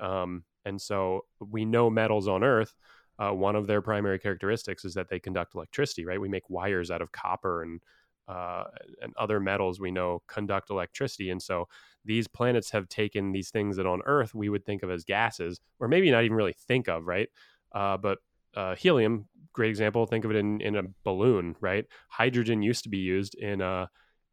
Um, 0.00 0.42
and 0.64 0.80
so 0.80 1.26
we 1.38 1.64
know 1.64 1.88
metals 1.88 2.26
on 2.26 2.42
Earth. 2.42 2.74
Uh, 3.18 3.30
one 3.30 3.54
of 3.54 3.66
their 3.66 3.82
primary 3.82 4.18
characteristics 4.18 4.84
is 4.84 4.94
that 4.94 5.08
they 5.08 5.20
conduct 5.20 5.54
electricity. 5.54 6.04
Right? 6.04 6.20
We 6.20 6.28
make 6.28 6.48
wires 6.50 6.90
out 6.90 7.02
of 7.02 7.12
copper 7.12 7.62
and 7.62 7.80
uh, 8.28 8.64
and 9.02 9.12
other 9.16 9.38
metals 9.38 9.80
we 9.80 9.90
know 9.90 10.22
conduct 10.26 10.70
electricity. 10.70 11.30
And 11.30 11.42
so 11.42 11.68
these 12.04 12.26
planets 12.26 12.70
have 12.70 12.88
taken 12.88 13.32
these 13.32 13.50
things 13.50 13.76
that 13.76 13.86
on 13.86 14.00
Earth 14.06 14.34
we 14.34 14.48
would 14.48 14.64
think 14.64 14.82
of 14.82 14.90
as 14.90 15.04
gases, 15.04 15.60
or 15.78 15.88
maybe 15.88 16.10
not 16.10 16.24
even 16.24 16.36
really 16.36 16.54
think 16.66 16.88
of, 16.88 17.06
right? 17.06 17.28
Uh, 17.72 17.96
but 17.96 18.18
uh, 18.54 18.74
helium, 18.74 19.26
great 19.52 19.70
example. 19.70 20.06
Think 20.06 20.24
of 20.24 20.30
it 20.30 20.36
in, 20.36 20.60
in 20.60 20.76
a 20.76 20.82
balloon, 21.04 21.56
right? 21.60 21.86
Hydrogen 22.08 22.62
used 22.62 22.84
to 22.84 22.88
be 22.88 22.98
used 22.98 23.34
in 23.34 23.60
uh, 23.60 23.86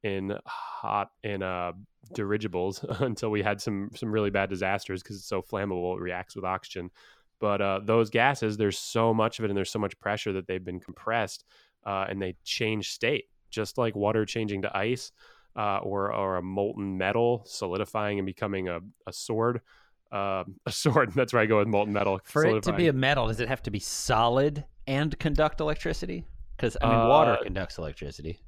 in 0.03 0.33
hot 0.45 1.11
in 1.23 1.43
uh, 1.43 1.73
dirigibles 2.13 2.83
until 2.99 3.29
we 3.29 3.41
had 3.41 3.61
some 3.61 3.89
some 3.95 4.11
really 4.11 4.29
bad 4.29 4.49
disasters 4.49 5.01
because 5.01 5.17
it's 5.17 5.27
so 5.27 5.41
flammable. 5.41 5.95
It 5.97 6.01
reacts 6.01 6.35
with 6.35 6.45
oxygen. 6.45 6.89
But 7.39 7.61
uh, 7.61 7.79
those 7.83 8.09
gases, 8.09 8.57
there's 8.57 8.77
so 8.77 9.13
much 9.13 9.39
of 9.39 9.45
it, 9.45 9.49
and 9.49 9.57
there's 9.57 9.71
so 9.71 9.79
much 9.79 9.97
pressure 9.99 10.33
that 10.33 10.45
they've 10.45 10.63
been 10.63 10.81
compressed, 10.81 11.45
uh, 11.85 12.05
and 12.09 12.21
they 12.21 12.35
change 12.43 12.91
state, 12.91 13.25
just 13.49 13.77
like 13.77 13.95
water 13.95 14.25
changing 14.25 14.63
to 14.63 14.77
ice, 14.77 15.13
uh, 15.55 15.77
or 15.77 16.13
or 16.13 16.37
a 16.37 16.41
molten 16.41 16.97
metal 16.97 17.43
solidifying 17.45 18.19
and 18.19 18.25
becoming 18.25 18.67
a, 18.67 18.79
a 19.07 19.13
sword. 19.13 19.61
Uh, 20.11 20.43
a 20.65 20.71
sword. 20.71 21.11
That's 21.13 21.33
where 21.33 21.41
I 21.41 21.45
go 21.45 21.57
with 21.59 21.67
molten 21.67 21.93
metal. 21.93 22.19
For 22.23 22.45
it 22.45 22.63
to 22.63 22.73
be 22.73 22.87
a 22.87 22.93
metal, 22.93 23.27
does 23.27 23.39
it 23.39 23.47
have 23.47 23.61
to 23.63 23.71
be 23.71 23.79
solid 23.79 24.65
and 24.87 25.17
conduct 25.19 25.59
electricity? 25.61 26.25
Because 26.57 26.75
I 26.81 26.89
mean, 26.89 27.07
water 27.07 27.33
Uh, 27.33 27.43
conducts 27.43 27.77
electricity. 27.77 28.39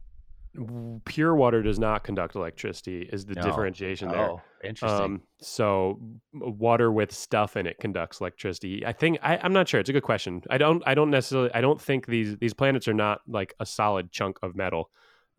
pure 1.06 1.34
water 1.34 1.62
does 1.64 1.80
not 1.80 2.04
conduct 2.04 2.36
electricity. 2.36 3.08
Is 3.14 3.26
the 3.26 3.36
No. 3.36 3.42
differentiation 3.42 4.10
there? 4.10 4.32
Oh, 4.32 4.42
interesting. 4.64 5.06
Um, 5.06 5.22
so 5.40 5.98
water 6.34 6.92
with 6.92 7.14
stuff 7.14 7.56
in 7.56 7.66
it 7.66 7.78
conducts 7.80 8.20
electricity. 8.20 8.86
I 8.86 8.92
think 8.92 9.20
I, 9.22 9.38
I'm 9.38 9.54
not 9.54 9.70
sure. 9.70 9.80
It's 9.80 9.90
a 9.90 9.94
good 9.94 10.04
question. 10.04 10.42
I 10.50 10.58
don't. 10.58 10.84
I 10.86 10.94
don't 10.94 11.10
necessarily. 11.10 11.54
I 11.54 11.62
don't 11.62 11.80
think 11.80 12.06
these 12.08 12.38
these 12.38 12.54
planets 12.54 12.88
are 12.90 12.94
not 12.94 13.22
like 13.28 13.54
a 13.62 13.66
solid 13.66 14.12
chunk 14.12 14.40
of 14.44 14.56
metal. 14.56 14.90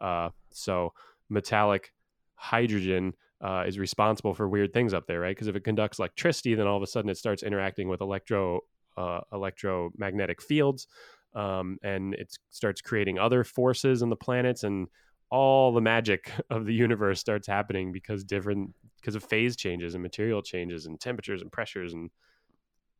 Uh, 0.00 0.30
so 0.50 0.94
metallic 1.28 1.92
hydrogen 2.36 3.14
uh, 3.42 3.64
is 3.66 3.78
responsible 3.78 4.34
for 4.34 4.48
weird 4.48 4.72
things 4.72 4.94
up 4.94 5.06
there, 5.06 5.20
right? 5.20 5.34
Because 5.34 5.48
if 5.48 5.56
it 5.56 5.64
conducts 5.64 5.98
electricity, 5.98 6.54
then 6.54 6.66
all 6.66 6.76
of 6.76 6.82
a 6.82 6.86
sudden 6.86 7.10
it 7.10 7.16
starts 7.16 7.42
interacting 7.42 7.88
with 7.88 8.00
electro 8.00 8.60
uh, 8.96 9.20
electromagnetic 9.32 10.40
fields, 10.40 10.86
um, 11.34 11.78
and 11.82 12.14
it 12.14 12.36
starts 12.50 12.80
creating 12.80 13.18
other 13.18 13.42
forces 13.42 14.02
in 14.02 14.10
the 14.10 14.16
planets 14.16 14.64
and 14.64 14.86
all 15.30 15.72
the 15.72 15.80
magic 15.80 16.30
of 16.50 16.66
the 16.66 16.74
universe 16.74 17.18
starts 17.18 17.46
happening 17.46 17.90
because 17.90 18.22
different 18.22 18.72
because 19.00 19.16
of 19.16 19.24
phase 19.24 19.56
changes 19.56 19.94
and 19.94 20.02
material 20.02 20.42
changes 20.42 20.86
and 20.86 21.00
temperatures 21.00 21.42
and 21.42 21.50
pressures 21.50 21.94
and 21.94 22.10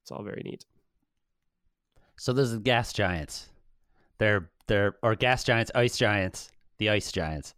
it's 0.03 0.11
all 0.11 0.24
very 0.24 0.43
neat. 0.45 0.64
so 2.18 2.32
those 2.32 2.53
are 2.53 2.59
gas 2.59 2.93
giants. 2.93 3.49
They're 4.18 4.51
they're 4.66 4.97
or 5.03 5.14
gas 5.14 5.45
giants, 5.45 5.70
ice 5.74 5.97
giants, 5.97 6.51
the 6.78 6.88
ice 6.88 7.12
giants, 7.12 7.55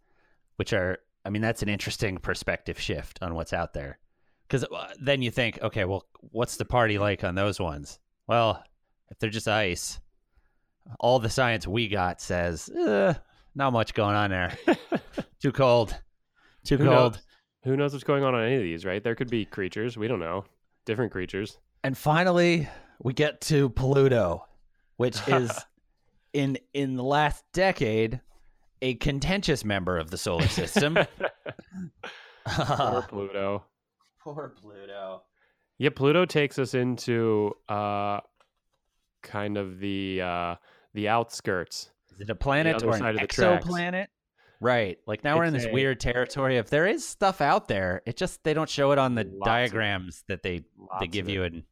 which 0.57 0.73
are 0.73 0.99
I 1.25 1.29
mean 1.29 1.41
that's 1.41 1.63
an 1.63 1.69
interesting 1.69 2.17
perspective 2.17 2.79
shift 2.79 3.19
on 3.21 3.33
what's 3.33 3.53
out 3.53 3.73
there. 3.73 3.99
Because 4.47 4.65
then 5.01 5.23
you 5.23 5.31
think, 5.31 5.59
okay, 5.61 5.85
well, 5.85 6.05
what's 6.19 6.57
the 6.57 6.65
party 6.65 6.99
like 6.99 7.23
on 7.23 7.33
those 7.33 7.59
ones? 7.59 7.99
Well, 8.27 8.63
if 9.09 9.17
they're 9.17 9.31
just 9.31 9.47
ice, 9.47 9.99
all 10.99 11.17
the 11.19 11.29
science 11.29 11.67
we 11.67 11.87
got 11.87 12.21
says 12.21 12.69
eh, 12.69 13.13
not 13.55 13.73
much 13.73 13.93
going 13.93 14.15
on 14.15 14.29
there. 14.29 14.57
Too 15.41 15.51
cold. 15.51 15.99
Too 16.63 16.77
Who 16.77 16.85
cold. 16.85 17.13
knows? 17.13 17.21
Who 17.63 17.75
knows 17.75 17.93
what's 17.93 18.03
going 18.03 18.23
on 18.23 18.35
on 18.35 18.43
any 18.43 18.55
of 18.55 18.61
these, 18.61 18.85
right? 18.85 19.03
There 19.03 19.15
could 19.15 19.29
be 19.29 19.45
creatures 19.45 19.97
we 19.97 20.07
don't 20.07 20.19
know, 20.19 20.45
different 20.85 21.11
creatures. 21.11 21.57
And 21.83 21.97
finally, 21.97 22.69
we 23.01 23.13
get 23.13 23.41
to 23.41 23.69
Pluto, 23.69 24.45
which 24.97 25.17
is 25.27 25.51
in 26.33 26.57
in 26.73 26.95
the 26.95 27.03
last 27.03 27.43
decade 27.53 28.21
a 28.85 28.93
contentious 28.95 29.65
member 29.65 29.97
of 29.97 30.11
the 30.11 30.17
solar 30.17 30.47
system. 30.47 30.97
Poor 32.47 33.01
Pluto. 33.09 33.63
Poor 34.23 34.53
Pluto. 34.61 35.23
Yeah, 35.77 35.89
Pluto 35.89 36.25
takes 36.25 36.59
us 36.59 36.73
into 36.73 37.51
uh, 37.67 38.19
kind 39.23 39.57
of 39.57 39.79
the 39.79 40.21
uh, 40.21 40.55
the 40.93 41.07
outskirts. 41.09 41.89
Is 42.13 42.21
it 42.21 42.29
a 42.29 42.35
planet 42.35 42.75
other 42.77 42.87
or 42.89 42.95
an 42.95 43.05
of 43.05 43.15
the 43.19 43.27
tracks. 43.27 43.65
exoplanet? 43.65 44.07
Right. 44.61 44.97
Like 45.05 45.23
now 45.23 45.37
we're 45.37 45.43
in 45.43 45.53
this 45.53 45.65
a- 45.65 45.71
weird 45.71 45.99
territory 45.99 46.57
If 46.57 46.69
there 46.69 46.87
is 46.87 47.05
stuff 47.05 47.41
out 47.41 47.67
there. 47.67 48.01
It 48.05 48.15
just 48.15 48.43
they 48.43 48.53
don't 48.53 48.69
show 48.69 48.91
it 48.91 48.97
on 48.99 49.15
the 49.15 49.23
Lots 49.23 49.33
of 49.35 49.41
it. 49.41 49.45
diagrams 49.45 50.23
that 50.27 50.43
they 50.43 50.61
they 50.99 51.07
give 51.07 51.27
you 51.27 51.43
in 51.43 51.63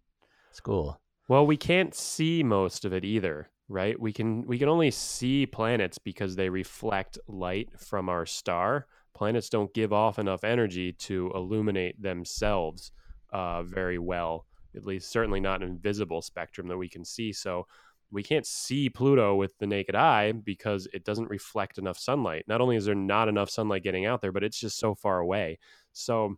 school. 0.51 0.99
Well, 1.29 1.45
we 1.45 1.55
can't 1.55 1.95
see 1.95 2.43
most 2.43 2.83
of 2.83 2.91
it 2.93 3.05
either, 3.05 3.49
right? 3.73 3.99
We 3.99 4.13
can 4.13 4.45
we 4.45 4.59
can 4.59 4.69
only 4.69 4.91
see 4.91 5.47
planets 5.47 5.97
because 5.97 6.35
they 6.35 6.47
reflect 6.47 7.17
light 7.27 7.69
from 7.77 8.07
our 8.07 8.25
star. 8.25 8.85
Planets 9.15 9.49
don't 9.49 9.73
give 9.73 9.91
off 9.91 10.19
enough 10.19 10.43
energy 10.43 10.93
to 10.93 11.31
illuminate 11.33 12.01
themselves 12.01 12.91
uh, 13.31 13.63
very 13.63 13.97
well. 13.97 14.45
At 14.75 14.85
least, 14.85 15.11
certainly 15.11 15.39
not 15.39 15.61
an 15.61 15.69
invisible 15.69 16.21
spectrum 16.21 16.67
that 16.67 16.77
we 16.77 16.87
can 16.87 17.03
see. 17.03 17.33
So, 17.33 17.67
we 18.11 18.21
can't 18.21 18.45
see 18.45 18.91
Pluto 18.91 19.33
with 19.35 19.57
the 19.57 19.65
naked 19.65 19.95
eye 19.95 20.33
because 20.33 20.87
it 20.93 21.03
doesn't 21.03 21.31
reflect 21.31 21.79
enough 21.79 21.97
sunlight. 21.97 22.45
Not 22.47 22.61
only 22.61 22.75
is 22.75 22.85
there 22.85 22.93
not 22.93 23.27
enough 23.27 23.49
sunlight 23.49 23.83
getting 23.83 24.05
out 24.05 24.21
there, 24.21 24.31
but 24.31 24.43
it's 24.43 24.59
just 24.59 24.77
so 24.77 24.93
far 24.93 25.19
away. 25.19 25.57
So, 25.93 26.35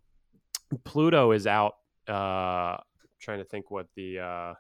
Pluto 0.86 1.32
is 1.32 1.48
out. 1.48 1.74
Uh, 2.08 2.78
trying 3.20 3.40
to 3.40 3.46
think 3.46 3.72
what 3.72 3.88
the 3.96 4.20
uh, 4.20 4.54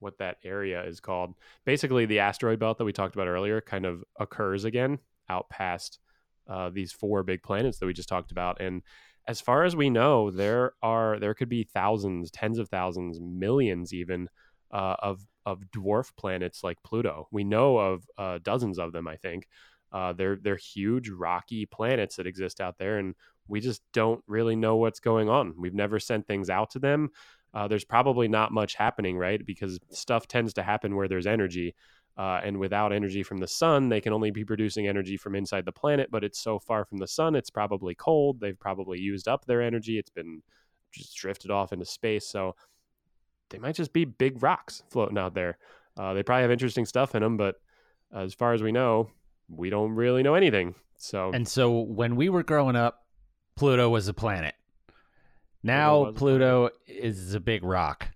what 0.00 0.18
that 0.18 0.38
area 0.44 0.84
is 0.84 1.00
called. 1.00 1.34
Basically, 1.64 2.06
the 2.06 2.18
asteroid 2.18 2.58
belt 2.58 2.78
that 2.78 2.84
we 2.84 2.92
talked 2.92 3.14
about 3.14 3.28
earlier 3.28 3.60
kind 3.60 3.86
of 3.86 4.04
occurs 4.18 4.64
again 4.64 4.98
out 5.28 5.48
past 5.48 5.98
uh, 6.48 6.70
these 6.70 6.92
four 6.92 7.22
big 7.22 7.42
planets 7.42 7.78
that 7.78 7.86
we 7.86 7.92
just 7.92 8.08
talked 8.08 8.30
about. 8.30 8.60
And 8.60 8.82
as 9.28 9.40
far 9.40 9.64
as 9.64 9.74
we 9.74 9.90
know, 9.90 10.30
there 10.30 10.72
are 10.82 11.18
there 11.18 11.34
could 11.34 11.48
be 11.48 11.64
thousands, 11.64 12.30
tens 12.30 12.58
of 12.58 12.68
thousands, 12.68 13.20
millions 13.20 13.92
even 13.92 14.28
uh, 14.70 14.96
of 15.00 15.26
of 15.44 15.62
dwarf 15.74 16.10
planets 16.16 16.62
like 16.62 16.82
Pluto. 16.82 17.28
We 17.30 17.44
know 17.44 17.78
of 17.78 18.04
uh, 18.18 18.38
dozens 18.42 18.78
of 18.78 18.92
them. 18.92 19.08
I 19.08 19.16
think 19.16 19.48
uh, 19.92 20.12
they're 20.12 20.36
they're 20.36 20.56
huge 20.56 21.08
rocky 21.08 21.66
planets 21.66 22.16
that 22.16 22.26
exist 22.26 22.60
out 22.60 22.78
there, 22.78 22.98
and 22.98 23.14
we 23.48 23.60
just 23.60 23.82
don't 23.92 24.22
really 24.26 24.56
know 24.56 24.76
what's 24.76 25.00
going 25.00 25.28
on. 25.28 25.54
We've 25.56 25.74
never 25.74 25.98
sent 25.98 26.26
things 26.26 26.50
out 26.50 26.70
to 26.70 26.78
them 26.78 27.10
uh, 27.54 27.68
there's 27.68 27.84
probably 27.84 28.28
not 28.28 28.52
much 28.52 28.74
happening, 28.74 29.16
right? 29.16 29.44
Because 29.44 29.78
stuff 29.90 30.26
tends 30.26 30.52
to 30.54 30.62
happen 30.62 30.96
where 30.96 31.08
there's 31.08 31.26
energy. 31.26 31.74
Uh, 32.18 32.40
and 32.42 32.58
without 32.58 32.94
energy 32.94 33.22
from 33.22 33.38
the 33.38 33.46
sun, 33.46 33.90
they 33.90 34.00
can 34.00 34.12
only 34.12 34.30
be 34.30 34.44
producing 34.44 34.88
energy 34.88 35.18
from 35.18 35.34
inside 35.34 35.66
the 35.66 35.72
planet, 35.72 36.08
but 36.10 36.24
it's 36.24 36.38
so 36.38 36.58
far 36.58 36.84
from 36.86 36.96
the 36.96 37.06
sun, 37.06 37.34
it's 37.34 37.50
probably 37.50 37.94
cold. 37.94 38.40
They've 38.40 38.58
probably 38.58 38.98
used 38.98 39.28
up 39.28 39.44
their 39.44 39.60
energy. 39.60 39.98
It's 39.98 40.08
been 40.10 40.42
just 40.92 41.14
drifted 41.14 41.50
off 41.50 41.74
into 41.74 41.84
space. 41.84 42.26
So 42.26 42.56
they 43.50 43.58
might 43.58 43.74
just 43.74 43.92
be 43.92 44.06
big 44.06 44.42
rocks 44.42 44.82
floating 44.88 45.18
out 45.18 45.34
there. 45.34 45.58
Uh, 45.96 46.14
they 46.14 46.22
probably 46.22 46.42
have 46.42 46.50
interesting 46.50 46.86
stuff 46.86 47.14
in 47.14 47.22
them, 47.22 47.36
but 47.36 47.56
as 48.14 48.34
far 48.34 48.54
as 48.54 48.62
we 48.62 48.72
know, 48.72 49.10
we 49.48 49.70
don't 49.70 49.92
really 49.92 50.22
know 50.22 50.34
anything. 50.34 50.74
So 50.98 51.30
And 51.32 51.46
so 51.46 51.80
when 51.80 52.16
we 52.16 52.28
were 52.28 52.42
growing 52.42 52.76
up, 52.76 53.04
Pluto 53.56 53.88
was 53.88 54.08
a 54.08 54.14
planet. 54.14 54.54
Now 55.66 56.12
Pluto 56.12 56.70
is 56.86 57.34
a 57.34 57.40
big 57.40 57.62
rock 57.64 58.08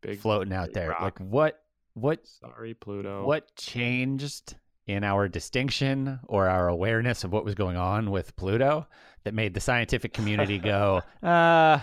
big 0.00 0.18
floating 0.18 0.52
out 0.52 0.66
big 0.66 0.74
there. 0.74 0.90
rock. 0.90 1.02
Like 1.02 1.18
what 1.18 1.62
what 1.94 2.26
Sorry, 2.26 2.74
Pluto. 2.74 3.24
what 3.24 3.54
changed 3.56 4.54
in 4.86 5.04
our 5.04 5.28
distinction 5.28 6.20
or 6.26 6.48
our 6.48 6.68
awareness 6.68 7.24
of 7.24 7.32
what 7.32 7.44
was 7.44 7.54
going 7.54 7.76
on 7.76 8.10
with 8.10 8.34
Pluto 8.36 8.86
that 9.24 9.34
made 9.34 9.54
the 9.54 9.60
scientific 9.60 10.12
community 10.12 10.58
go, 10.58 11.02
uh, 11.22 11.78
I 11.78 11.82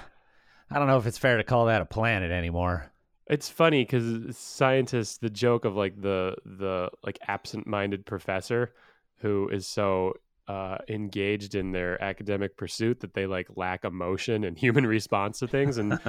don't 0.74 0.88
know 0.88 0.97
if 0.97 1.05
it's 1.05 1.18
fair 1.18 1.38
to 1.38 1.43
call 1.43 1.68
that 1.68 1.82
a 1.82 1.86
planet 1.86 2.32
anymore. 2.32 2.91
It's 3.28 3.49
funny 3.49 3.84
because 3.84 4.38
scientists, 4.38 5.18
the 5.18 5.30
joke 5.30 5.65
of 5.65 5.76
like 5.76 6.01
the 6.01 6.36
the 6.45 6.89
like 7.03 7.20
absent-minded 7.28 8.05
professor 8.05 8.74
who 9.20 9.49
is 9.49 9.68
so 9.68 10.13
uh, 10.48 10.78
engaged 10.88 11.56
in 11.56 11.72
their 11.72 12.02
academic 12.02 12.56
pursuit 12.56 13.02
that 13.02 13.14
they 13.14 13.26
like 13.26 13.48
lack 13.56 13.84
emotion 13.84 14.43
and 14.43 14.58
human 14.66 14.86
response 14.88 15.39
to 15.39 15.48
things, 15.48 15.78
and 15.78 16.00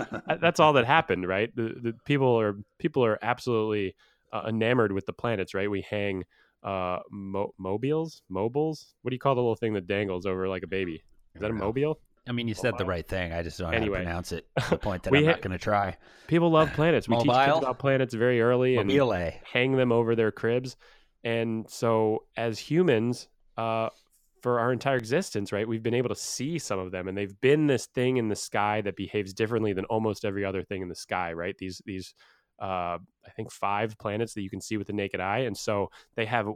that's 0.41 0.61
all 0.61 0.73
that 0.75 0.85
happened, 0.87 1.27
right? 1.27 1.55
The, 1.55 1.75
the 1.83 1.93
people 2.05 2.39
are 2.41 2.55
people 2.79 3.05
are 3.05 3.19
absolutely 3.23 3.95
uh, 4.33 4.43
enamored 4.49 4.93
with 4.93 5.07
the 5.07 5.13
planets, 5.13 5.55
right? 5.55 5.71
We 5.71 5.83
hang 5.89 6.25
uh, 6.63 6.99
mo- 7.11 7.55
mobiles, 7.59 8.23
mobiles. 8.29 8.95
What 9.03 9.11
do 9.11 9.15
you 9.15 9.21
call 9.21 9.35
the 9.35 9.41
little 9.41 9.57
thing 9.57 9.75
that 9.75 9.87
dangles 9.87 10.27
over 10.27 10.49
like 10.49 10.63
a 10.63 10.69
baby? 10.69 11.03
Is 11.35 11.41
that 11.41 11.51
a 11.51 11.55
mobile? 11.55 12.01
I 12.29 12.33
mean, 12.33 12.47
you 12.47 12.55
said 12.55 12.77
the 12.77 12.85
right 12.85 13.07
thing. 13.07 13.33
I 13.33 13.43
just 13.43 13.59
don't 13.59 13.71
know 13.71 13.77
Anyway. 13.77 13.99
how 13.99 14.03
to 14.03 14.07
pronounce 14.07 14.33
it. 14.33 14.47
To 14.65 14.71
the 14.71 14.79
point 14.79 15.03
that 15.05 15.13
We 15.13 15.21
I'm 15.21 15.25
ha- 15.25 15.31
not 15.33 15.41
going 15.41 15.53
to 15.53 15.59
try. 15.59 15.97
People 16.27 16.51
love 16.51 16.73
planets. 16.75 17.09
We 17.09 17.17
teach 17.17 17.25
kids 17.25 17.59
about 17.59 17.79
planets 17.79 18.13
very 18.13 18.41
early, 18.41 18.77
and 18.77 18.91
hang 19.45 19.77
them 19.77 19.93
over 19.93 20.15
their 20.15 20.31
cribs. 20.31 20.77
And 21.25 21.69
so, 21.71 22.25
as 22.37 22.59
humans, 22.59 23.29
uh, 23.57 23.89
for 24.43 24.61
our 24.61 24.73
entire 24.73 24.97
existence, 24.97 25.53
right, 25.53 25.67
we've 25.67 25.83
been 25.83 25.95
able 25.95 26.09
to 26.09 26.15
see 26.15 26.59
some 26.59 26.79
of 26.79 26.91
them, 26.93 27.09
and 27.09 27.17
they've 27.17 27.41
been 27.41 27.67
this 27.67 27.87
thing 27.87 28.17
in 28.17 28.29
the 28.29 28.37
sky 28.37 28.81
that 28.83 28.97
behaves 28.97 29.33
differently 29.33 29.73
than 29.73 29.85
almost 29.87 30.25
every 30.25 30.45
other 30.45 30.63
thing 30.63 30.83
in 30.83 30.89
the 30.89 30.95
sky, 30.95 31.33
right? 31.33 31.57
These 31.59 31.83
these 31.85 32.15
uh, 32.61 32.99
I 32.99 33.31
think 33.37 33.53
five 33.53 33.97
planets 33.99 34.35
that 34.35 34.43
you 34.43 34.51
can 34.51 34.61
see 34.61 34.77
with 34.77 34.87
the 34.87 34.93
naked 34.93 35.21
eye, 35.21 35.41
and 35.41 35.57
so 35.57 35.91
they 36.17 36.27
have 36.27 36.49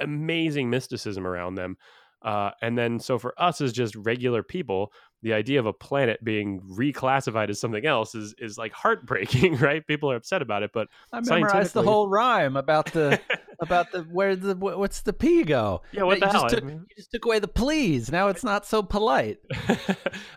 amazing 0.00 0.70
mysticism 0.70 1.26
around 1.26 1.54
them. 1.54 1.76
Uh, 2.22 2.50
and 2.60 2.76
then, 2.76 2.98
so 2.98 3.18
for 3.18 3.34
us 3.40 3.60
as 3.60 3.72
just 3.72 3.96
regular 3.96 4.42
people, 4.42 4.92
the 5.22 5.32
idea 5.34 5.60
of 5.60 5.66
a 5.66 5.72
planet 5.72 6.22
being 6.24 6.60
reclassified 6.60 7.50
as 7.50 7.60
something 7.60 7.84
else 7.84 8.14
is 8.14 8.34
is 8.38 8.56
like 8.56 8.72
heartbreaking, 8.72 9.56
right? 9.58 9.86
People 9.86 10.10
are 10.10 10.16
upset 10.16 10.42
about 10.42 10.62
it, 10.62 10.70
but 10.72 10.88
I 11.12 11.20
memorized 11.20 11.74
the 11.74 11.82
whole 11.82 12.08
rhyme 12.08 12.56
about 12.56 12.86
the 12.92 13.20
about 13.60 13.92
the 13.92 14.02
where 14.04 14.34
the 14.34 14.54
what's 14.56 15.02
the 15.02 15.12
p 15.12 15.44
go? 15.44 15.82
Yeah, 15.92 16.04
what 16.04 16.14
you 16.14 16.20
the 16.20 16.28
hell? 16.28 16.46
I 16.46 16.48
Took, 16.48 16.64
mean- 16.64 16.86
you 16.88 16.96
just 16.96 17.10
took 17.10 17.24
away 17.24 17.38
the 17.38 17.48
please. 17.48 18.10
Now 18.10 18.28
it's 18.28 18.44
not 18.44 18.64
so 18.64 18.82
polite. 18.82 19.38
I 19.52 19.76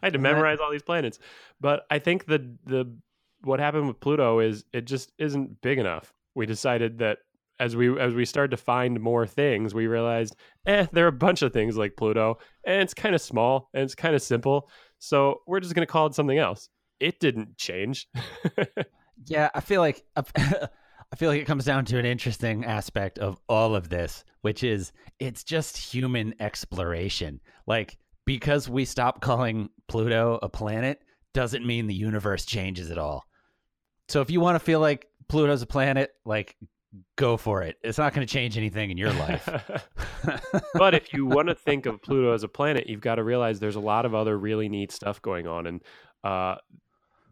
had 0.02 0.14
to 0.14 0.20
memorize 0.20 0.60
all 0.60 0.72
these 0.72 0.84
planets. 0.84 1.20
But 1.62 1.86
I 1.90 2.00
think 2.00 2.26
the 2.26 2.56
the 2.66 2.94
what 3.44 3.60
happened 3.60 3.88
with 3.88 4.00
Pluto 4.00 4.40
is 4.40 4.66
it 4.74 4.86
just 4.86 5.12
isn't 5.18 5.62
big 5.62 5.78
enough. 5.80 6.14
We 6.36 6.46
decided 6.46 7.00
that 7.00 7.20
as 7.64 7.76
we 7.76 8.00
as 8.00 8.14
we 8.14 8.26
started 8.26 8.52
to 8.52 8.58
find 8.58 9.00
more 9.00 9.26
things, 9.26 9.74
we 9.74 9.88
realized, 9.88 10.36
eh, 10.66 10.86
there 10.92 11.06
are 11.06 11.10
a 11.10 11.12
bunch 11.14 11.42
of 11.42 11.54
things 11.54 11.78
like 11.78 11.96
Pluto, 11.96 12.38
and 12.66 12.82
it's 12.82 12.94
kind 12.94 13.16
of 13.16 13.22
small 13.22 13.70
and 13.74 13.84
it's 13.84 13.96
kind 13.96 14.16
of 14.16 14.22
simple. 14.22 14.70
So 15.00 15.42
we're 15.48 15.60
just 15.62 15.74
gonna 15.74 15.88
call 15.88 16.08
it 16.08 16.16
something 16.16 16.38
else. 16.38 16.70
It 17.00 17.20
didn't 17.20 17.58
change. 17.58 18.08
Yeah, 19.26 19.50
I 19.54 19.62
feel 19.62 19.82
like 19.82 20.04
I 20.16 21.16
feel 21.16 21.30
like 21.30 21.42
it 21.42 21.46
comes 21.46 21.66
down 21.66 21.86
to 21.86 22.00
an 22.00 22.06
interesting 22.06 22.66
aspect 22.66 23.20
of 23.20 23.38
all 23.48 23.76
of 23.76 23.90
this, 23.90 24.24
which 24.42 24.64
is 24.64 24.92
it's 25.20 25.44
just 25.44 25.78
human 25.78 26.34
exploration. 26.40 27.40
Like 27.68 27.98
because 28.26 28.70
we 28.70 28.86
stop 28.86 29.22
calling 29.22 29.70
Pluto 29.88 30.40
a 30.42 30.50
planet 30.50 31.00
doesn't 31.34 31.66
mean 31.66 31.88
the 31.88 31.94
universe 31.94 32.46
changes 32.46 32.92
at 32.92 32.98
all. 32.98 33.24
So 34.08 34.22
if 34.22 34.30
you 34.30 34.40
want 34.40 34.56
to 34.56 34.60
feel 34.60 34.80
like 34.80 35.08
Pluto's 35.30 35.62
a 35.62 35.68
planet, 35.68 36.12
like 36.26 36.56
go 37.16 37.38
for 37.38 37.64
it. 37.64 37.78
It's 37.84 37.98
not 37.98 38.14
going 38.14 38.26
to 38.26 38.32
change 38.32 38.58
anything 38.58 38.92
in 38.92 38.98
your 38.98 39.14
life. 39.14 39.48
but 40.74 40.94
if 40.94 41.14
you 41.14 41.26
want 41.26 41.48
to 41.50 41.56
think 41.56 41.86
of 41.86 42.02
Pluto 42.02 42.34
as 42.34 42.44
a 42.44 42.48
planet, 42.48 42.88
you've 42.88 43.02
got 43.02 43.16
to 43.16 43.24
realize 43.24 43.60
there's 43.60 43.76
a 43.76 43.82
lot 43.82 44.06
of 44.06 44.14
other 44.14 44.38
really 44.38 44.70
neat 44.70 44.92
stuff 44.92 45.22
going 45.22 45.48
on, 45.48 45.68
and 45.68 45.82
uh, 46.24 46.56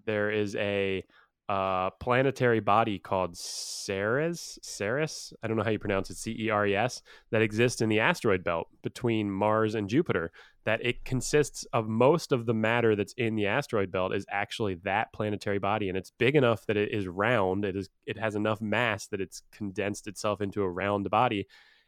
there 0.06 0.32
is 0.32 0.56
a 0.56 1.04
uh, 1.52 1.90
planetary 2.00 2.62
body 2.62 2.98
called 2.98 3.36
Ceres. 3.36 4.58
Ceres, 4.62 5.34
I 5.44 5.50
don't 5.50 5.58
know 5.58 5.64
how 5.64 5.72
you 5.72 5.80
pronounce 5.80 6.10
it, 6.10 6.16
C 6.16 6.34
E 6.40 6.50
R 6.50 6.66
E 6.66 6.76
S, 6.78 7.02
that 7.32 7.42
exists 7.42 7.82
in 7.82 7.90
the 7.90 8.00
asteroid 8.00 8.42
belt 8.42 8.70
between 8.82 9.30
Mars 9.30 9.76
and 9.76 9.90
Jupiter. 9.90 10.32
That 10.64 10.86
it 10.86 11.04
consists 11.04 11.66
of 11.74 11.90
most 11.90 12.32
of 12.32 12.46
the 12.46 12.54
matter 12.54 12.96
that's 12.96 13.12
in 13.18 13.36
the 13.36 13.48
asteroid 13.48 13.92
belt 13.92 14.16
is 14.16 14.26
actually 14.32 14.76
that 14.84 15.12
planetary 15.12 15.60
body, 15.60 15.90
and 15.90 15.98
it's 15.98 16.14
big 16.18 16.38
enough 16.38 16.66
that 16.68 16.78
it 16.78 16.94
is 16.94 17.06
round. 17.06 17.66
It 17.66 17.76
is 17.76 17.90
it 18.06 18.18
has 18.18 18.36
enough 18.36 18.62
mass 18.62 19.08
that 19.08 19.20
it's 19.20 19.42
condensed 19.52 20.08
itself 20.08 20.40
into 20.40 20.62
a 20.62 20.70
round 20.70 21.10
body, 21.10 21.48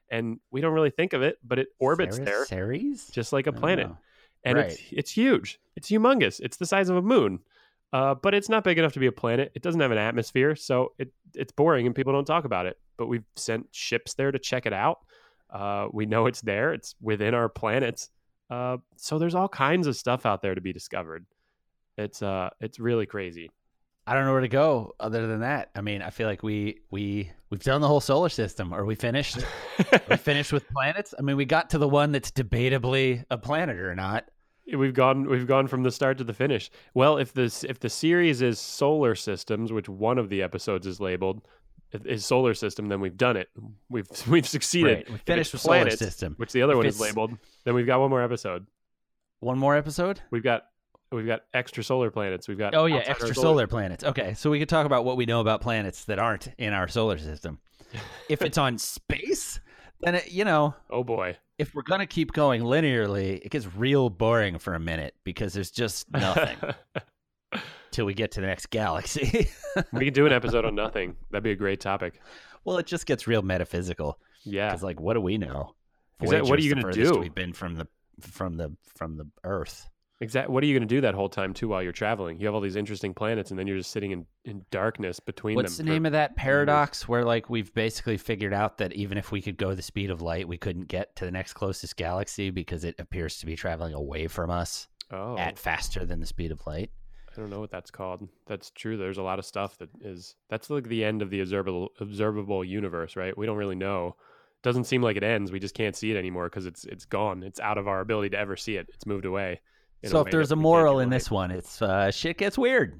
and 0.09 0.41
we 0.51 0.59
don't 0.59 0.73
really 0.73 0.89
think 0.89 1.13
of 1.13 1.21
it, 1.21 1.37
but 1.41 1.57
it 1.57 1.69
orbits 1.79 2.17
Ceres? 2.17 2.25
there 2.25 2.45
Ceres? 2.45 3.07
just 3.13 3.31
like 3.31 3.47
a 3.47 3.53
planet 3.53 3.89
and 4.43 4.57
it's 4.57 4.77
it's 4.91 5.11
huge. 5.11 5.59
It's 5.77 5.89
humongous. 5.89 6.41
It's 6.41 6.57
the 6.57 6.65
size 6.65 6.89
of 6.89 6.97
a 6.97 7.01
moon, 7.01 7.39
uh, 7.93 8.15
but 8.15 8.33
it's 8.33 8.49
not 8.49 8.63
big 8.63 8.79
enough 8.79 8.93
to 8.93 8.99
be 8.99 9.05
a 9.05 9.11
planet. 9.11 9.51
It 9.53 9.61
doesn't 9.61 9.79
have 9.79 9.91
an 9.91 9.99
atmosphere, 9.99 10.55
so 10.55 10.93
it 10.97 11.13
it's 11.35 11.51
boring 11.51 11.85
and 11.85 11.95
people 11.95 12.11
don't 12.11 12.25
talk 12.25 12.43
about 12.43 12.65
it. 12.65 12.77
But 12.97 13.07
we've 13.07 13.23
sent 13.35 13.67
ships 13.71 14.15
there 14.15 14.31
to 14.31 14.39
check 14.39 14.65
it 14.65 14.73
out. 14.73 14.99
Uh, 15.51 15.87
we 15.93 16.07
know 16.07 16.25
it's 16.25 16.41
there. 16.41 16.73
It's 16.73 16.95
within 16.99 17.35
our 17.35 17.47
planets. 17.47 18.09
Uh, 18.49 18.77
so 18.97 19.19
there's 19.19 19.35
all 19.35 19.47
kinds 19.47 19.85
of 19.85 19.95
stuff 19.95 20.25
out 20.25 20.41
there 20.41 20.55
to 20.55 20.61
be 20.61 20.73
discovered. 20.73 21.25
It's 21.95 22.23
uh, 22.23 22.49
it's 22.59 22.79
really 22.79 23.05
crazy. 23.05 23.51
I 24.07 24.15
don't 24.15 24.25
know 24.25 24.31
where 24.33 24.41
to 24.41 24.49
go 24.49 24.95
other 24.99 25.27
than 25.27 25.41
that. 25.41 25.69
I 25.75 25.81
mean, 25.81 26.01
I 26.01 26.09
feel 26.09 26.27
like 26.27 26.41
we 26.41 26.79
we 26.89 27.31
we've 27.51 27.63
done 27.63 27.81
the 27.81 27.87
whole 27.87 28.01
solar 28.01 28.29
system. 28.29 28.73
Are 28.73 28.85
we 28.85 28.95
finished? 28.95 29.37
Are 29.91 30.01
we 30.09 30.17
finished 30.17 30.51
with 30.51 30.67
planets? 30.69 31.13
I 31.17 31.21
mean, 31.21 31.37
we 31.37 31.45
got 31.45 31.69
to 31.69 31.77
the 31.77 31.87
one 31.87 32.11
that's 32.11 32.31
debatably 32.31 33.23
a 33.29 33.37
planet 33.37 33.77
or 33.77 33.93
not. 33.93 34.25
We've 34.65 34.93
gone 34.93 35.29
we've 35.29 35.47
gone 35.47 35.67
from 35.67 35.83
the 35.83 35.91
start 35.91 36.17
to 36.19 36.23
the 36.23 36.33
finish. 36.33 36.71
Well, 36.93 37.17
if 37.17 37.33
this 37.33 37.63
if 37.63 37.79
the 37.79 37.89
series 37.89 38.41
is 38.41 38.59
solar 38.59 39.15
systems, 39.15 39.73
which 39.73 39.89
one 39.89 40.17
of 40.17 40.29
the 40.29 40.41
episodes 40.41 40.87
is 40.87 40.99
labeled 40.99 41.41
is 42.05 42.25
solar 42.25 42.53
system, 42.53 42.87
then 42.87 42.99
we've 42.99 43.17
done 43.17 43.37
it. 43.37 43.49
We've 43.89 44.07
we've 44.27 44.47
succeeded. 44.47 44.97
Right. 44.97 45.09
We 45.09 45.17
finished 45.17 45.53
with 45.53 45.61
solar 45.61 45.89
system. 45.91 46.35
which 46.37 46.51
the 46.51 46.61
other 46.61 46.73
If 46.73 46.77
one 46.77 46.85
is 46.85 46.99
labeled. 46.99 47.37
Then 47.65 47.75
we've 47.75 47.85
got 47.85 47.99
one 47.99 48.09
more 48.09 48.23
episode. 48.23 48.67
One 49.39 49.57
more 49.57 49.75
episode? 49.75 50.21
We've 50.31 50.43
got 50.43 50.63
we've 51.11 51.27
got 51.27 51.41
extra 51.53 51.83
solar 51.83 52.09
planets. 52.09 52.47
We've 52.47 52.57
got 52.57 52.73
Oh 52.75 52.85
yeah, 52.85 53.03
extra 53.05 53.35
solar 53.35 53.67
planets. 53.67 54.03
Okay, 54.03 54.33
so 54.33 54.49
we 54.49 54.59
could 54.59 54.69
talk 54.69 54.85
about 54.85 55.05
what 55.05 55.17
we 55.17 55.25
know 55.25 55.41
about 55.41 55.61
planets 55.61 56.05
that 56.05 56.19
aren't 56.19 56.49
in 56.57 56.73
our 56.73 56.87
solar 56.87 57.17
system. 57.17 57.59
if 58.29 58.41
it's 58.41 58.57
on 58.57 58.77
space, 58.77 59.59
then 60.01 60.15
it, 60.15 60.31
you 60.31 60.45
know, 60.45 60.75
Oh 60.89 61.03
boy. 61.03 61.37
If 61.57 61.73
we're 61.75 61.83
gonna 61.83 62.07
keep 62.07 62.31
going 62.31 62.61
linearly, 62.61 63.39
it 63.43 63.49
gets 63.49 63.67
real 63.75 64.09
boring 64.09 64.59
for 64.59 64.73
a 64.73 64.79
minute 64.79 65.15
because 65.23 65.53
there's 65.53 65.71
just 65.71 66.11
nothing 66.11 66.57
till 67.91 68.05
we 68.05 68.13
get 68.13 68.31
to 68.31 68.41
the 68.41 68.47
next 68.47 68.69
galaxy. 68.69 69.49
we 69.93 70.05
can 70.05 70.13
do 70.13 70.25
an 70.25 70.33
episode 70.33 70.65
on 70.65 70.75
nothing. 70.75 71.15
That'd 71.31 71.43
be 71.43 71.51
a 71.51 71.55
great 71.55 71.79
topic. 71.79 72.19
well, 72.65 72.77
it 72.77 72.85
just 72.85 73.05
gets 73.05 73.27
real 73.27 73.41
metaphysical. 73.41 74.19
Yeah. 74.43 74.67
Because 74.67 74.83
like, 74.83 74.99
what 74.99 75.13
do 75.13 75.21
we 75.21 75.37
know? 75.37 75.75
Exact- 76.21 76.45
what 76.45 76.59
are 76.59 76.61
you 76.61 76.73
gonna 76.73 76.91
do? 76.91 77.19
We've 77.19 77.33
been 77.33 77.53
from 77.53 77.75
the 77.75 77.87
from 78.21 78.57
the 78.57 78.75
from 78.95 79.17
the 79.17 79.27
Earth. 79.43 79.89
Exactly. 80.23 80.53
What 80.53 80.63
are 80.63 80.67
you 80.67 80.73
going 80.73 80.87
to 80.87 80.95
do 80.95 81.01
that 81.01 81.13
whole 81.13 81.27
time 81.27 81.53
too 81.53 81.67
while 81.67 81.83
you're 81.83 81.91
traveling? 81.91 82.39
You 82.39 82.45
have 82.47 82.55
all 82.55 82.61
these 82.61 82.77
interesting 82.77 83.13
planets, 83.13 83.51
and 83.51 83.59
then 83.59 83.67
you're 83.67 83.77
just 83.77 83.91
sitting 83.91 84.11
in, 84.11 84.25
in 84.45 84.65
darkness 84.71 85.19
between 85.19 85.55
What's 85.55 85.75
the 85.75 85.83
name 85.83 86.05
of 86.05 86.13
that 86.13 86.37
paradox 86.37 87.07
where 87.07 87.25
like 87.25 87.49
we've 87.49 87.73
basically 87.73 88.17
figured 88.17 88.53
out 88.53 88.77
that 88.77 88.93
even 88.93 89.17
if 89.17 89.31
we 89.31 89.41
could 89.41 89.57
go 89.57 89.75
the 89.75 89.81
speed 89.81 90.09
of 90.09 90.21
light, 90.21 90.47
we 90.47 90.57
couldn't 90.57 90.87
get 90.87 91.15
to 91.17 91.25
the 91.25 91.31
next 91.31 91.53
closest 91.53 91.97
galaxy 91.97 92.49
because 92.49 92.85
it 92.85 92.95
appears 92.99 93.37
to 93.39 93.45
be 93.45 93.55
traveling 93.55 93.93
away 93.93 94.27
from 94.27 94.49
us 94.49 94.87
Oh, 95.11 95.37
at 95.37 95.59
faster 95.59 96.05
than 96.05 96.21
the 96.21 96.25
speed 96.25 96.51
of 96.51 96.65
light. 96.65 96.89
I 97.35 97.39
don't 97.41 97.49
know 97.49 97.59
what 97.59 97.71
that's 97.71 97.91
called. 97.91 98.27
That's 98.47 98.69
true. 98.71 98.95
There's 98.95 99.17
a 99.17 99.23
lot 99.23 99.39
of 99.39 99.45
stuff 99.45 99.77
that 99.79 99.89
is 100.01 100.35
that's 100.49 100.69
like 100.69 100.87
the 100.87 101.03
end 101.03 101.21
of 101.21 101.29
the 101.29 101.41
observable 101.41 101.89
observable 101.99 102.63
universe, 102.63 103.15
right? 103.15 103.37
We 103.37 103.45
don't 103.45 103.57
really 103.57 103.75
know. 103.75 104.15
Doesn't 104.61 104.85
seem 104.85 105.01
like 105.01 105.17
it 105.17 105.23
ends. 105.23 105.51
We 105.51 105.59
just 105.59 105.75
can't 105.75 105.95
see 105.95 106.11
it 106.11 106.17
anymore 106.17 106.45
because 106.45 106.65
it's 106.65 106.85
it's 106.85 107.05
gone. 107.05 107.43
It's 107.43 107.59
out 107.59 107.77
of 107.77 107.87
our 107.87 107.99
ability 107.99 108.29
to 108.29 108.39
ever 108.39 108.55
see 108.55 108.77
it. 108.77 108.87
It's 108.93 109.05
moved 109.05 109.25
away. 109.25 109.59
So 110.05 110.21
if 110.21 110.31
there's 110.31 110.51
a 110.51 110.55
moral 110.55 110.99
in 110.99 111.09
this 111.09 111.31
one, 111.31 111.51
it's 111.51 111.81
uh, 111.81 112.11
shit 112.11 112.37
gets 112.37 112.57
weird. 112.57 112.99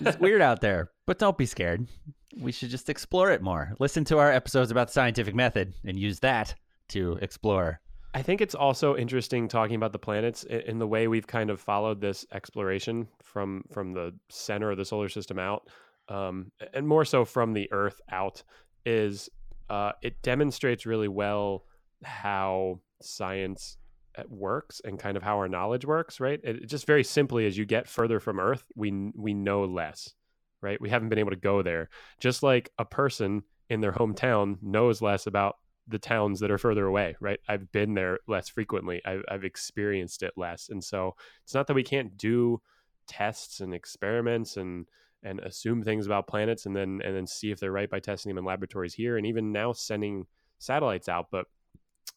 It's 0.00 0.18
weird 0.20 0.42
out 0.42 0.60
there, 0.60 0.90
but 1.06 1.18
don't 1.18 1.38
be 1.38 1.46
scared. 1.46 1.88
We 2.36 2.52
should 2.52 2.70
just 2.70 2.90
explore 2.90 3.30
it 3.30 3.42
more. 3.42 3.74
Listen 3.78 4.04
to 4.06 4.18
our 4.18 4.30
episodes 4.30 4.70
about 4.70 4.88
the 4.88 4.92
scientific 4.92 5.34
method 5.34 5.72
and 5.84 5.98
use 5.98 6.20
that 6.20 6.54
to 6.88 7.18
explore. 7.22 7.80
I 8.12 8.22
think 8.22 8.40
it's 8.40 8.54
also 8.54 8.96
interesting 8.96 9.48
talking 9.48 9.74
about 9.74 9.92
the 9.92 9.98
planets 9.98 10.44
in 10.44 10.78
the 10.78 10.86
way 10.86 11.08
we've 11.08 11.26
kind 11.26 11.50
of 11.50 11.60
followed 11.60 12.00
this 12.00 12.24
exploration 12.32 13.08
from 13.22 13.64
from 13.72 13.92
the 13.92 14.14
center 14.30 14.70
of 14.70 14.76
the 14.76 14.84
solar 14.84 15.08
system 15.08 15.38
out, 15.38 15.68
um, 16.08 16.52
and 16.72 16.86
more 16.86 17.04
so 17.04 17.24
from 17.24 17.52
the 17.52 17.70
Earth 17.72 18.00
out. 18.12 18.42
Is 18.86 19.28
uh, 19.70 19.92
it 20.02 20.22
demonstrates 20.22 20.86
really 20.86 21.08
well 21.08 21.64
how 22.04 22.80
science 23.02 23.78
Uh, 24.16 24.22
works 24.28 24.80
and 24.84 24.98
kind 24.98 25.16
of 25.16 25.24
how 25.24 25.36
our 25.38 25.48
knowledge 25.48 25.84
works, 25.84 26.20
right? 26.20 26.38
It, 26.44 26.56
it 26.62 26.66
just 26.66 26.86
very 26.86 27.02
simply, 27.02 27.46
as 27.46 27.58
you 27.58 27.64
get 27.64 27.88
further 27.88 28.20
from 28.20 28.38
Earth, 28.38 28.64
we 28.76 29.10
we 29.16 29.34
know 29.34 29.64
less, 29.64 30.14
right? 30.62 30.80
We 30.80 30.88
haven't 30.88 31.08
been 31.08 31.18
able 31.18 31.30
to 31.30 31.36
go 31.36 31.62
there. 31.62 31.88
Just 32.20 32.42
like 32.42 32.70
a 32.78 32.84
person 32.84 33.42
in 33.68 33.80
their 33.80 33.92
hometown 33.92 34.58
knows 34.62 35.02
less 35.02 35.26
about 35.26 35.56
the 35.88 35.98
towns 35.98 36.38
that 36.40 36.50
are 36.52 36.58
further 36.58 36.86
away, 36.86 37.16
right? 37.20 37.40
I've 37.48 37.72
been 37.72 37.94
there 37.94 38.20
less 38.28 38.48
frequently. 38.48 39.02
I've, 39.04 39.22
I've 39.28 39.44
experienced 39.44 40.22
it 40.22 40.34
less, 40.36 40.68
and 40.68 40.82
so 40.82 41.16
it's 41.42 41.54
not 41.54 41.66
that 41.66 41.74
we 41.74 41.82
can't 41.82 42.16
do 42.16 42.60
tests 43.08 43.60
and 43.60 43.74
experiments 43.74 44.56
and 44.56 44.86
and 45.24 45.40
assume 45.40 45.82
things 45.82 46.06
about 46.06 46.28
planets 46.28 46.66
and 46.66 46.76
then 46.76 47.00
and 47.04 47.16
then 47.16 47.26
see 47.26 47.50
if 47.50 47.58
they're 47.58 47.72
right 47.72 47.90
by 47.90 47.98
testing 47.98 48.30
them 48.30 48.38
in 48.38 48.44
laboratories 48.44 48.94
here 48.94 49.16
and 49.16 49.26
even 49.26 49.52
now 49.52 49.72
sending 49.72 50.26
satellites 50.58 51.08
out 51.08 51.26
but 51.30 51.46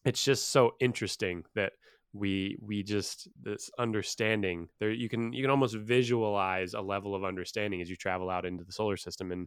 it's 0.04 0.24
just 0.24 0.50
so 0.50 0.72
interesting 0.80 1.44
that 1.54 1.72
we 2.12 2.56
we 2.60 2.82
just 2.82 3.28
this 3.42 3.70
understanding 3.78 4.68
there 4.80 4.90
you 4.90 5.08
can 5.08 5.32
you 5.32 5.42
can 5.42 5.50
almost 5.50 5.76
visualize 5.76 6.72
a 6.74 6.80
level 6.80 7.14
of 7.14 7.22
understanding 7.22 7.80
as 7.82 7.90
you 7.90 7.96
travel 7.96 8.30
out 8.30 8.46
into 8.46 8.64
the 8.64 8.72
solar 8.72 8.96
system 8.96 9.30
and 9.30 9.46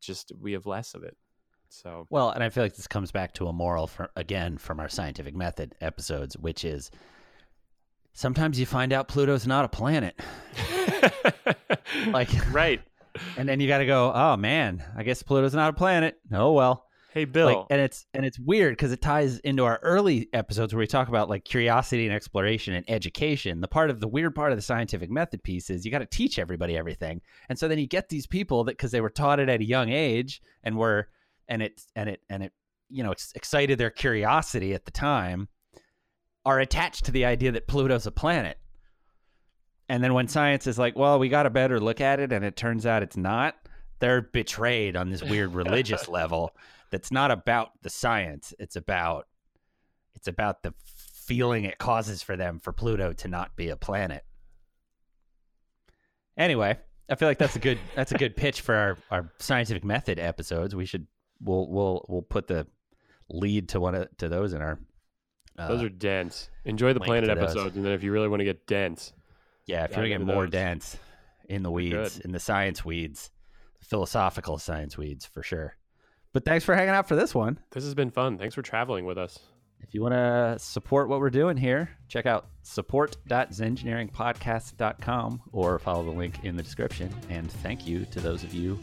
just 0.00 0.32
we 0.40 0.52
have 0.52 0.64
less 0.66 0.94
of 0.94 1.02
it 1.02 1.16
so 1.70 2.06
Well, 2.08 2.30
and 2.30 2.42
I 2.42 2.48
feel 2.48 2.62
like 2.64 2.76
this 2.76 2.86
comes 2.86 3.12
back 3.12 3.34
to 3.34 3.46
a 3.46 3.52
moral 3.52 3.86
for, 3.86 4.10
again 4.16 4.56
from 4.56 4.80
our 4.80 4.88
scientific 4.88 5.36
method 5.36 5.74
episodes, 5.82 6.34
which 6.34 6.64
is 6.64 6.90
sometimes 8.14 8.58
you 8.58 8.64
find 8.64 8.90
out 8.90 9.06
Pluto's 9.06 9.46
not 9.46 9.66
a 9.66 9.68
planet. 9.68 10.18
Like- 12.06 12.30
right 12.54 12.80
And 13.36 13.48
then 13.48 13.60
you 13.60 13.68
got 13.68 13.78
to 13.78 13.86
go, 13.86 14.12
"Oh 14.14 14.36
man, 14.36 14.82
I 14.96 15.02
guess 15.02 15.22
Pluto's 15.22 15.54
not 15.54 15.70
a 15.70 15.72
planet." 15.72 16.16
Oh 16.32 16.52
well. 16.52 16.84
Hey 17.18 17.24
bill 17.24 17.46
Like, 17.46 17.66
and 17.70 17.80
it's 17.80 18.06
and 18.14 18.24
it's 18.24 18.38
weird 18.38 18.72
because 18.72 18.92
it 18.92 19.02
ties 19.02 19.38
into 19.40 19.64
our 19.64 19.80
early 19.82 20.28
episodes 20.32 20.72
where 20.72 20.78
we 20.78 20.86
talk 20.86 21.08
about 21.08 21.28
like 21.28 21.44
curiosity 21.44 22.06
and 22.06 22.14
exploration 22.14 22.74
and 22.74 22.84
education. 22.88 23.60
The 23.60 23.68
part 23.68 23.90
of 23.90 23.98
the 23.98 24.06
weird 24.06 24.34
part 24.34 24.52
of 24.52 24.58
the 24.58 24.62
scientific 24.62 25.10
method 25.10 25.42
piece 25.42 25.68
is 25.68 25.84
you 25.84 25.90
got 25.90 25.98
to 25.98 26.06
teach 26.06 26.38
everybody 26.38 26.76
everything, 26.76 27.20
and 27.48 27.58
so 27.58 27.66
then 27.66 27.78
you 27.78 27.86
get 27.86 28.08
these 28.08 28.26
people 28.26 28.64
that 28.64 28.72
because 28.72 28.92
they 28.92 29.00
were 29.00 29.10
taught 29.10 29.40
it 29.40 29.48
at 29.48 29.60
a 29.60 29.64
young 29.64 29.88
age 29.88 30.40
and 30.62 30.76
were 30.76 31.08
and 31.48 31.62
it 31.62 31.82
and 31.96 32.08
it 32.08 32.20
and 32.30 32.44
it 32.44 32.52
you 32.88 33.02
know 33.02 33.10
it's 33.10 33.32
excited 33.34 33.78
their 33.78 33.90
curiosity 33.90 34.74
at 34.74 34.84
the 34.84 34.90
time 34.92 35.48
are 36.46 36.60
attached 36.60 37.04
to 37.04 37.12
the 37.12 37.24
idea 37.24 37.52
that 37.52 37.66
Pluto's 37.66 38.06
a 38.06 38.12
planet. 38.12 38.58
And 39.90 40.04
then 40.04 40.14
when 40.14 40.28
science 40.28 40.66
is 40.66 40.78
like, 40.78 40.96
well, 40.96 41.18
we 41.18 41.28
got 41.28 41.46
a 41.46 41.50
better 41.50 41.80
look 41.80 42.00
at 42.00 42.20
it, 42.20 42.32
and 42.32 42.44
it 42.44 42.56
turns 42.56 42.86
out 42.86 43.02
it's 43.02 43.16
not, 43.16 43.56
they're 44.00 44.22
betrayed 44.22 44.96
on 44.96 45.10
this 45.10 45.22
weird 45.22 45.54
religious 45.54 46.08
level 46.08 46.54
that's 46.90 47.10
not 47.10 47.30
about 47.30 47.70
the 47.82 47.90
science. 47.90 48.54
It's 48.58 48.76
about 48.76 49.26
it's 50.14 50.28
about 50.28 50.62
the 50.62 50.74
feeling 50.82 51.64
it 51.64 51.78
causes 51.78 52.22
for 52.22 52.36
them 52.36 52.58
for 52.58 52.72
pluto 52.72 53.12
to 53.12 53.28
not 53.28 53.54
be 53.56 53.68
a 53.68 53.76
planet. 53.76 54.24
Anyway 56.36 56.78
i 57.08 57.14
feel 57.14 57.28
like 57.28 57.38
that's 57.38 57.56
a 57.56 57.58
good 57.58 57.78
that's 57.94 58.12
a 58.12 58.18
good 58.18 58.36
pitch 58.36 58.60
for 58.60 58.74
our, 58.74 58.98
our 59.10 59.32
scientific 59.38 59.84
method 59.84 60.18
episodes. 60.18 60.74
We 60.74 60.86
should 60.86 61.06
we'll 61.40 61.68
we'll 61.68 62.04
we'll 62.08 62.22
put 62.22 62.46
the 62.46 62.66
lead 63.30 63.70
to 63.70 63.80
one 63.80 63.94
of 63.94 64.16
to 64.18 64.28
those 64.28 64.52
in 64.52 64.62
our 64.62 64.78
uh, 65.58 65.68
those 65.68 65.82
are 65.82 65.88
dense. 65.88 66.50
Enjoy 66.64 66.92
the 66.92 67.00
planet 67.00 67.30
episodes 67.30 67.76
and 67.76 67.84
then 67.84 67.92
if 67.92 68.02
you 68.02 68.12
really 68.12 68.28
want 68.28 68.40
to 68.40 68.44
get 68.44 68.66
dense 68.66 69.12
yeah 69.66 69.84
if 69.84 69.90
you're 69.90 70.08
gonna 70.08 70.08
get 70.08 70.20
more 70.20 70.44
those. 70.44 70.52
dense 70.52 70.96
in 71.48 71.62
the 71.62 71.70
weeds 71.70 72.18
in 72.20 72.32
the 72.32 72.38
science 72.38 72.84
weeds 72.84 73.30
philosophical 73.80 74.58
science 74.58 74.98
weeds 74.98 75.24
for 75.24 75.42
sure 75.42 75.76
but 76.32 76.44
thanks 76.44 76.64
for 76.64 76.74
hanging 76.74 76.94
out 76.94 77.06
for 77.08 77.16
this 77.16 77.34
one 77.34 77.58
this 77.72 77.84
has 77.84 77.94
been 77.94 78.10
fun 78.10 78.38
thanks 78.38 78.54
for 78.54 78.62
traveling 78.62 79.04
with 79.04 79.18
us 79.18 79.38
If 79.80 79.94
you 79.94 80.02
want 80.02 80.14
to 80.14 80.56
support 80.58 81.08
what 81.08 81.20
we're 81.20 81.30
doing 81.30 81.56
here, 81.56 81.88
check 82.08 82.26
out 82.26 82.46
support.zengineeringpodcast.com 82.62 85.40
or 85.52 85.78
follow 85.78 86.04
the 86.04 86.10
link 86.10 86.44
in 86.44 86.56
the 86.56 86.62
description. 86.62 87.10
And 87.30 87.50
thank 87.62 87.86
you 87.86 88.04
to 88.06 88.20
those 88.20 88.42
of 88.44 88.52
you 88.52 88.78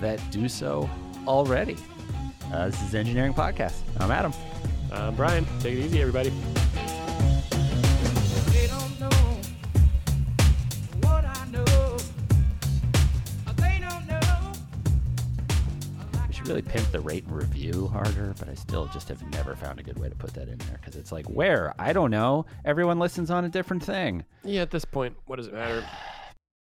that 0.00 0.20
do 0.30 0.48
so 0.48 0.90
already. 1.26 1.76
Uh, 2.52 2.66
this 2.66 2.82
is 2.82 2.92
Zengineering 2.92 3.34
Podcast. 3.34 3.80
I'm 4.00 4.10
Adam. 4.10 4.32
uh, 4.92 5.10
brian 5.12 5.46
take 5.60 5.74
it 5.78 5.84
easy 5.84 6.00
everybody 6.00 6.32
really 16.50 16.62
pimp 16.62 16.90
the 16.90 17.00
rate 17.00 17.22
and 17.26 17.36
review 17.36 17.86
harder, 17.86 18.34
but 18.40 18.48
I 18.48 18.54
still 18.54 18.86
just 18.86 19.08
have 19.08 19.22
never 19.30 19.54
found 19.54 19.78
a 19.78 19.84
good 19.84 20.00
way 20.00 20.08
to 20.08 20.16
put 20.16 20.34
that 20.34 20.48
in 20.48 20.58
there 20.58 20.78
because 20.80 20.96
it's 20.96 21.12
like, 21.12 21.26
where? 21.26 21.72
I 21.78 21.92
don't 21.92 22.10
know. 22.10 22.44
Everyone 22.64 22.98
listens 22.98 23.30
on 23.30 23.44
a 23.44 23.48
different 23.48 23.84
thing. 23.84 24.24
yeah 24.42 24.62
at 24.62 24.70
this 24.72 24.84
point 24.84 25.14
what 25.26 25.36
does 25.36 25.46
it 25.46 25.54
matter 25.54 25.84